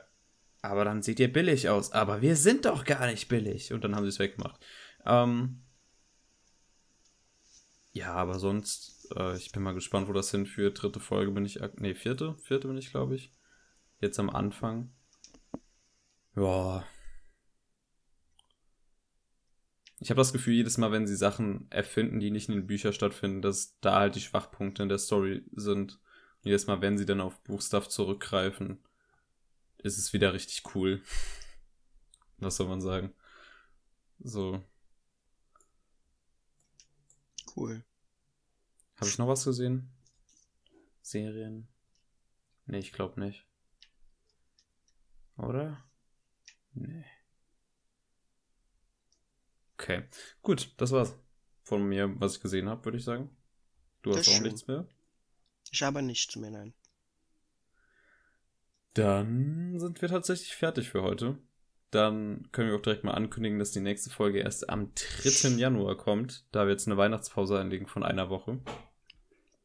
aber 0.62 0.86
dann 0.86 1.02
sieht 1.02 1.20
ihr 1.20 1.32
billig 1.32 1.70
aus. 1.70 1.92
Aber 1.92 2.22
wir 2.22 2.36
sind 2.36 2.66
doch 2.66 2.86
gar 2.86 3.08
nicht 3.08 3.28
billig. 3.28 3.74
Und 3.74 3.84
dann 3.84 3.96
haben 3.96 4.04
sie 4.04 4.10
es 4.10 4.20
weggemacht. 4.20 4.64
Ähm, 5.06 5.63
ja, 7.94 8.14
aber 8.16 8.40
sonst, 8.40 9.08
äh, 9.16 9.38
ich 9.38 9.52
bin 9.52 9.62
mal 9.62 9.74
gespannt, 9.76 10.08
wo 10.08 10.14
das 10.14 10.32
hinführt. 10.32 10.82
Dritte 10.82 11.00
Folge 11.00 11.32
bin 11.32 11.46
ich, 11.46 11.60
nee, 11.78 11.94
vierte, 11.94 12.36
vierte 12.40 12.68
bin 12.68 12.78
ich, 12.78 12.90
glaube 12.90 13.16
ich. 13.16 13.32
Jetzt 14.02 14.20
am 14.20 14.32
Anfang. 14.32 14.92
Ja. 16.36 16.84
Ich 20.00 20.10
habe 20.10 20.20
das 20.20 20.34
Gefühl, 20.34 20.56
jedes 20.56 20.78
Mal, 20.78 20.92
wenn 20.92 21.08
sie 21.08 21.16
Sachen 21.16 21.68
erfinden, 21.72 22.20
die 22.20 22.32
nicht 22.32 22.50
in 22.50 22.56
den 22.56 22.68
Büchern 22.68 22.94
stattfinden, 22.94 23.42
dass 23.42 23.80
da 23.80 24.00
halt 24.00 24.16
die 24.16 24.22
Schwachpunkte 24.22 24.84
in 24.84 24.90
der 24.90 24.98
Story 24.98 25.46
sind. 25.54 25.94
Und 25.94 26.46
jedes 26.46 26.68
Mal, 26.68 26.82
wenn 26.82 26.98
sie 26.98 27.06
dann 27.06 27.22
auf 27.22 27.42
Buchstaff 27.44 27.88
zurückgreifen, 27.88 28.84
ist 29.78 29.98
es 30.00 30.14
wieder 30.14 30.34
richtig 30.34 30.64
cool. 30.76 31.02
Was 32.40 32.58
soll 32.58 32.68
man 32.68 32.82
sagen? 32.82 33.14
So. 34.20 34.64
Cool. 37.56 37.84
Habe 38.96 39.10
ich 39.10 39.18
noch 39.18 39.28
was 39.28 39.44
gesehen? 39.46 39.90
Serien? 41.02 41.68
Nee, 42.66 42.80
ich 42.80 42.92
glaube 42.94 43.20
nicht. 43.20 43.46
Oder? 45.38 45.84
Nee. 46.74 47.06
Okay. 49.74 50.04
Gut, 50.42 50.74
das 50.78 50.92
war's 50.92 51.16
von 51.64 51.84
mir, 51.88 52.20
was 52.20 52.36
ich 52.38 52.42
gesehen 52.42 52.70
habe, 52.70 52.86
würde 52.86 52.98
ich 52.98 53.04
sagen. 53.04 53.30
Du 54.02 54.12
Das 54.12 54.20
hast 54.20 54.30
auch 54.30 54.34
schön. 54.38 54.44
nichts 54.44 54.68
mehr? 54.68 54.88
Ich 55.72 55.82
habe 55.84 56.02
nichts 56.02 56.36
mehr, 56.36 56.52
nein. 56.52 56.74
Dann 58.94 59.80
sind 59.80 60.02
wir 60.02 60.10
tatsächlich 60.10 60.56
fertig 60.56 60.90
für 60.90 61.02
heute. 61.02 61.38
Dann 61.94 62.48
können 62.52 62.70
wir 62.70 62.76
auch 62.78 62.82
direkt 62.82 63.04
mal 63.04 63.12
ankündigen, 63.12 63.60
dass 63.60 63.70
die 63.72 63.80
nächste 63.80 64.10
Folge 64.10 64.40
erst 64.40 64.68
am 64.68 64.92
3. 64.96 65.50
Januar 65.60 65.96
kommt, 65.96 66.44
da 66.52 66.66
wir 66.66 66.72
jetzt 66.72 66.88
eine 66.88 66.98
Weihnachtspause 66.98 67.60
einlegen 67.60 67.86
von 67.86 68.02
einer 68.04 68.30
Woche, 68.32 68.60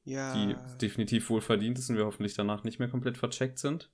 Ja. 0.04 0.34
die 0.34 0.54
definitiv 0.78 1.30
wohl 1.30 1.40
verdient 1.40 1.78
ist 1.78 1.88
und 1.88 1.96
wir 1.96 2.04
hoffentlich 2.04 2.34
danach 2.34 2.64
nicht 2.64 2.78
mehr 2.80 2.88
komplett 2.88 3.16
vercheckt 3.16 3.58
sind. 3.58 3.90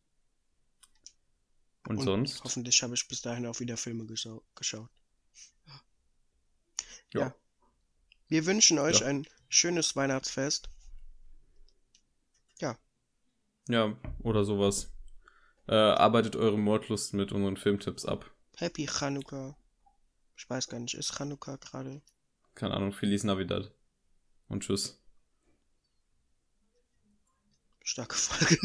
Und, 1.86 1.98
und 1.98 2.05
sonst? 2.05 2.43
Hoffentlich 2.43 2.82
habe 2.82 2.94
ich 2.94 3.06
bis 3.06 3.23
dahin 3.23 3.47
auch 3.47 3.61
wieder 3.61 3.77
Filme 3.77 4.05
geschau 4.06 4.43
geschaut. 4.56 4.89
Ja. 7.12 7.20
Ja. 7.20 7.35
Wir 8.28 8.47
wünschen 8.47 8.81
euch 8.81 9.01
Ja. 9.01 9.06
ein 9.06 9.27
schönes 9.48 9.94
Weihnachtsfest. 9.94 10.69
Ja. 12.59 12.77
Ja, 13.69 13.97
oder 14.20 14.44
sowas. 14.44 14.90
Äh, 15.66 15.74
arbeitet 15.74 16.36
eure 16.36 16.59
Mordlust 16.59 17.15
mit 17.15 17.32
unseren 17.32 17.57
Filmtipps 17.57 18.05
ab. 18.05 18.31
Happy 18.57 18.86
Chanukka. 18.86 19.57
Ich 20.36 20.49
weiß 20.49 20.69
gar 20.69 20.78
nicht, 20.78 20.95
ist 20.95 21.16
Chanukka 21.16 21.57
gerade? 21.57 22.03
Keine 22.55 22.74
Ahnung, 22.74 22.93
Feliz 22.93 23.24
Navidad. 23.24 23.73
Und 24.49 24.62
tschüss. 24.62 25.01
Starke 27.82 28.16
Folge. 28.16 28.59